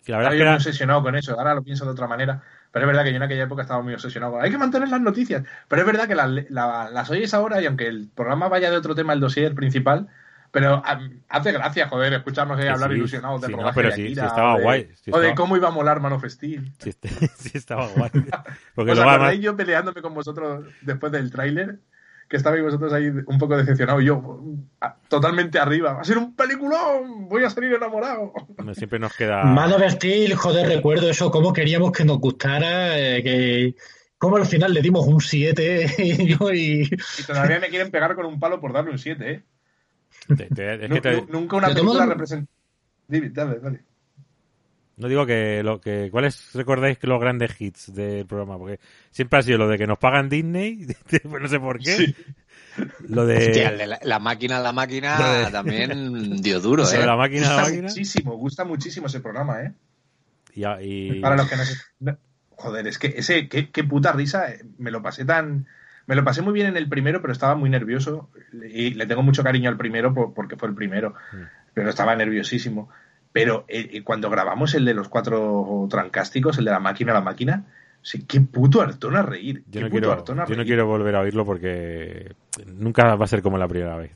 [0.05, 1.90] Que la verdad es yo que muy era, obsesionado con eso, ahora lo pienso de
[1.92, 2.42] otra manera.
[2.72, 4.88] Pero es verdad que yo en aquella época estaba muy obsesionado con hay que mantener
[4.88, 5.44] las noticias.
[5.68, 8.76] Pero es verdad que las, la- las oyes ahora y aunque el programa vaya de
[8.76, 10.09] otro tema, el dossier principal,
[10.55, 13.89] Pero um, hace gracia, joder, escucharnos ahí Que hablar sí, ilusionados del sí, no, pero
[13.90, 15.72] de sí, Akira, sí estaba o de- guay, sí o de estaba- cómo iba a
[15.72, 16.72] molar Man of Steel.
[16.78, 16.93] Sí,
[17.36, 18.10] sí estaba guay.
[18.74, 21.81] Porque ¿Os además, yo peleándome con vosotros después del tráiler?
[22.28, 24.02] Que estabais vosotros ahí un poco decepcionados.
[24.02, 24.40] y Yo
[25.09, 25.93] totalmente arriba.
[25.93, 27.28] Va a ser un peliculón.
[27.28, 28.32] Voy a salir enamorado.
[28.64, 29.44] no, siempre nos queda...
[29.44, 33.74] Man of Steel, joder, recuerdo eso, cómo queríamos que nos gustara, eh, que
[34.16, 36.51] cómo al final le dimos un 7 ¿no?
[36.55, 39.43] y Y todavía me quieren pegar con un palo por darle un 7, ¿eh?
[40.28, 42.51] Te- te- es Nu- que te- nu- Nunca una película representa...
[43.09, 43.80] Dime, Dale, dale.
[44.96, 48.78] No digo que lo que cuáles recordáis que los grandes hits del programa, porque
[49.10, 51.96] siempre ha sido lo de que nos pagan Disney, pues no sé por qué.
[51.96, 52.16] Sí.
[53.09, 57.05] Lo de, Hostia, el de la, la máquina, la máquina también dio duro, ¿eh?
[57.05, 57.88] la máquina, la Gusta máquina.
[57.88, 59.72] muchísimo, gusta muchísimo ese programa, ¿eh?
[60.55, 60.64] Y,
[61.16, 61.74] y- Para los que no se...
[62.51, 65.66] Joder, es que ese, qué, qué puta risa, eh, me lo pasé tan...
[66.06, 68.28] Me lo pasé muy bien en el primero, pero estaba muy nervioso.
[68.70, 71.14] Y le tengo mucho cariño al primero por- porque fue el primero.
[71.32, 71.36] Mm.
[71.72, 72.89] Pero estaba nerviosísimo.
[73.32, 77.14] Pero eh, eh, cuando grabamos el de los cuatro trancásticos, el de la máquina a
[77.16, 77.64] la máquina,
[78.02, 79.64] sí, qué puto hartón a reír.
[79.66, 82.35] yo qué no puto quiero yo no quiero volver a oírlo porque
[82.66, 84.12] nunca va a ser como la primera vez.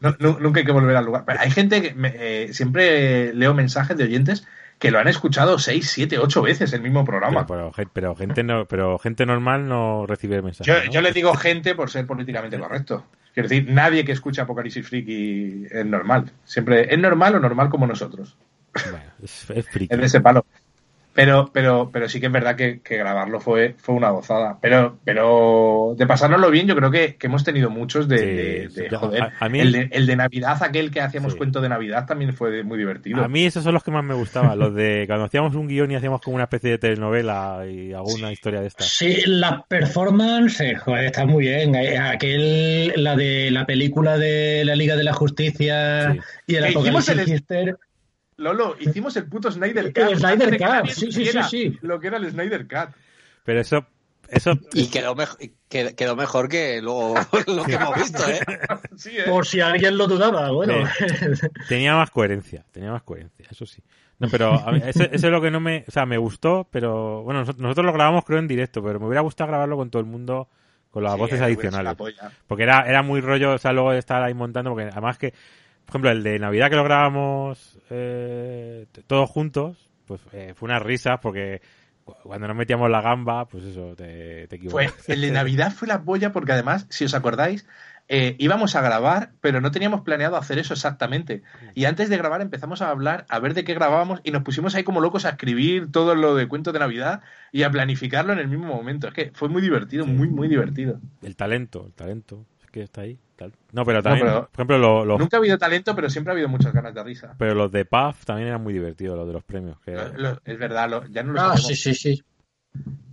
[0.00, 1.24] No- no- nunca hay que volver al lugar.
[1.26, 4.46] Pero hay gente que me- eh, siempre leo mensajes de oyentes
[4.82, 7.46] que lo han escuchado seis, siete, ocho veces el mismo programa.
[7.46, 10.66] Pero, pero, pero gente no, pero gente normal no recibe mensajes.
[10.66, 10.90] Yo, ¿no?
[10.90, 13.06] yo le digo gente por ser políticamente correcto.
[13.32, 16.32] Quiero decir, nadie que escucha Apocalipsis Freaky es normal.
[16.44, 18.36] Siempre es normal o normal como nosotros.
[18.90, 19.94] Bueno, es, es friki.
[19.94, 20.44] Es de ese palo.
[21.14, 24.58] Pero, pero, pero sí que es verdad que, que grabarlo fue, fue una gozada.
[24.62, 28.68] Pero, pero de pasárnoslo bien, yo creo que, que hemos tenido muchos de, Sí, de-
[28.70, 29.22] sí, de- yo- joder.
[29.24, 31.38] a- a mí- el, de, el de Navidad, aquel que hacíamos Sí.
[31.38, 33.22] cuento de Navidad, también fue muy divertido.
[33.22, 35.90] A mí esos son los que más me gustaban, los de cuando hacíamos un guion
[35.90, 38.86] y hacíamos como una especie de telenovela y alguna historia de estas.
[38.88, 41.74] Sí, la performance, eh, joder, está muy bien.
[41.74, 46.20] Eh, Aquel, la de la película de la Liga de la Justicia Sí.
[46.46, 47.76] y el hicimos Apocalipsis el- Sister.
[48.42, 50.16] Lolo, hicimos el puto Snyder El Cut.
[50.18, 51.78] Snyder de que Cut, sí, sí, sí, sí.
[51.82, 52.94] Lo que era el Snyder Cut.
[53.44, 53.86] Pero eso,
[54.28, 57.14] eso Y quedó, qued- quedó mejor que luego
[57.46, 58.40] lo que hemos visto, ¿eh?
[58.96, 59.24] Sí, ¿eh?
[59.26, 60.74] Por si alguien lo dudaba, bueno.
[61.68, 63.82] tenía más coherencia, tenía más coherencia, eso sí.
[64.18, 66.68] No, pero a mí, eso, eso es lo que no me, o sea, me gustó,
[66.70, 69.98] pero bueno, nosotros, lo grabamos creo en directo, pero me hubiera gustado grabarlo con todo
[70.00, 70.48] el mundo,
[70.92, 71.96] con las Sí, voces adicionales.
[72.46, 75.34] Porque era, era muy rollo, o sea, luego de estar ahí montando, porque además que,
[75.86, 80.78] por ejemplo, el de Navidad que lo grabamos eh, todos juntos, pues eh, fue una
[80.78, 81.60] risa porque
[82.04, 85.08] cu- cuando nos metíamos la gamba, pues eso, te, te equivocas.
[85.08, 87.66] el de Navidad fue la polla porque además, si os acordáis,
[88.08, 91.42] eh, íbamos a grabar, pero no teníamos planeado hacer eso exactamente.
[91.74, 94.74] Y antes de grabar empezamos a hablar, a ver de qué grabábamos y nos pusimos
[94.74, 97.20] ahí como locos a escribir todo lo de cuentos de Navidad
[97.52, 99.06] y a planificarlo en el mismo momento.
[99.08, 101.00] Es que fue muy divertido, muy, muy divertido.
[101.22, 103.18] El talento, el talento, es que está ahí.
[103.42, 103.52] Tal.
[103.72, 106.34] No, pero también, pero- por ejemplo, lo- los, Nunca ha habido talento, pero siempre ha
[106.34, 107.34] habido muchas ganas de risa.
[107.38, 109.78] pero los de PAF también eran muy divertidos, los de los premios.
[109.80, 112.22] Que, Lo- lo- es verdad, lo- ya no lo Ah, sí, sí, sí.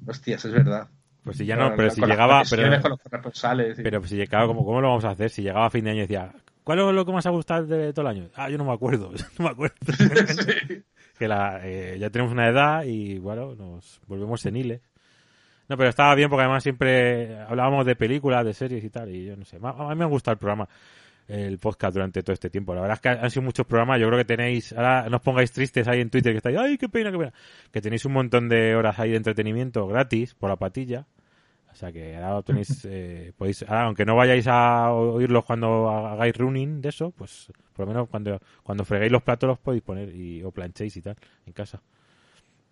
[0.08, 0.88] Hostias, es verdad.
[1.24, 3.78] pues si ya no, pero si llegaba, pero, con los corresponsales.
[3.80, 5.30] y- pero si llegaba, ¿cómo, ¿cómo lo vamos a hacer?
[5.30, 6.32] Si llegaba a fin de año y decía,
[6.64, 8.30] ¿cuál es lo que más ha gustado de todo el año?
[8.36, 9.76] Ah, yo no me acuerdo, no me acuerdo.
[9.90, 10.84] Sí.
[11.20, 14.82] que la, eh, ya tenemos una edad y bueno, nos volvemos seniles.
[15.70, 19.26] No, pero estaba bien porque además siempre hablábamos de películas, de series y tal, y
[19.26, 20.68] yo no sé, a mí me ha gustado el programa,
[21.28, 22.74] el podcast durante todo este tiempo.
[22.74, 25.22] La verdad es que han sido muchos programas, yo creo que tenéis, ahora no os
[25.22, 27.34] pongáis tristes ahí en Twitter que estáis, ay, qué pena, qué pena,
[27.72, 31.06] que tenéis un montón de horas ahí de entretenimiento gratis por la patilla.
[31.72, 36.36] O sea que ahora tenéis, eh, podéis, ahora, aunque no vayáis a oírlos cuando hagáis
[36.36, 40.16] running de eso, pues por lo menos cuando, cuando freguéis los platos los podéis poner
[40.16, 41.16] y, o planchéis y tal
[41.46, 41.80] en casa.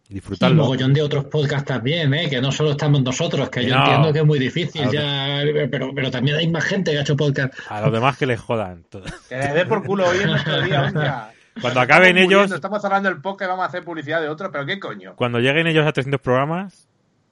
[0.10, 0.64] Y Y disfrutarlo.
[0.64, 2.30] mogollón de otros podcasts también, ¿eh?
[2.30, 3.82] que no solo estamos nosotros, que yo No.
[3.84, 7.18] entiendo que es muy difícil, ya, pero, pero también hay más gente que ha hecho
[7.18, 7.54] podcast.
[7.70, 8.84] A los demás que les jodan.
[8.90, 9.04] todo.
[9.28, 11.32] Que le dé por culo hoy en nuestro día, hostia.
[11.60, 14.30] Cuando acaben Estamos muriendo, ellos, Estamos cerrando el podcast y vamos a hacer publicidad de
[14.30, 15.14] otro, pero ¿qué coño?
[15.16, 16.88] cuando lleguen ellos a 300 programas,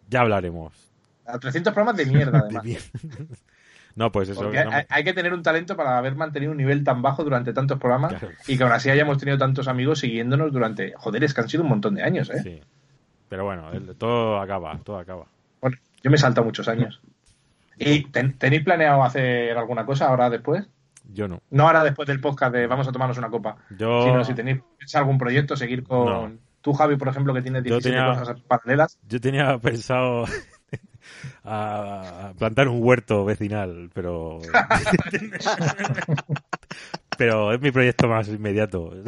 [0.09, 0.73] ya hablaremos.
[1.27, 2.91] A 300 programas de mierda, De además.
[3.95, 4.41] No, pues eso.
[4.41, 7.23] Porque no- hay, hay que tener un talento para haber mantenido un nivel tan bajo
[7.23, 8.29] durante tantos programas Claro.
[8.47, 10.93] y que aún así hayamos tenido tantos amigos siguiéndonos durante.
[10.97, 12.41] Joder, es que han sido un montón de años, ¿eh?
[12.43, 12.61] sí.
[13.29, 15.25] Pero bueno, todo acaba, todo acaba.
[15.61, 17.01] Bueno, yo me he saltado muchos años.
[17.77, 20.65] ¿Y ten- tenéis planeado hacer alguna cosa ahora después?
[21.13, 21.41] Yo no.
[21.51, 24.61] No ahora después del podcast de vamos a tomarnos una copa, Yo, sino si tenéis
[24.93, 26.05] algún proyecto, seguir con.
[26.05, 26.31] No.
[26.61, 28.97] Tú, Javi, por ejemplo, que tienes Yo 17 tenía- cosas paralelas.
[29.07, 30.25] yo tenía pensado
[31.43, 34.39] a plantar un huerto vecinal, pero.
[37.17, 38.93] pero es mi proyecto más inmediato.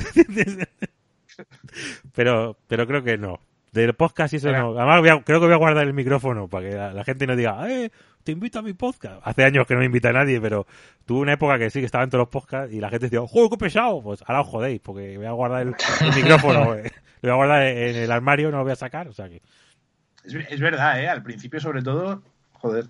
[2.15, 3.39] pero, pero creo que no.
[3.71, 4.77] Del podcast y eso no.
[4.77, 7.27] Además, voy a- creo que voy a guardar el micrófono para que la, la gente
[7.27, 7.91] no diga, ¡eh!
[8.23, 9.21] te invito a mi podcast.
[9.23, 10.65] Hace años que no me invita a nadie, pero
[11.05, 13.21] tuve una época que sí que estaba en todos los podcasts y la gente decía,
[13.27, 14.01] ¡joder, qué pesado!
[14.01, 16.91] Pues ahora os jodéis, porque voy a guardar el, el micrófono, eh,
[17.21, 19.41] lo voy a guardar en el armario, no lo voy a sacar, o sea que...
[20.27, 21.07] Es, es verdad, ¿eh?
[21.09, 22.21] Al principio, sobre todo,
[22.53, 22.87] joder.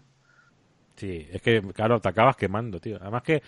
[0.96, 2.98] Sí, es que, claro, te acabas quemando, tío.
[3.00, 3.42] Además que...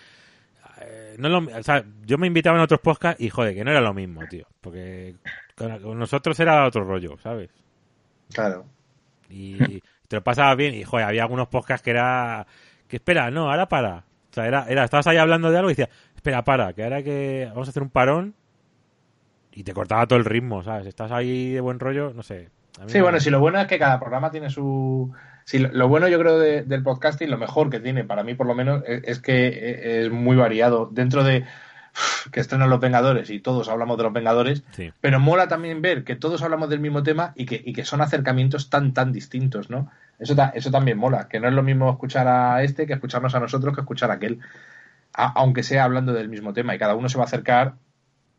[0.81, 3.71] eh, no lo- o sea, yo me invitaba en otros podcasts y, joder, que no
[3.71, 4.47] era lo mismo, tío.
[4.61, 5.17] Porque
[5.55, 7.51] con, con nosotros era otro rollo, ¿sabes?
[8.33, 8.65] Claro.
[9.29, 12.47] y te lo pasabas bien y joder había algunos podcasts que era
[12.87, 13.97] que espera no ahora para
[14.31, 17.03] o sea era, era estabas ahí hablando de algo y decía espera para que ahora
[17.03, 18.35] que vamos a hacer un parón
[19.51, 22.49] y te cortaba todo el ritmo sabes estás ahí de buen rollo no sé
[22.87, 25.11] Sí, bueno, si lo bueno es que cada programa tiene su...
[25.45, 28.35] Sí, lo, lo bueno yo creo de- del podcasting, lo mejor que tiene, para mí
[28.35, 30.89] por lo menos, es, es que e- es muy variado.
[30.91, 31.45] Dentro de
[32.31, 36.03] que estrenan los Vengadores y todos hablamos de los Vengadores, sí pero mola también ver
[36.03, 39.69] que todos hablamos del mismo tema y que, y que son acercamientos tan, tan distintos,
[39.69, 39.89] ¿no?
[40.19, 43.33] Eso, ta- eso también mola, que no es lo mismo escuchar a este que escucharnos
[43.35, 44.39] a nosotros que escuchar a aquel,
[45.13, 47.73] A- aunque sea hablando del mismo tema y cada uno se va a acercar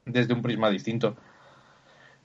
[0.06, 1.16] desde un prisma distinto.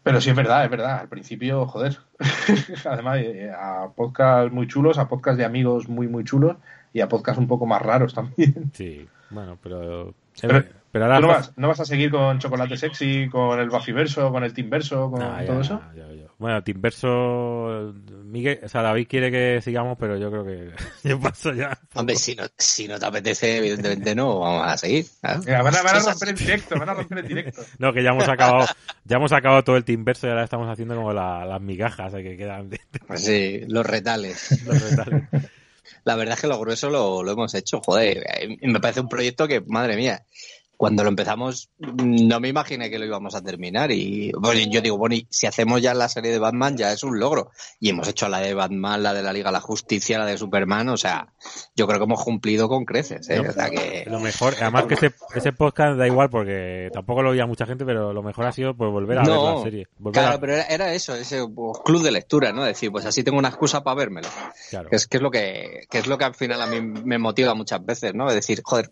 [0.05, 0.99] Pero sí es verdad, es verdad.
[0.99, 1.97] Al principio, joder.
[2.85, 6.57] Además, eh, a podcasts muy chulos, a podcasts de amigos muy, muy chulos
[6.93, 8.71] y a podcasts un poco más raros también.
[8.73, 10.63] sí bueno pero Pero-
[10.95, 14.31] pero ahora ¿Tú no vas, no vas a seguir con Chocolate Sexy, con el Buffyverso,
[14.31, 15.81] con el Teamverso, con No, ya, todo eso?
[15.93, 16.25] ya, ya.
[16.37, 17.93] Bueno, Timverso,
[18.23, 20.69] Miguel, o sea, David quiere que sigamos, pero yo creo que
[21.09, 21.77] yo paso ya.
[21.95, 25.03] Hombre, si no, si no te apetece, evidentemente no vamos a seguir.
[25.23, 25.35] ¿eh?
[25.45, 27.61] Mira, van, a, van a romper en directo, van a romper en directo.
[27.79, 28.65] No, que ya hemos acabado,
[29.03, 32.23] ya hemos acabado todo el Timverso y ahora estamos haciendo como la- las migajas eh,
[32.23, 32.69] que quedan
[33.05, 34.63] Pues sí, los retales.
[34.65, 35.23] los retales.
[36.03, 38.23] La verdad es que lo grueso lo, lo hemos hecho, joder.
[38.39, 40.23] eh, Me parece un proyecto que, madre mía,
[40.77, 43.91] cuando lo empezamos no me imaginé que lo íbamos a terminar.
[43.91, 47.03] Y bueno, yo digo, bueno, y si hacemos ya la serie de Batman ya es
[47.03, 47.51] un logro.
[47.79, 50.37] Y hemos hecho la de Batman, la de la Liga de la Justicia, la de
[50.37, 51.33] Superman, o sea,
[51.75, 53.29] yo creo que hemos cumplido con creces.
[53.29, 53.41] ¿eh?
[53.41, 54.05] No, O sea que...
[54.07, 57.85] Lo mejor, además que ese, ese podcast da igual porque tampoco lo oía mucha gente,
[57.85, 59.87] pero lo mejor ha sido pues volver a ver la serie.
[60.11, 62.63] Claro, a- pero era, era eso, ese pues, club de lectura, ¿no?
[62.63, 64.27] Decir, pues así tengo una excusa para vérmelo.
[64.69, 64.89] claro.
[64.89, 67.17] Que es, que es lo que, que es lo que al final a mí me
[67.17, 68.27] motiva muchas veces, ¿no?
[68.27, 68.91] Es decir, joder,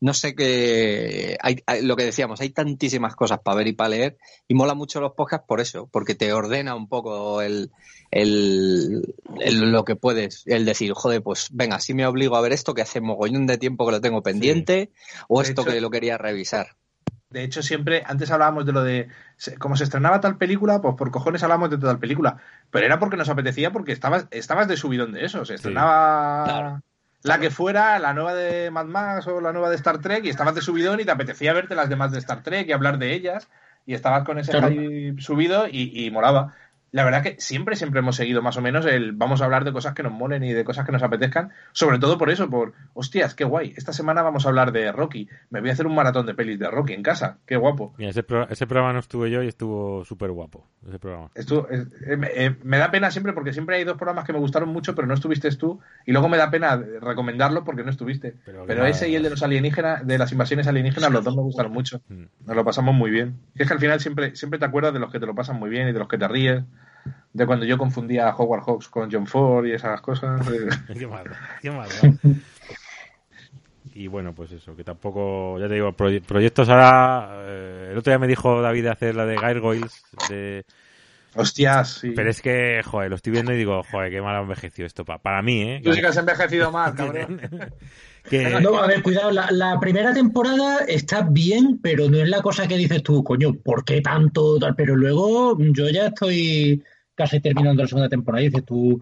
[0.00, 3.90] no sé qué, hay, hay- lo que decíamos, hay tantísimas cosas para ver y para
[3.90, 4.16] leer
[4.46, 7.70] y mola mucho los podcasts por eso, porque te ordena un poco el,
[8.10, 12.52] el, el- lo que puedes, el decir, joder, pues venga, si me obligo a ver
[12.52, 14.90] esto que hace mogollón de tiempo que lo tengo pendiente
[15.28, 16.76] o De esto hecho- que lo quería revisar.
[17.30, 19.08] De hecho, siempre, antes hablábamos de lo de,
[19.58, 22.38] como se estrenaba tal película, pues por cojones hablábamos de tal película.
[22.70, 25.44] Pero era porque nos apetecía, porque estabas, estabas de subidón de eso.
[25.44, 26.80] Se estrenaba Claro.
[27.28, 30.30] La que fuera, la nueva de Mad Max o la nueva de Star Trek, y
[30.30, 33.12] estabas de subidón y te apetecía verte las demás de Star Trek y hablar de
[33.14, 33.48] ellas,
[33.86, 34.68] y estabas con ese Claro.
[34.68, 36.54] hype subido y, y molaba.
[36.90, 39.72] La verdad que siempre, siempre hemos seguido más o menos el vamos a hablar de
[39.72, 42.72] cosas que nos molen y de cosas que nos apetezcan, sobre todo por eso, por,
[42.94, 45.94] hostias, qué guay, esta semana vamos a hablar de Rocky, me voy a hacer un
[45.94, 47.94] maratón de pelis de Rocky en casa, qué guapo.
[47.98, 50.66] Mira, ese, pro- ese programa no estuve yo y estuvo súper guapo.
[50.88, 51.30] Ese programa.
[51.34, 51.84] Esto, eh,
[52.34, 55.06] eh, me- da pena siempre porque siempre hay dos programas que me gustaron mucho, pero
[55.06, 58.34] no estuviste tú, y luego me da pena recomendarlo porque no estuviste.
[58.46, 58.88] Pero Pero, que nada.
[58.88, 62.00] ese y el de los alienígenas, de las invasiones alienígenas, los dos me gustaron mucho.
[62.08, 62.24] Mm.
[62.46, 63.36] Nos lo pasamos muy bien.
[63.54, 65.58] Y es que al final siempre, siempre te acuerdas de los que te lo pasan
[65.58, 66.62] muy bien y de los que te ríes.
[67.32, 70.40] De cuando yo confundía a Howard Hawks con John Ford y esas cosas.
[70.48, 70.68] eh,
[70.98, 71.24] qué mal,
[71.60, 71.88] qué mal.
[72.22, 72.34] ¿no?
[73.94, 78.12] Y bueno, pues eso, que tampoco, ya te digo, proye- proyectos ahora, eh, el otro
[78.12, 80.64] día me dijo David de hacer la de Gargoyles, de,
[81.34, 82.12] Hostias, sí.
[82.14, 85.04] pero es que, joder, lo estoy viendo y digo, joder, qué mal ha envejecido esto,
[85.04, 85.80] pa- para mí, ¿eh?
[85.82, 87.40] Tú sí que has envejecido mal, cabrón.
[88.28, 92.42] Que- No, a ver, cuidado, la, la primera temporada está bien, pero no es la
[92.42, 94.58] cosa que dices tú, coño, ¿por qué tanto?
[94.58, 94.74] tal?
[94.76, 96.82] Pero luego yo ya estoy
[97.18, 98.98] casi terminando la segunda temporada y dices tú,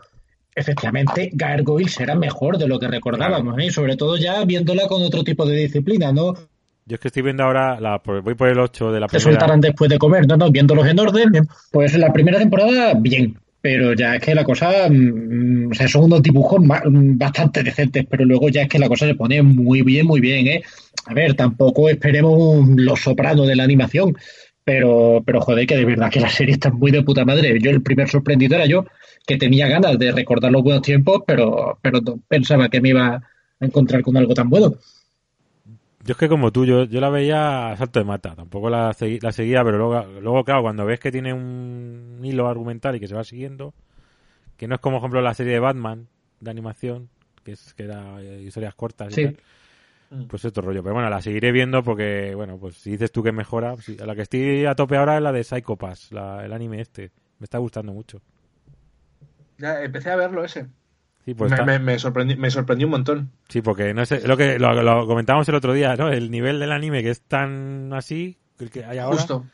[0.54, 3.70] efectivamente, Gargoyle será mejor de lo que recordábamos, ¿eh?
[3.70, 6.32] sobre todo ya viéndola con otro tipo de disciplina, ¿no?
[6.88, 9.18] yo es que estoy viendo ahora, la, por- voy por el 8 de la Se
[9.18, 9.32] primera.
[9.40, 11.30] soltarán después de comer, no, no, viéndolos en orden,
[11.72, 13.36] pues la primera temporada, bien.
[13.60, 18.06] Pero ya es que la cosa, mm, o sea, son unos dibujos mm, bastante decentes,
[18.08, 20.62] pero luego ya es que la cosa se pone muy bien, muy bien, ¿eh?
[21.06, 24.16] A ver, tampoco esperemos un los sopranos de la animación,
[24.66, 27.58] pero, pero joder, que de verdad que la serie está muy de puta madre.
[27.62, 28.84] Yo el primer sorprendido era yo,
[29.26, 33.06] que tenía ganas de recordar los buenos tiempos, pero, pero no pensaba que me iba
[33.14, 33.22] a
[33.64, 34.74] encontrar con algo tan bueno.
[36.04, 38.90] Yo es que como tú, yo, yo la veía a salto de mata, tampoco la,
[38.92, 43.00] segui- la seguía, pero luego, luego, claro, cuando ves que tiene un hilo argumental y
[43.00, 43.74] que se va siguiendo,
[44.58, 46.08] que no es como, por ejemplo, la serie de Batman,
[46.40, 47.08] de animación,
[47.44, 49.22] que es que era eh, historias cortas y Sí.
[49.22, 49.36] tal,
[50.28, 50.82] pues es otro rollo.
[50.82, 53.74] Pero bueno, la seguiré viendo porque, bueno, pues si dices tú que mejora,
[54.04, 57.10] la que estoy a tope ahora es la de Psycho Pass, la, el anime este,
[57.38, 58.20] me está gustando mucho.
[59.58, 60.66] Ya empecé a verlo ese.
[61.24, 63.30] Sí, pues me, me- me sorprendió, me sorprendió un montón.
[63.48, 66.08] sí, porque no sé, lo que lo, lo comentábamos el otro día, ¿no?
[66.08, 69.16] El nivel del anime que es tan así, el que hay ahora.
[69.16, 69.44] Justo.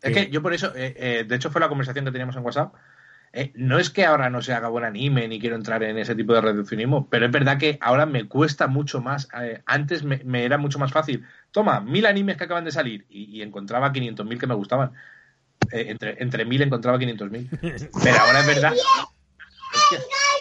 [0.00, 2.44] Es que yo por eso, eh, eh, de hecho fue la conversación que teníamos en
[2.44, 2.74] WhatsApp.
[3.36, 6.14] Eh, no es que ahora no se haga buen anime ni quiero entrar en ese
[6.14, 9.28] tipo de reduccionismo, pero es verdad que ahora me cuesta mucho más.
[9.38, 11.24] eh, antes me, me era mucho más fácil.
[11.50, 14.92] Toma, mil animes que acaban de salir y, y encontraba 500.000 que me gustaban.
[15.70, 17.90] Eh, entre, entre mil encontraba 500.000.
[18.02, 18.72] Pero ahora es verdad.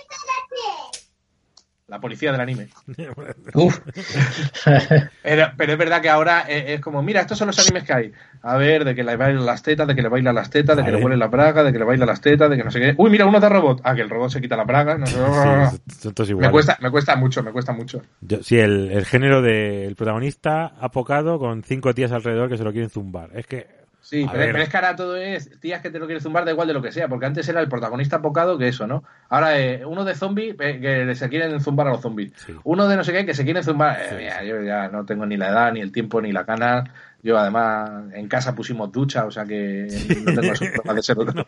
[1.88, 2.68] La policía del anime.
[3.54, 3.80] Uf.
[5.24, 8.12] Pero, pero es verdad que ahora es como, mira, estos son los animes que hay.
[8.42, 10.84] A ver, de que le bailan las tetas, de que le bailan las tetas, de
[10.84, 12.80] que le huelen la braga, de que le bailan las tetas, de que no sé
[12.80, 12.94] qué.
[12.98, 13.82] Uy, mira, uno de robot.
[13.84, 14.98] Ah, que el robot se quita la braga.
[14.98, 15.16] No sé.
[15.86, 18.02] Sí, son todos me cuesta, me cuesta mucho, me cuesta mucho.
[18.22, 22.72] Yo- sí, el, el género del protagonista apocado con cinco tías alrededor que se lo
[22.72, 23.30] quieren zumbar.
[23.36, 23.68] Es que
[24.06, 26.68] Sí, pero, es que ahora todo es tías que te lo quieres zumbar da igual
[26.68, 29.04] de lo que sea, porque antes era el protagonista apocado que eso, ¿no?
[29.30, 32.32] Ahora eh, uno de zombie eh, que se quieren zumbar a los zombies.
[32.36, 32.54] Sí.
[32.66, 34.00] Uno de no sé qué que se quieren zumbar.
[34.00, 36.44] Eh, Sí, mira, yo ya no tengo ni la edad, ni el tiempo, ni la
[36.44, 36.88] ganas.
[37.24, 39.88] Yo además en casa pusimos ducha, o sea que
[40.24, 41.48] no tengo esos problemas de ser otro.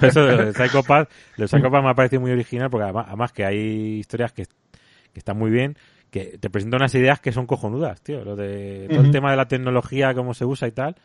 [0.00, 3.98] Eso el Psychopath, el Psychopath me ha parecido muy original porque además, además que hay
[3.98, 5.76] historias que, que están muy bien,
[6.10, 8.24] que te presentan unas ideas que son cojonudas, tío.
[8.24, 10.96] Lo de todo el tema de la tecnología, cómo se usa y tal,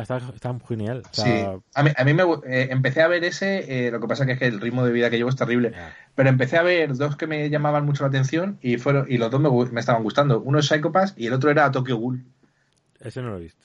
[0.00, 1.02] está, está, genial.
[1.10, 4.00] O sea, Sí, a mí, a mí me eh, empecé a ver ese, eh, lo
[4.00, 5.72] que pasa que es que el ritmo de vida que llevo es terrible,
[6.14, 9.30] pero empecé a ver dos que me llamaban mucho la atención y fueron y los
[9.30, 10.40] dos me, me estaban gustando.
[10.40, 12.24] Uno es Psychopath y el otro era Tokyo Ghoul,
[13.00, 13.62] ese no lo he visto.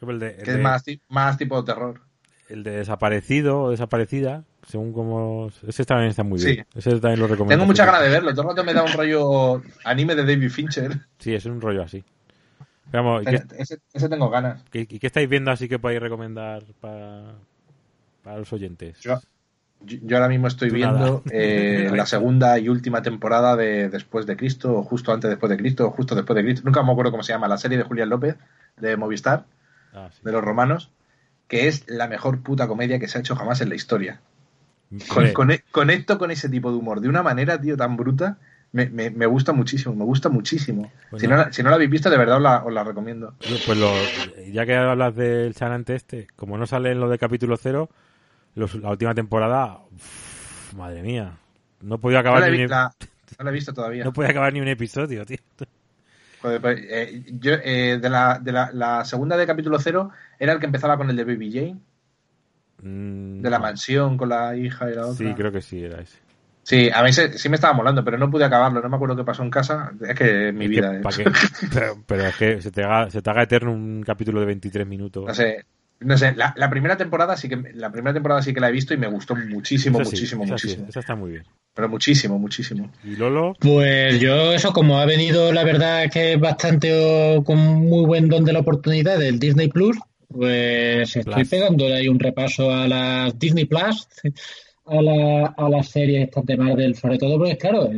[0.00, 2.00] El de, el que es de- más, más tipo terror.
[2.48, 5.50] el de desaparecido o desaparecida, según como...
[5.66, 6.52] Ese también está muy Sí.
[6.52, 6.66] bien.
[6.74, 7.54] Ese también lo recomiendo.
[7.54, 10.50] Tengo mucha ganas de verlo, todo el rato me da un rollo anime de David
[10.50, 11.00] Fincher.
[11.18, 12.04] Sí, es un rollo así.
[12.92, 14.62] Vamos, ¿y qué, Ese, ese tengo ganas.
[14.70, 17.34] qué- y qué estáis viendo así que podéis recomendar para,
[18.22, 18.98] para los oyentes?
[19.00, 19.20] Yo,
[19.80, 24.36] yo- ahora mismo estoy Tú viendo eh, la segunda y última temporada de Después de
[24.36, 26.62] Cristo, o justo antes después de Cristo, o justo después de Cristo.
[26.64, 28.36] Nunca me acuerdo cómo se llama, la serie de Julián López,
[28.76, 29.44] de Movistar,
[29.92, 30.20] Ah, sí.
[30.24, 30.90] de los romanos,
[31.48, 34.20] que es la mejor puta comedia que se ha hecho jamás en la historia.
[35.08, 38.38] Con- Hombre, con- conecto con ese tipo de humor de una manera, tío, tan bruta.
[38.76, 40.92] Me, me- me gusta muchísimo, me gusta muchísimo.
[41.10, 41.36] Pues si, no.
[41.36, 43.34] no, la- si no la habéis visto, de verdad os la, os la recomiendo.
[43.66, 43.90] Pues lo,
[44.52, 47.88] ya que hablas del chanante este, como no sale en lo de capítulo cero,
[48.54, 51.38] los- la última temporada, uf, madre mía,
[51.80, 52.92] no podía No acabar la, he ni vi- un, la-
[53.38, 54.04] no la he visto todavía.
[54.04, 55.38] no podía acabar ni un episodio, tío.
[56.42, 60.52] Joder, pues, eh, yo, eh, de la, de la, la segunda de capítulo cero era
[60.52, 61.76] el que empezaba con el de Baby Jane,
[62.82, 63.62] Mm, de la no.
[63.64, 65.14] mansión con la hija y la otra.
[65.16, 66.18] Sí, creo que sí era ese.
[66.68, 68.80] Sí, a mí se- sí me estaba molando, pero no pude acabarlo.
[68.82, 69.92] No me acuerdo qué pasó en casa.
[70.00, 70.96] Es que mi Es que, vida.
[70.96, 71.00] eh.
[71.00, 71.24] ¿pa' qué?
[71.72, 74.84] pero, pero es que se te, haga, se te haga eterno un capítulo de 23
[74.84, 75.24] minutos.
[75.28, 75.64] No sé.
[76.00, 78.72] No sé, la, la primera temporada sí que la primera temporada sí que la he
[78.72, 80.88] visto y me gustó muchísimo, Esa sí, muchísimo, esa sí, muchísimo.
[80.90, 81.44] esa está muy bien.
[81.72, 82.90] Pero muchísimo, muchísimo.
[83.04, 88.04] Y Lolo, Pues yo, eso, como ha venido, la verdad que es bastante con muy
[88.04, 89.96] buen don de la oportunidad del Disney Plus,
[90.28, 91.48] pues estoy Plus.
[91.48, 94.06] pegándole ahí un repaso a las Disney Plus,
[94.86, 97.90] a, la, a las series estas de Marvel, sobre todo porque, claro,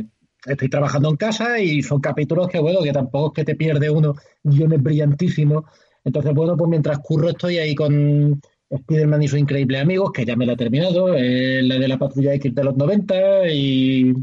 [0.45, 3.89] estoy trabajando en casa y son capítulos que, bueno, que tampoco es que te pierde
[3.89, 5.65] uno, guiones brillantísimos.
[6.03, 10.35] Entonces, bueno, pues mientras curro estoy ahí con Spider-Man y sus increíbles amigos, que ya
[10.35, 14.13] me la he terminado, eh, la de la Patrulla X de los 90 y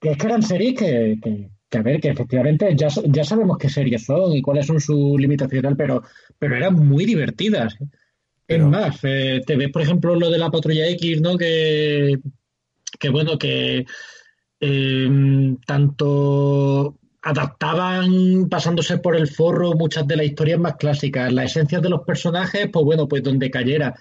[0.00, 1.18] que es que eran series que,
[1.70, 5.18] que, a ver, que efectivamente ya, ya sabemos qué series son y cuáles son sus
[5.18, 6.02] limitaciones, pero,
[6.38, 7.74] pero eran muy divertidas.
[7.80, 7.86] ¿eh?
[8.46, 11.36] Pero- Es más, eh, te ves, por ejemplo, lo de la Patrulla X, ¿no?
[11.38, 12.18] Que,
[12.98, 13.86] que bueno, que
[14.60, 21.80] eh, tanto adaptaban pasándose por el forro muchas de las historias más clásicas, las esencias
[21.82, 23.94] de los personajes, pues bueno, pues donde cayera.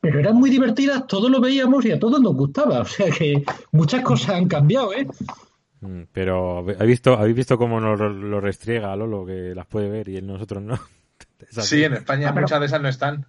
[0.00, 2.80] Pero eran muy divertidas, todos lo veíamos y a todos nos gustaba.
[2.82, 3.42] O sea que
[3.72, 5.06] muchas cosas han cambiado, ¿eh?
[5.80, 9.88] mm, pero ¿habéis visto, ¿habéis visto cómo nos lo, lo restriega Lolo, que las puede
[9.90, 10.78] ver y él- nosotros no?
[11.50, 13.26] Sí, en España Ah, pero- muchas de esas no están.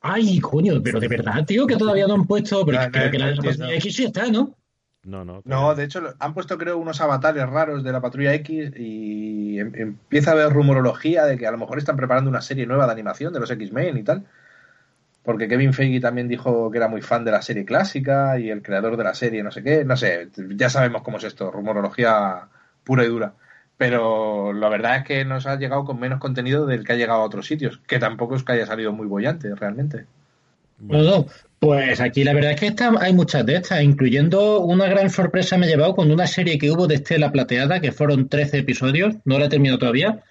[0.00, 2.64] Ay, coño, pero de verdad, tío, que todavía no han puesto.
[2.64, 3.74] Pero No, creo no, que la Patrulla.
[3.74, 4.56] X sí está, ¿no?
[5.02, 5.42] No, no.
[5.44, 9.72] No, de hecho han puesto creo unos avatares raros de la Patrulla X y em-
[9.74, 12.92] empieza a haber rumorología de que a lo mejor están preparando una serie nueva de
[12.92, 14.26] animación de los X-Men y tal.
[15.22, 18.62] Porque Kevin Feige también dijo que era muy fan de la serie clásica y el
[18.62, 22.48] creador de la serie no sé qué, no sé, ya sabemos cómo es esto, rumorología
[22.84, 23.34] pura y dura.
[23.80, 27.22] Pero la verdad es que nos ha llegado con menos contenido del que ha llegado
[27.22, 30.04] a otros sitios, que tampoco es que haya salido muy bollante realmente.
[30.80, 31.26] No, no.
[31.58, 35.56] Pues aquí la verdad es que esta- hay muchas de estas, incluyendo una gran sorpresa
[35.56, 39.14] me he llevado con una serie que hubo de Estela Plateada, que fueron 13 episodios,
[39.24, 40.24] no la he terminado todavía,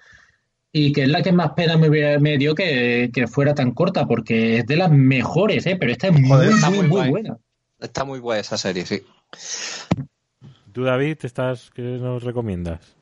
[0.72, 3.72] y que es la que más pena me, hubiera- me dio que, que fuera tan
[3.72, 5.76] corta, porque es de las mejores, ¿eh?
[5.76, 7.10] pero esta es muy, está muy, muy muy guay.
[7.10, 7.36] buena.
[7.80, 9.02] Está muy guay esa serie, sí.
[10.72, 12.96] ¿Tú, David, estás, qué nos recomiendas?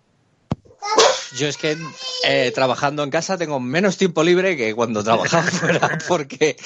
[1.37, 1.77] Yo es que
[2.25, 6.57] eh, trabajando en casa tengo menos tiempo libre que cuando trabajaba fuera, porque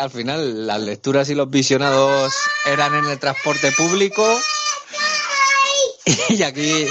[0.00, 2.32] al final las lecturas y los visionados
[2.66, 4.26] eran en el transporte público.
[6.30, 6.88] Y aquí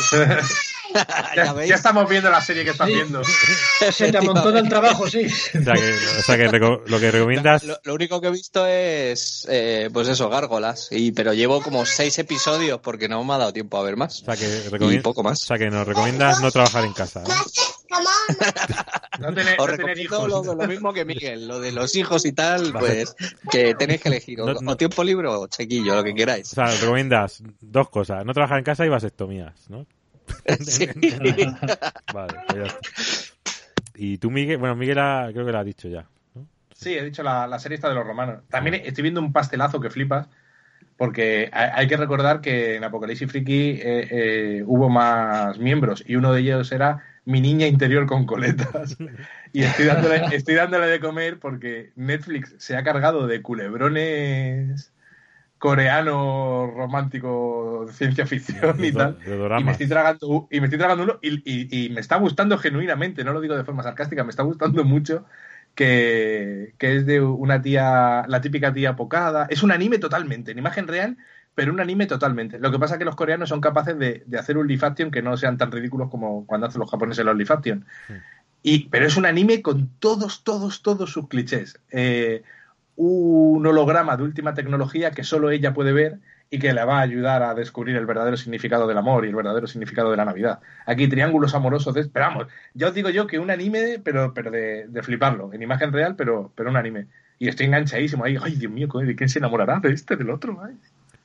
[1.36, 2.94] ya, ya, estamos viendo la serie que estás sí.
[2.96, 3.22] viendo.
[3.92, 5.26] Se te amontona el trabajo, sí.
[5.62, 7.64] O sea que, o sea que reco lo que recomiendas.
[7.64, 10.90] Lo, lo, único que he visto es, eh, pues eso, gárgolas.
[10.92, 14.22] Y, pero llevo como seis episodios porque no me ha dado tiempo a ver más.
[14.22, 15.44] O sea que, y poco más.
[15.44, 17.22] O sea que nos recomiendas no trabajar en casa.
[17.22, 17.34] ¿no?
[19.20, 20.28] no tener, Os no tener hijos.
[20.28, 23.16] Lo, lo, mismo que Miguel, lo de los hijos y tal, pues
[23.50, 24.72] que tenéis que elegir o, No, no.
[24.72, 26.52] o tiempo libre o chequillo, lo que queráis.
[26.52, 28.26] O sea, recomiendas dos cosas.
[28.26, 29.86] No trabajar en casa y vasectomías, ¿no?
[30.62, 30.88] Sí.
[32.14, 32.80] Vale, pues ya está.
[33.96, 36.06] Y tú, Miguel, bueno, Miguel ha- creo que lo ha dicho ya.
[36.34, 36.48] ¿no?
[36.74, 38.44] Sí, he dicho la, la serie esta de los romanos.
[38.50, 40.28] También estoy viendo un pastelazo que flipas,
[40.98, 46.16] porque hay, hay que recordar que en Apocalipsis Friki eh, eh, hubo más miembros y
[46.16, 48.98] uno de ellos era mi niña interior con coletas.
[49.54, 54.94] Y estoy dándole, estoy dándole de comer porque Netflix se ha cargado de culebrones
[55.62, 59.20] coreanos románticos de ciencia ficción y tal.
[59.60, 62.58] Y me estoy tragando, y me estoy tragando uno y, y- y me está gustando
[62.58, 65.24] genuinamente, no lo digo de forma sarcástica, me está gustando mucho
[65.76, 69.46] que, que es de una tía, la típica tía pocada.
[69.52, 71.18] Es un anime totalmente, en imagen real,
[71.54, 72.58] pero un anime totalmente.
[72.58, 75.12] Lo que pasa es que los coreanos son capaces de, de hacer un live action
[75.12, 77.86] que no sean tan ridículos como cuando hacen los japoneses los live action.
[78.08, 78.14] Sí.
[78.64, 81.80] Y, pero es un anime con todos, todos, todos sus clichés.
[81.92, 82.42] Eh,
[83.04, 86.20] un holograma de última tecnología que solo ella puede ver
[86.52, 89.36] y que le va a ayudar a descubrir el verdadero significado del amor y el
[89.36, 90.60] verdadero significado de la Navidad.
[90.86, 94.52] Aquí triángulos amorosos, de, pero vamos, ya os digo yo que un anime, pero, pero
[94.52, 97.08] de, de fliparlo, en imagen real, pero, pero un anime.
[97.40, 99.80] Y estoy enganchadísimo ahí, ay Dios mío, ¿de quién se enamorará?
[99.80, 100.60] ¿De este, del otro?
[100.64, 100.76] Ay.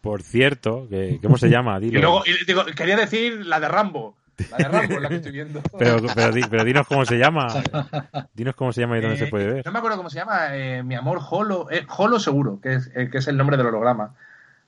[0.01, 1.77] Por cierto, que, ¿cómo se llama?
[1.83, 2.01] Y Dilo.
[2.01, 4.17] luego, y digo, quería decir la de Rambo.
[4.51, 5.63] La de Rambo es la que estoy viendo.
[5.79, 7.47] Pero, pero, pero dinos cómo se llama.
[8.35, 9.67] Dinos cómo se llama y dónde Eh, se puede ver.
[9.67, 12.91] No me acuerdo cómo se llama, eh, mi amor Holo, eh, Holo seguro, que es,
[12.95, 14.15] eh, que es el nombre del holograma.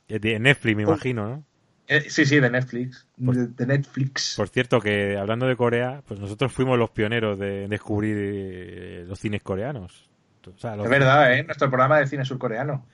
[0.08, 1.44] Eh, de Netflix, me imagino, ¿no?
[1.86, 3.06] Eh, sí, sí, de Netflix.
[3.24, 4.34] Por- de, de Netflix.
[4.36, 9.18] Por cierto, que hablando de Corea, pues nosotros fuimos los pioneros de descubrir eh, los
[9.18, 10.08] cines coreanos.
[10.46, 11.42] O sea, los- Es verdad, ¿eh?
[11.44, 12.86] Nuestro programa de cine surcoreano.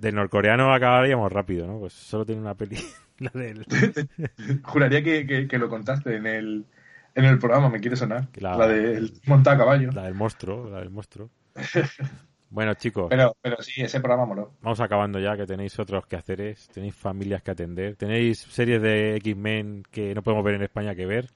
[0.00, 1.78] Del norcoreano acabaríamos rápido, ¿no?
[1.80, 2.76] Pues solo tiene una peli.
[3.18, 3.64] La del.
[4.64, 6.66] Juraría que, que- que lo contaste en el,
[7.14, 8.28] en el programa, me quiere sonar.
[8.36, 9.90] La- La, del monta a caballo.
[9.92, 11.30] La del monstruo, la del monstruo.
[12.48, 14.52] Bueno, chicos, Pero, pero sí, ese programa moló.
[14.62, 19.82] vamos acabando ya, que tenéis otros quehaceres, tenéis familias que atender, tenéis series de X-Men
[19.90, 21.28] que no podemos ver en España que ver.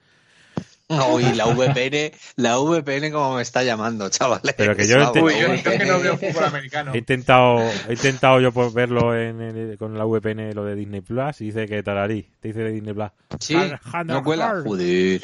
[1.12, 4.54] Uy, la VPN, la VPN como me está llamando, chavales.
[4.56, 6.92] Pero que yo Vamos, Uy, yo, yo que no veo fútbol americano.
[6.94, 11.00] He intentado, he intentado yo por verlo en el- con la VPN lo de Disney
[11.00, 13.10] Plus y dice que tararí, te dice de Disney Plus.
[13.38, 13.56] Sí,
[14.04, 14.62] no cuela.
[14.64, 15.22] Joder.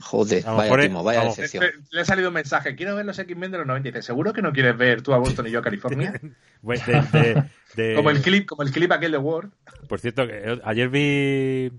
[0.00, 1.36] Joder, A lo vaya timo, vaya vamos.
[1.36, 1.62] decepción.
[1.64, 2.74] Le, le ha salido un mensaje.
[2.74, 3.88] Quiero ver los X-Men de los 90.
[3.88, 6.20] Y dice, ¿seguro que no quieres ver tú a Boston y yo a California?
[6.60, 6.82] Bueno,
[7.12, 7.44] de- de-
[7.76, 9.50] de- Como el clip, como el clip aquel de Word.
[9.88, 11.70] Por cierto, que ayer vi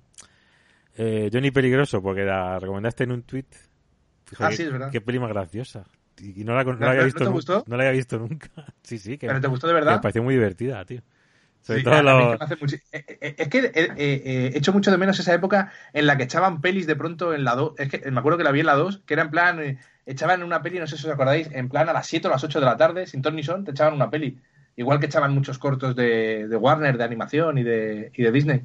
[0.98, 3.46] eh, Johnny Peligroso porque la recomendaste en un tweet.
[4.40, 4.92] Ah, sí, es verdad.
[4.92, 5.86] Qué peli más graciosa.
[6.20, 7.66] Y no la, no la ¿No- había no visto te gustó?
[7.68, 8.50] No la había visto nunca.
[8.84, 9.96] Sí, sí, que, ¿Pero te gustó de verdad?
[9.96, 11.02] me pareció muy divertida, tío.
[11.62, 14.74] Sobre Sí, todo los- que muchi- eh, eh, Es que eh, eh, eh, he hecho
[14.74, 17.74] mucho de menos esa época en la que echaban pelis de pronto en la 2.
[17.80, 19.60] Es que me acuerdo que la vi en la 2, que era en plan.
[19.62, 22.32] eh, echaban una peli, no sé si os acordáis, en plan a las 7 o
[22.32, 24.42] las 8 de la tarde, sin ton ni son, te echaban una peli.
[24.76, 28.64] Igual que echaban muchos cortos de, de Warner, de animación y de, y de Disney.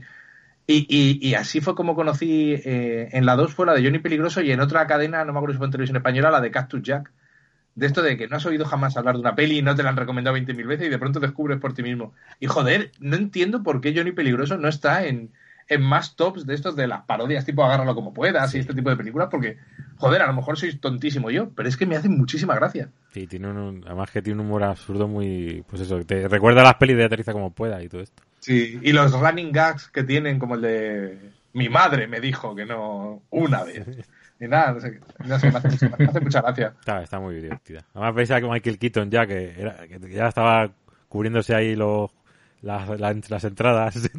[0.71, 4.01] Y, y- y así fue como conocí eh, en la 2 fue la de Johnny
[4.01, 6.51] Peligroso y en otra cadena, no me acuerdo si fue en televisión española, la de
[6.51, 7.11] Cactus Jack.
[7.75, 9.83] De esto de que no has oído jamás hablar de una peli y no te
[9.83, 12.13] la han recomendado 20.000 veces y de pronto descubres por ti mismo.
[12.39, 15.31] Y joder, no entiendo por qué Johnny Peligroso no está en,
[15.69, 18.91] en más tops de estos de las parodias tipo Agárralo como puedas y este tipo
[18.91, 19.57] de películas porque,
[19.97, 22.91] joder, a lo mejor soy tontísimo yo, pero es que me hacen muchísima gracia.
[23.15, 25.65] Sí, tiene un, además que tiene un humor absurdo muy...
[25.67, 28.23] Pues eso, te recuerda a las pelis de Aterriza como pueda y todo esto.
[28.41, 31.19] Sí, y los running gags que tienen como el de
[31.53, 33.83] mi madre me dijo que no una vez.
[34.41, 35.01] Y nada, no sé, qué.
[35.27, 36.75] no sé, me, hace, mucha- me hace mucha gracia.
[36.79, 37.85] Está, está muy divertida.
[37.95, 40.71] Además veis a Michael Keaton ya, que, era, que ya estaba
[41.09, 42.11] cubriéndose ahí los,
[42.63, 43.97] las, las, las entradas.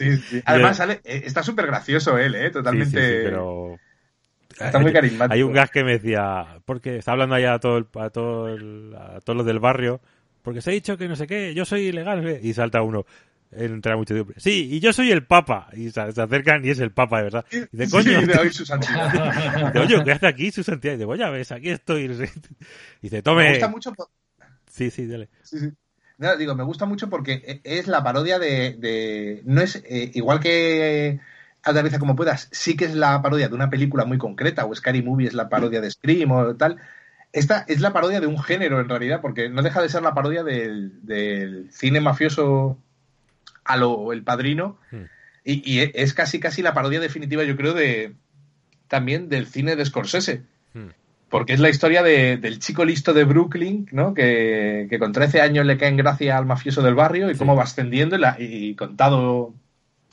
[0.00, 0.42] Sí, sí.
[0.46, 2.50] Además, sale, eh, está súper gracioso él, ¿eh?
[2.50, 3.02] Totalmente.
[3.02, 3.78] Sí, pero...
[4.58, 5.34] Está muy carismático.
[5.34, 8.48] Hay un gas que me decía, porque está hablando allá a, todo el- a, todo
[8.48, 10.00] el- a todos los del barrio,
[10.42, 13.04] porque se ha dicho que no sé qué, yo soy ilegal, y salta uno,
[13.52, 16.78] entra mucho tiempo, sí, y yo soy el papa, y se, se acercan y es
[16.78, 17.44] el papa, de verdad.
[17.50, 19.12] Y dice, Sí, coño, de hoy su santidad.
[19.72, 20.92] Dice, oye, ¿qué hace aquí su santidad?
[20.94, 22.02] Y dice, pues ya ves, aquí estoy.
[22.04, 22.08] Y
[23.02, 23.50] dice, Me tome.
[23.50, 23.92] gusta mucho.
[23.92, 24.08] por-
[24.70, 25.28] Sí, sí, dale.
[25.42, 25.70] sí, sí.
[26.18, 28.76] No, digo, me gusta mucho porque e, es la parodia de.
[28.78, 31.18] de no es eh, igual que
[31.62, 35.02] Aterriza como puedas, sí que es la parodia de una película muy concreta, o Scary
[35.02, 36.76] Movie es la parodia de Scream o tal.
[37.32, 40.14] Esta es la parodia de un género en realidad, porque no deja de ser la
[40.14, 42.78] parodia del, del cine mafioso
[43.64, 44.78] a lo El Padrino.
[44.90, 45.04] Hmm.
[45.44, 48.14] Y, y es casi casi la parodia definitiva, yo creo, de
[48.88, 50.42] también del cine de Scorsese.
[50.74, 50.88] Hmm.
[51.28, 54.14] Porque es la historia de- del chico listo de Brooklyn, ¿no?
[54.14, 57.38] Que, que con 13 años le cae en gracia al mafioso del barrio y Sí.
[57.38, 59.54] cómo va ascendiendo y, la- y contado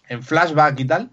[0.10, 1.10] en flashback y tal.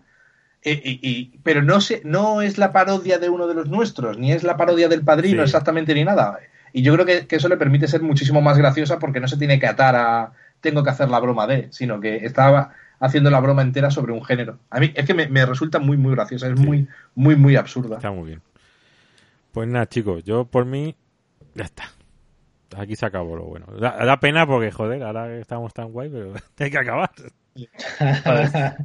[0.63, 4.19] Y- y- y- pero no, se, no es la parodia de uno de los nuestros,
[4.19, 5.45] ni es la parodia del padrino Sí.
[5.45, 6.39] exactamente ni nada.
[6.73, 9.37] Y yo creo que, que eso le permite ser muchísimo más graciosa porque no se
[9.39, 10.33] tiene que atar a
[10.65, 14.25] tengo que hacer la broma de, sino que estaba haciendo la broma entera sobre un
[14.25, 14.59] género.
[14.71, 16.67] A mí es que me, me resulta muy, muy graciosa, es Sí.
[16.67, 17.97] muy, muy, muy absurda.
[17.97, 18.43] Está muy bien.
[19.53, 20.97] Pues nada, chicos, yo por mí,
[21.55, 21.85] ya está.
[22.77, 23.67] Aquí se acabó lo bueno.
[23.79, 27.11] Da, da pena porque, joder, ahora que estamos tan guay, pero hay que acabar.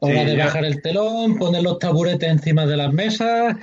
[0.00, 0.44] Hora Sí, de ya.
[0.46, 3.56] bajar el telón, poner los taburetes encima de las mesas.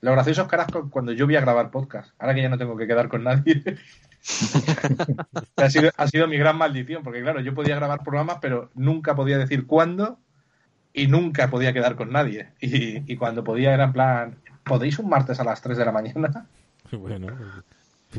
[0.00, 2.76] Lo gracioso es que cuando yo voy a grabar podcast, ahora que ya no tengo
[2.76, 3.62] que quedar con nadie.
[5.56, 9.14] ha, sido, ha sido mi gran maldición, porque claro, yo podía grabar programas, pero nunca
[9.14, 10.18] podía decir cuándo
[10.92, 12.48] y nunca podía quedar con nadie.
[12.60, 15.92] Y, y cuando podía era en plan, ¿podéis un martes a las 3 de la
[15.92, 16.46] mañana?
[16.92, 17.26] Bueno,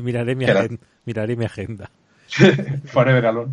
[0.02, 1.90] miraré mi, Era- agen- miraré mi agenda.
[2.84, 3.52] Forever alone.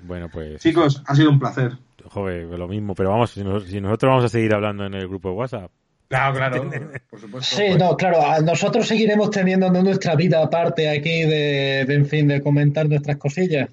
[0.00, 1.78] Bueno, pues, Chicos, ha sido un placer.
[2.04, 2.96] joder, lo mismo.
[2.96, 5.70] Pero vamos, si, nos- si nosotros vamos a seguir hablando en el grupo de WhatsApp,
[6.08, 6.70] Claro, claro,
[7.10, 7.56] por supuesto.
[7.56, 12.28] Sí, Pues- no, claro, nosotros seguiremos teniendo nuestra vida aparte aquí de, de, en fin,
[12.28, 13.68] de comentar nuestras cosillas.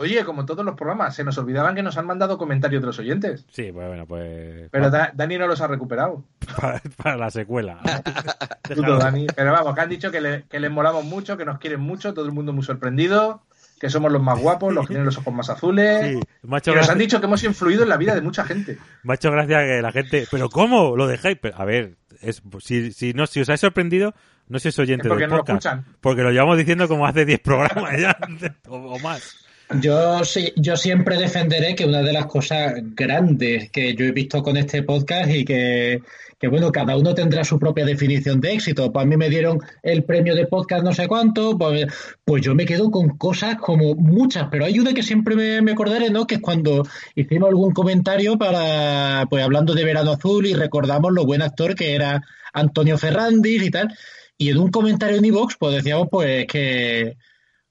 [0.00, 2.98] Oye, como todos los programas, se nos olvidaban que nos han mandado comentarios de los
[3.00, 3.44] oyentes.
[3.50, 4.68] sí, pues bueno, pues.
[4.70, 6.22] Pero Da- Dani no los ha recuperado.
[6.60, 7.78] para, para la secuela.
[8.62, 8.98] Puto Déjalo.
[8.98, 9.26] Dani.
[9.34, 12.14] Pero vamos, que han dicho que, le- que les molamos mucho, que nos quieren mucho,
[12.14, 13.42] todo el mundo muy sorprendido,
[13.78, 16.16] que somos los más guapos, los que tienen los ojos más azules.
[16.16, 18.78] Sí, Y nos han dicho que hemos influido en la vida de mucha gente.
[19.02, 20.96] Me ha hecho gracia que la gente, pero ¿cómo?
[20.96, 21.38] ¿Lo dejáis?
[21.40, 24.14] Pero, a ver, es, si, si, no, si os habéis sorprendido,
[24.48, 25.66] no sois oyentes Es porque del no lo podcast.
[25.66, 25.96] escuchan.
[26.00, 28.16] Porque lo llevamos diciendo como hace 10 programas ya,
[28.68, 29.36] o, o más.
[29.80, 34.42] Yo sí, yo siempre defenderé que una de las cosas grandes que yo he visto
[34.42, 36.00] con este podcast y que,
[36.38, 38.92] que bueno, cada uno tendrá su propia definición de éxito.
[38.92, 41.86] Pues a mí me dieron el premio de podcast no sé cuánto, pues,
[42.24, 45.72] pues yo me quedo con cosas como muchas, pero hay una que siempre me, me
[45.72, 46.26] acordaré, ¿no?
[46.26, 46.84] Que es cuando
[47.14, 51.94] hicimos algún comentario para, pues hablando de Verano Azul y recordamos lo buen actor que
[51.94, 53.88] era Antonio Ferrandis y tal.
[54.36, 57.16] Y en un comentario en iVoox, pues decíamos pues que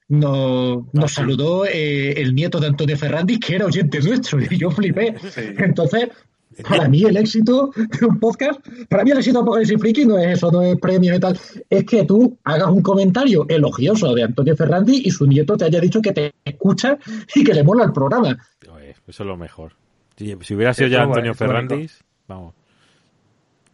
[0.10, 4.72] nos, nos saludó eh, el nieto de Antonio Ferrandis, que era oyente nuestro, y yo
[4.72, 5.16] flipé.
[5.32, 5.42] Sí.
[5.58, 6.10] Entonces,
[6.64, 8.60] para mí el éxito de un podcast,
[8.90, 11.40] para mí el éxito de Apocalipsis Friki no es eso, no es premio y tal,
[11.70, 15.80] es que tú hagas un comentario elogioso de Antonio Ferrandis y su nieto te haya
[15.80, 16.98] dicho que te escucha
[17.36, 18.38] y que le mola el programa.
[18.74, 19.74] Oye, eso es lo mejor.
[20.16, 21.38] Si, si hubiera sido Eso ya es Antonio bonito.
[21.38, 22.54] Ferrandis, vamos.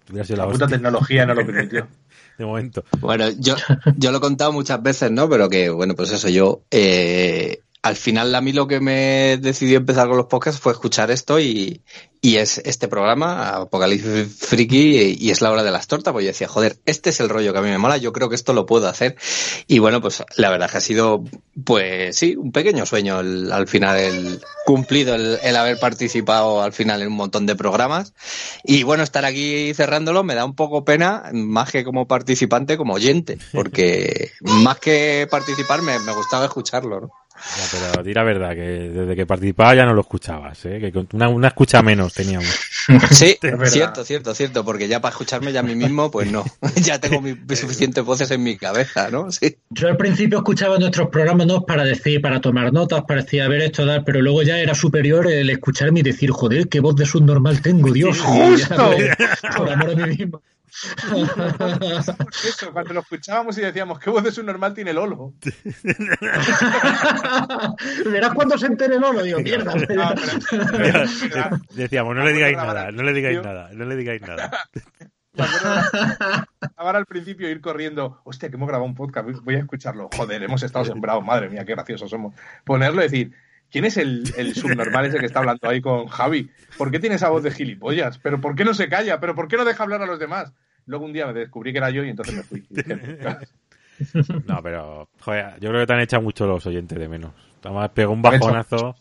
[0.10, 1.88] Hubiera sido la La puta tecnología no lo permitió.
[2.38, 2.84] de momento.
[3.00, 3.56] Bueno, yo,
[3.98, 5.30] yo lo he contado muchas veces, ¿no?
[5.30, 9.78] Pero que, bueno, pues eso, yo, eh, al final a mí lo que me decidió
[9.78, 11.84] empezar con los podcasts fue escuchar esto y,
[12.22, 16.30] y es este programa, Apocalipsis Friki, y es la hora de las tortas, pues yo
[16.30, 18.54] decía, joder, este es el rollo que a mí me mola, yo creo que esto
[18.54, 19.18] lo puedo hacer.
[19.68, 21.26] Y bueno, pues la verdad que ha sido,
[21.66, 26.72] pues sí, un pequeño sueño el- al final, el cumplido el, el haber participado al
[26.72, 28.14] final en un montón de programas.
[28.64, 32.94] Y bueno, estar aquí cerrándolo me da un poco pena, más que como participante, como
[32.94, 37.10] oyente, porque más que participar me, me gustaba escucharlo, ¿no?
[37.36, 40.80] Ya, pero di la verdad, que desde que participaba ya no lo escuchabas, ¿eh?
[40.80, 42.48] Que una, una escucha menos teníamos.
[43.12, 46.44] Sí, cierto, cierto, cierto, porque ya para escucharme ya a mí mismo, pues no,
[46.76, 49.32] ya tengo mi, suficientes voces en mi cabeza, ¿no?
[49.32, 49.56] Sí.
[49.70, 53.48] Yo al principio escuchaba nuestros programas no para decir, para tomar notas, para decir, a
[53.48, 56.98] ver esto, tal, pero luego ya era superior el escucharme y decir, joder, qué voz
[56.98, 58.18] de subnormal tengo, Dios.
[58.18, 58.90] Y ya ¡Justo!
[58.98, 60.42] me- por amor a mí mismo.
[62.46, 65.34] Eso, cuando lo escuchábamos y decíamos, ¿qué voz de su normal tiene Lolo?
[68.06, 69.74] Verás cuando se entere Lolo, digo, mierda.
[69.76, 70.14] No, pero-
[70.72, 71.06] pero-
[71.76, 73.44] Decíamos, no le digáis nada, no le digáis tío.
[73.44, 74.52] nada, no le digáis nada.
[76.76, 80.10] Ahora al principio ir corriendo, hostia, que hemos grabado un podcast, voy- voy a escucharlo.
[80.16, 82.36] Joder, hemos estado sembrados, madre mía, qué graciosos somos.
[82.64, 83.34] Ponerlo y decir,
[83.74, 86.50] ¿quién es el, el subnormal ese que está hablando ahí con Javi?
[86.78, 88.18] ¿Por qué tiene esa voz de gilipollas?
[88.20, 89.20] ¿Pero por qué no se calla?
[89.20, 90.54] ¿Pero por qué no deja hablar a los demás?
[90.86, 92.64] Luego un día me descubrí que era yo y entonces me fui.
[94.48, 97.32] No, pero, joder, yo creo que te han echado mucho los oyentes de menos.
[97.64, 98.96] Además, pegó un bajonazo,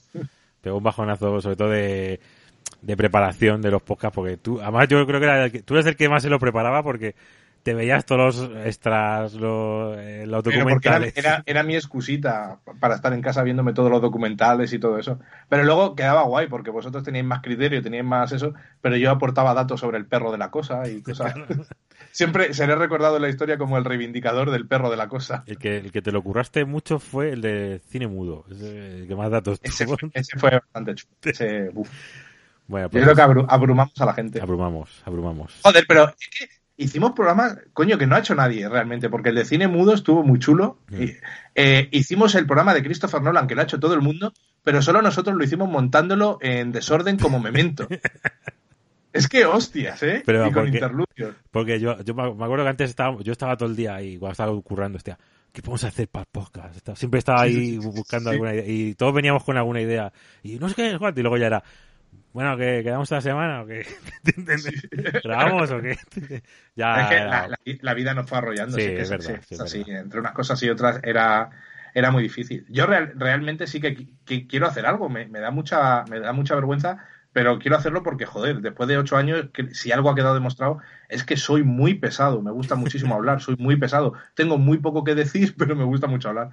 [0.61, 2.20] pegó un bajonazo, sobre todo de,
[2.82, 5.74] de preparación de los podcasts, porque tú, además yo creo que, era el que- tú
[5.74, 7.15] eres el que más se lo preparaba porque
[7.62, 11.16] te veías todos los extras, los, eh, los era, documentales.
[11.16, 15.18] era, era mi excusita para estar en casa viéndome todos los documentales y todo eso.
[15.48, 19.55] Pero luego quedaba guay porque vosotros teníais más criterio, teníais más eso, pero yo aportaba
[19.55, 21.34] datos sobre el perro de la cosa y cosas.
[22.10, 25.44] Siempre seré recordado en la historia como el reivindicador del perro de la cosa.
[25.47, 29.14] El que, el que te lo curraste mucho fue el de cine mudo, el que
[29.16, 29.97] más datos Ese, tuvo.
[30.12, 31.12] ese fue bastante chulo.
[31.22, 31.89] Ese, uf.
[32.68, 34.40] Bueno, Yo pues creo que abru- abrumamos a la gente.
[34.40, 35.55] abrumamos, abrumamos.
[35.62, 39.34] Joder, pero es que hicimos programas, coño, que no ha hecho nadie realmente, porque el
[39.36, 40.78] de cine mudo estuvo muy chulo.
[41.54, 44.32] Eh, hicimos el programa de Christopher Nolan, que lo ha hecho todo el mundo,
[44.62, 47.88] pero solo nosotros lo hicimos montándolo en desorden como memento.
[49.12, 50.22] es que hostias, ¿eh?
[50.24, 51.34] Pero y con porque- interludios.
[51.50, 54.32] Porque yo, yo me acuerdo que antes estaba, yo estaba todo el día ahí, cuando
[54.32, 55.18] estaba currando, hostia,
[55.52, 56.88] ¿qué podemos hacer para el podcast?
[56.96, 60.12] Siempre estaba ahí sí, sí, sí, buscando alguna idea, y todos veníamos con alguna idea,
[60.42, 61.62] y no sé qué, y luego ya era,
[62.32, 63.86] bueno, que quedamos esta semana o qué?
[65.22, 65.97] ¿Grabamos o qué?
[66.76, 68.78] ya es que la, la- la vida nos fue arrollando.
[68.78, 69.78] Sí, sí, que es verdad, así, sí, es es así.
[69.78, 70.01] verdad.
[70.01, 71.51] Entre unas cosas y otras era,
[71.94, 72.66] era muy difícil.
[72.68, 74.09] Yo real- realmente sí que
[74.48, 75.09] quiero hacer algo.
[75.09, 78.98] Me, me da mucha, me da mucha vergüenza, pero quiero hacerlo porque, joder, después de
[78.98, 80.78] ocho años, que, si algo ha quedado demostrado,
[81.09, 82.43] es que soy muy pesado.
[82.43, 84.14] Me gusta muchísimo hablar, soy muy pesado.
[84.34, 86.51] Tengo muy poco que decir, pero me gusta mucho hablar.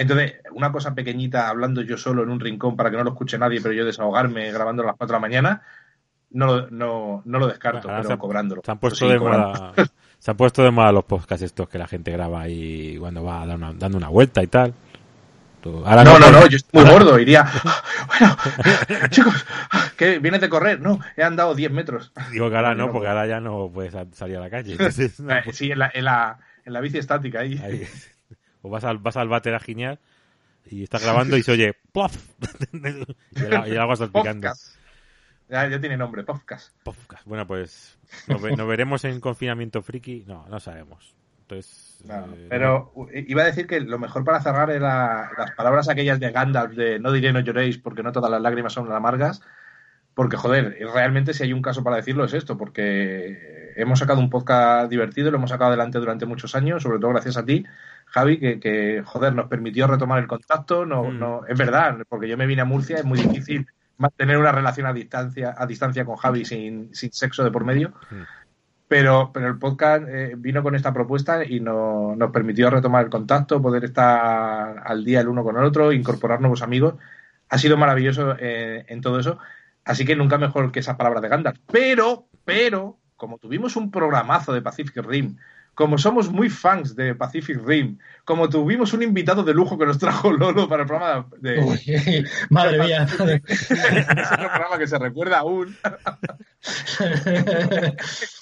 [0.00, 3.38] Entonces, una cosa pequeñita, hablando yo solo en un rincón para que no lo escuche
[3.38, 5.62] nadie, pero yo desahogarme grabando a las cuatro de la mañana,
[6.30, 8.62] no, lo- no, no lo descarto, Ahora pero se han- cobrándolo.
[8.64, 9.72] Se han puesto Sí, de moda,
[10.18, 13.46] se han puesto de moda los podcasts estos que la gente graba ahí cuando va
[13.46, 14.72] dando una, dando una vuelta y tal.
[15.62, 17.44] Ahora No, no, no, yo estoy muy gordo, iría.
[18.08, 18.36] Bueno,
[19.10, 19.46] chicos,
[19.96, 20.18] ¿qué?
[20.18, 20.80] ¿Vienes de correr?
[20.80, 22.12] No, he andado 10 metros.
[22.32, 24.72] Digo que ahora no, porque ahora ya no puedes salir a la calle.
[24.72, 27.60] Entonces, no, Eh, pues, sí, en la, en, la, en la bici estática ahí.
[27.62, 27.86] ahí.
[28.62, 29.98] O vas al, vas al váter a giñar
[30.70, 32.14] y estás grabando y se oye ¡plof!
[32.72, 32.86] y,
[33.44, 34.48] el, el agua salpicando.
[34.48, 34.76] Podcast.
[35.48, 36.72] Ya, ya tiene nombre, podcast.
[36.84, 37.24] Podcast.
[37.26, 40.24] Bueno, pues nos, ve- nos veremos en confinamiento friki.
[40.26, 41.14] No, no sabemos.
[41.42, 45.88] Entonces, No, eh, pero iba a decir que lo mejor para cerrar era las palabras
[45.88, 49.42] aquellas de Gandalf de no diré no lloréis porque no todas las lágrimas son amargas.
[50.20, 54.28] Porque, joder, realmente si hay un caso para decirlo es esto, porque hemos sacado un
[54.28, 57.64] podcast divertido, lo hemos sacado adelante durante muchos años, sobre todo gracias a ti,
[58.04, 60.84] Javi, que, que, joder, nos permitió retomar el contacto.
[60.84, 61.18] No, Mm.
[61.18, 63.66] no, es verdad, porque yo me vine a Murcia, es muy difícil
[63.96, 67.94] mantener una relación a distancia, a distancia con Javi sin, sin sexo de por medio.
[68.10, 68.22] Mm.
[68.88, 73.10] Pero, pero el podcast eh, vino con esta propuesta y no- nos permitió retomar el
[73.10, 76.96] contacto, poder estar al día el uno con el otro, incorporar nuevos amigos.
[77.48, 79.38] Ha sido maravilloso eh, en todo eso.
[79.90, 81.58] Así que nunca mejor que esas palabras de Gandalf.
[81.70, 85.36] Pero, pero, como tuvimos un programazo de Pacific Rim,
[85.74, 89.98] como somos muy fans de Pacific Rim, como tuvimos un invitado de lujo que nos
[89.98, 93.04] trajo Lolo para el programa de, de- Uy, madre mía.
[93.48, 95.74] ese programa que se recuerda aún,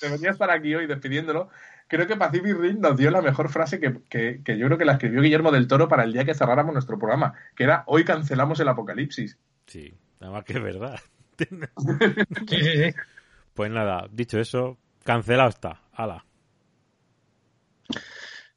[0.03, 1.49] debería estar aquí hoy despidiéndolo.
[1.87, 4.85] Creo que Pacific Rim nos dio la mejor frase que, que- que yo creo que
[4.85, 8.05] la escribió Guillermo del Toro para el día que cerráramos nuestro programa, que era hoy
[8.05, 9.39] cancelamos el apocalipsis.
[9.67, 10.99] Sí, nada más que es verdad.
[12.49, 12.95] Sí, sí, sí.
[13.55, 15.83] Pues nada, dicho eso, cancelado está.
[15.93, 16.25] Hala.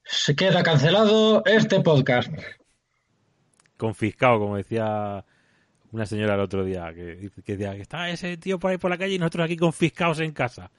[0.03, 2.32] Se queda cancelado este podcast.
[3.78, 5.26] confiscado, como decía
[5.91, 8.91] una señora el otro día, que, que decía que está ese tío por ahí por
[8.91, 10.72] la calle y nosotros aquí confiscados en casa.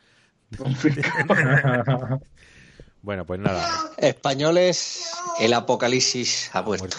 [3.03, 3.69] Bueno, pues nada,
[3.99, 5.11] Españoles,
[5.41, 6.97] el apocalipsis ha vuelto.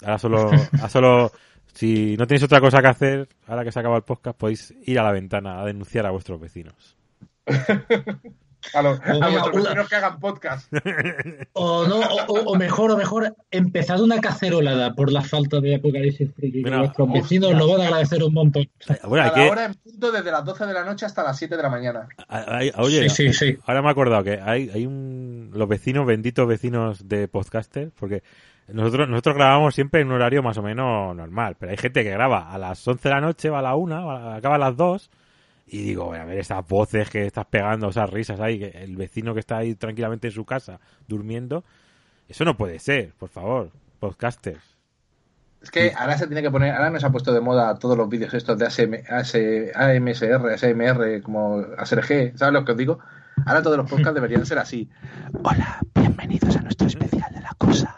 [0.00, 1.32] ahora solo, ahora solo,
[1.78, 4.98] si no tenéis otra cosa que hacer, ahora que se acaba el podcast, podéis ir
[4.98, 6.96] a la ventana a denunciar a vuestros vecinos.
[8.74, 10.70] A, los, a vuestros una- vecinos que hagan podcast.
[11.52, 16.64] O, no, o, mejor, o mejor, empezad una cacerolada por la falta de Apocalipsis Friki.
[16.64, 17.64] Mira, vuestros vecinos hostia.
[17.66, 18.68] lo van a agradecer un montón.
[19.04, 21.38] Bueno, a que, la hora en punto desde las 12 de la noche hasta las
[21.38, 22.08] 7 de la mañana.
[22.26, 23.58] hay- oye, Sí, sí, sí.
[23.64, 28.24] ahora me he acordado que hay, hay un, los vecinos, benditos vecinos de podcaster, porque
[28.68, 32.10] nosotros, nosotros grabamos siempre en un horario más o menos normal, pero hay gente que
[32.10, 35.10] graba a las 11 de la noche, va a la 1, acaba a las 2,
[35.66, 39.34] y digo, a ver, esas voces que estás pegando, esas risas ahí, que el vecino
[39.34, 41.64] que está ahí tranquilamente en su casa, durmiendo,
[42.28, 44.76] eso no puede ser, por favor, podcasters.
[45.62, 48.08] Es que ahora se tiene que poner, ahora nos ha puesto de moda todos los
[48.08, 49.34] vídeos estos de ASM, AS,
[49.74, 52.98] AMSR, ASMR, como ASRG, ¿sabes lo que os digo?
[53.44, 54.88] Ahora todos los podcasts deberían ser así.
[55.42, 57.97] Hola, bienvenidos a nuestro especial de la cosa.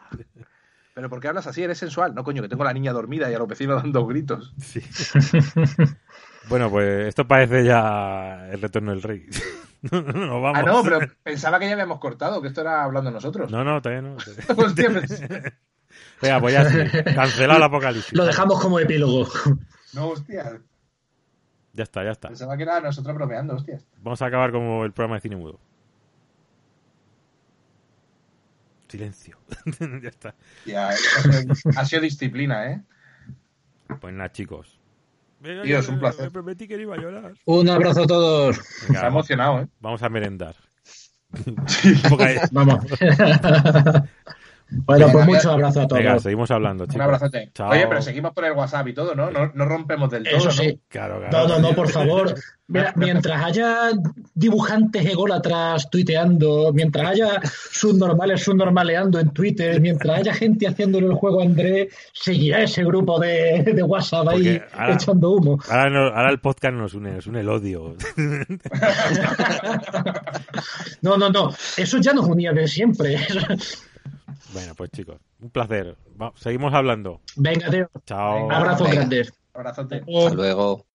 [1.00, 1.62] Pero ¿por qué hablas así?
[1.62, 2.14] Eres sensual.
[2.14, 4.52] No, coño, que tengo a la niña dormida y a los vecinos dando gritos.
[4.58, 4.82] Sí.
[6.50, 9.26] bueno, pues esto parece ya el retorno del rey.
[9.90, 10.52] Nos vamos.
[10.58, 13.50] Ah, no, pero pensaba que ya habíamos cortado, que esto era hablando nosotros.
[13.50, 14.16] No, no, todavía no.
[14.58, 15.22] Hostia, pues-
[16.20, 17.02] Venga, pues ya sí.
[17.14, 18.12] Cancelado el apocalipsis.
[18.12, 19.26] Lo dejamos como epílogo.
[19.94, 20.60] no, hostia.
[21.72, 22.28] Ya está, ya está.
[22.28, 23.80] Pensaba que era nosotros bromeando, hostia.
[24.02, 25.60] Vamos a acabar como el programa de cine mudo.
[28.90, 29.38] Silencio.
[30.02, 30.34] ya está.
[30.66, 30.90] Ya,
[31.76, 32.82] ha sido disciplina, ¿eh?
[34.00, 34.78] Pues nada, chicos.
[35.40, 36.26] Venga, que es un placer.
[36.26, 37.34] Me prometí que no iba a llorar.
[37.46, 38.60] Un abrazo a todos.
[38.86, 39.68] Venga, Se ha emocionado, ¿eh?
[39.80, 40.54] vamos a merendar.
[42.52, 42.84] Vamos.
[44.70, 46.02] bueno, pues mucho abrazo a todos.
[46.02, 46.96] Venga, seguimos hablando, chicos.
[46.96, 47.50] Un abrazote.
[47.54, 47.70] Chao.
[47.70, 49.30] Oye, pero seguimos por el WhatsApp y todo, ¿no?
[49.30, 50.52] No, no rompemos del todo, Eso ¿no?
[50.52, 50.80] sí.
[50.88, 51.48] Claro, No, claro.
[51.48, 52.34] no, no, por favor.
[52.68, 53.90] Mira, mientras haya
[54.34, 57.40] dibujantes ególatras tuiteando, mientras haya
[57.72, 63.18] subnormales subnormaleando en Twitter, mientras haya gente haciéndole el juego a Andrés, seguirá ese grupo
[63.18, 65.58] de, de WhatsApp ahí ahora- echando humo.
[65.68, 67.96] Ahora, no- ahora el podcast nos une, nos une el odio.
[71.02, 71.50] No, no, no.
[71.76, 73.16] Eso ya nos unía de siempre.
[74.52, 75.96] bueno, pues chicos, un placer.
[76.20, 77.20] Va- seguimos hablando.
[77.36, 77.88] Venga, tío.
[78.06, 78.50] Chao.
[78.50, 79.32] Abrazos grandes.
[79.54, 79.96] Abrazote.
[79.96, 80.89] Hasta luego.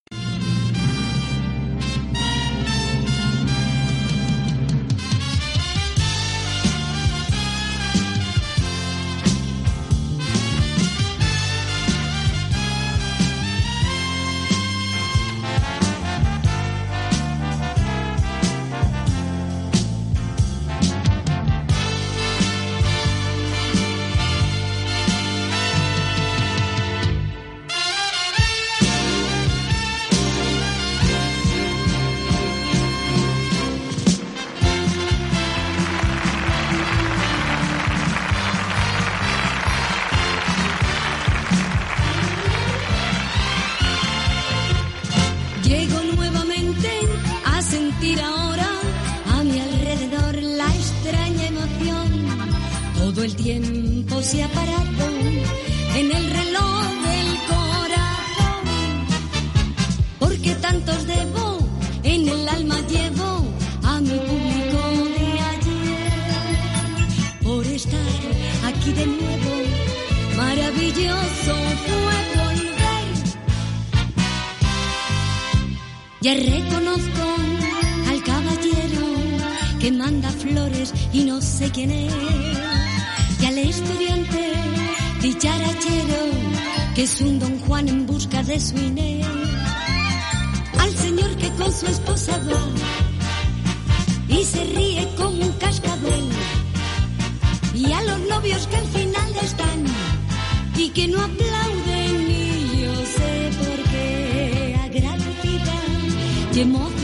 [54.35, 55.07] Se ha parado
[55.95, 58.63] en el reloj del corazón.
[60.19, 61.59] Porque tantos debo,
[62.03, 63.45] en el alma llevo
[63.83, 64.81] a mi público
[65.17, 66.91] de ayer.
[67.43, 68.21] Por estar
[68.69, 69.53] aquí de nuevo,
[70.35, 71.53] maravilloso
[71.85, 73.07] fue volver.
[76.21, 77.25] Ya reconozco
[78.09, 79.07] al caballero
[79.79, 82.94] que manda flores y no sé quién es.
[83.69, 84.53] Estudiante
[85.21, 86.21] dicharachero
[86.95, 89.25] que es un don Juan en busca de su Inés.
[90.79, 92.63] Al señor que con su esposa va
[94.27, 96.29] y se ríe como un cascabel.
[97.73, 99.85] Y a los novios que al final están
[100.77, 104.15] y que no aplauden ni yo sé por qué
[106.55, 106.94] y emocionada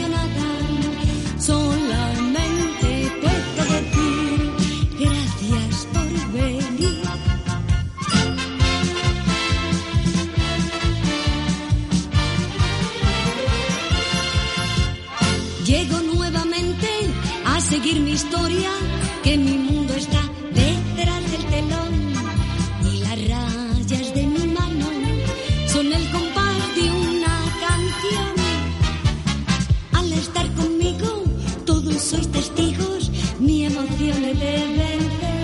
[18.00, 18.72] mi historia,
[19.24, 20.22] que mi mundo está
[20.54, 21.94] detrás del telón
[22.86, 24.88] y las rayas de mi mano
[25.68, 27.36] son el compás de una
[27.66, 28.34] canción.
[29.94, 31.24] Al estar conmigo,
[31.66, 35.42] todos sois testigos, mi emoción he de vencer.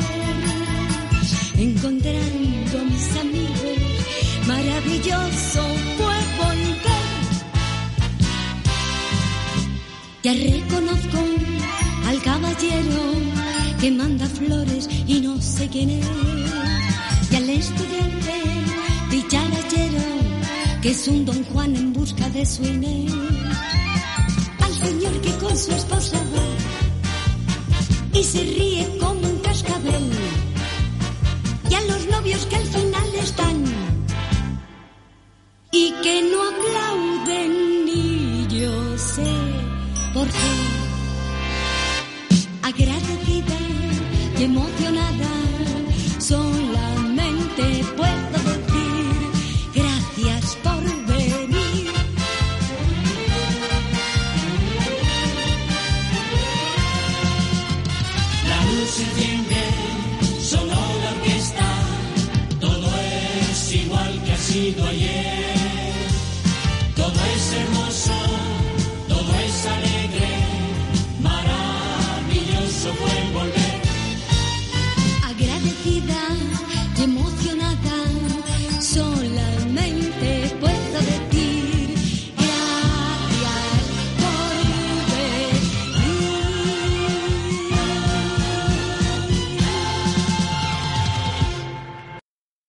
[1.58, 3.80] Encontrando mis amigos,
[4.48, 5.64] maravilloso
[5.98, 6.98] fue volver.
[10.28, 10.46] Al
[12.58, 16.08] caballero que manda flores y no sé quién es.
[17.32, 18.34] Y al estudiante
[19.12, 20.02] dicharachero
[20.82, 23.14] que es un don Juan en busca de su Inés.
[24.60, 26.48] Al señor que con su esposa va
[28.20, 29.07] y se ríe como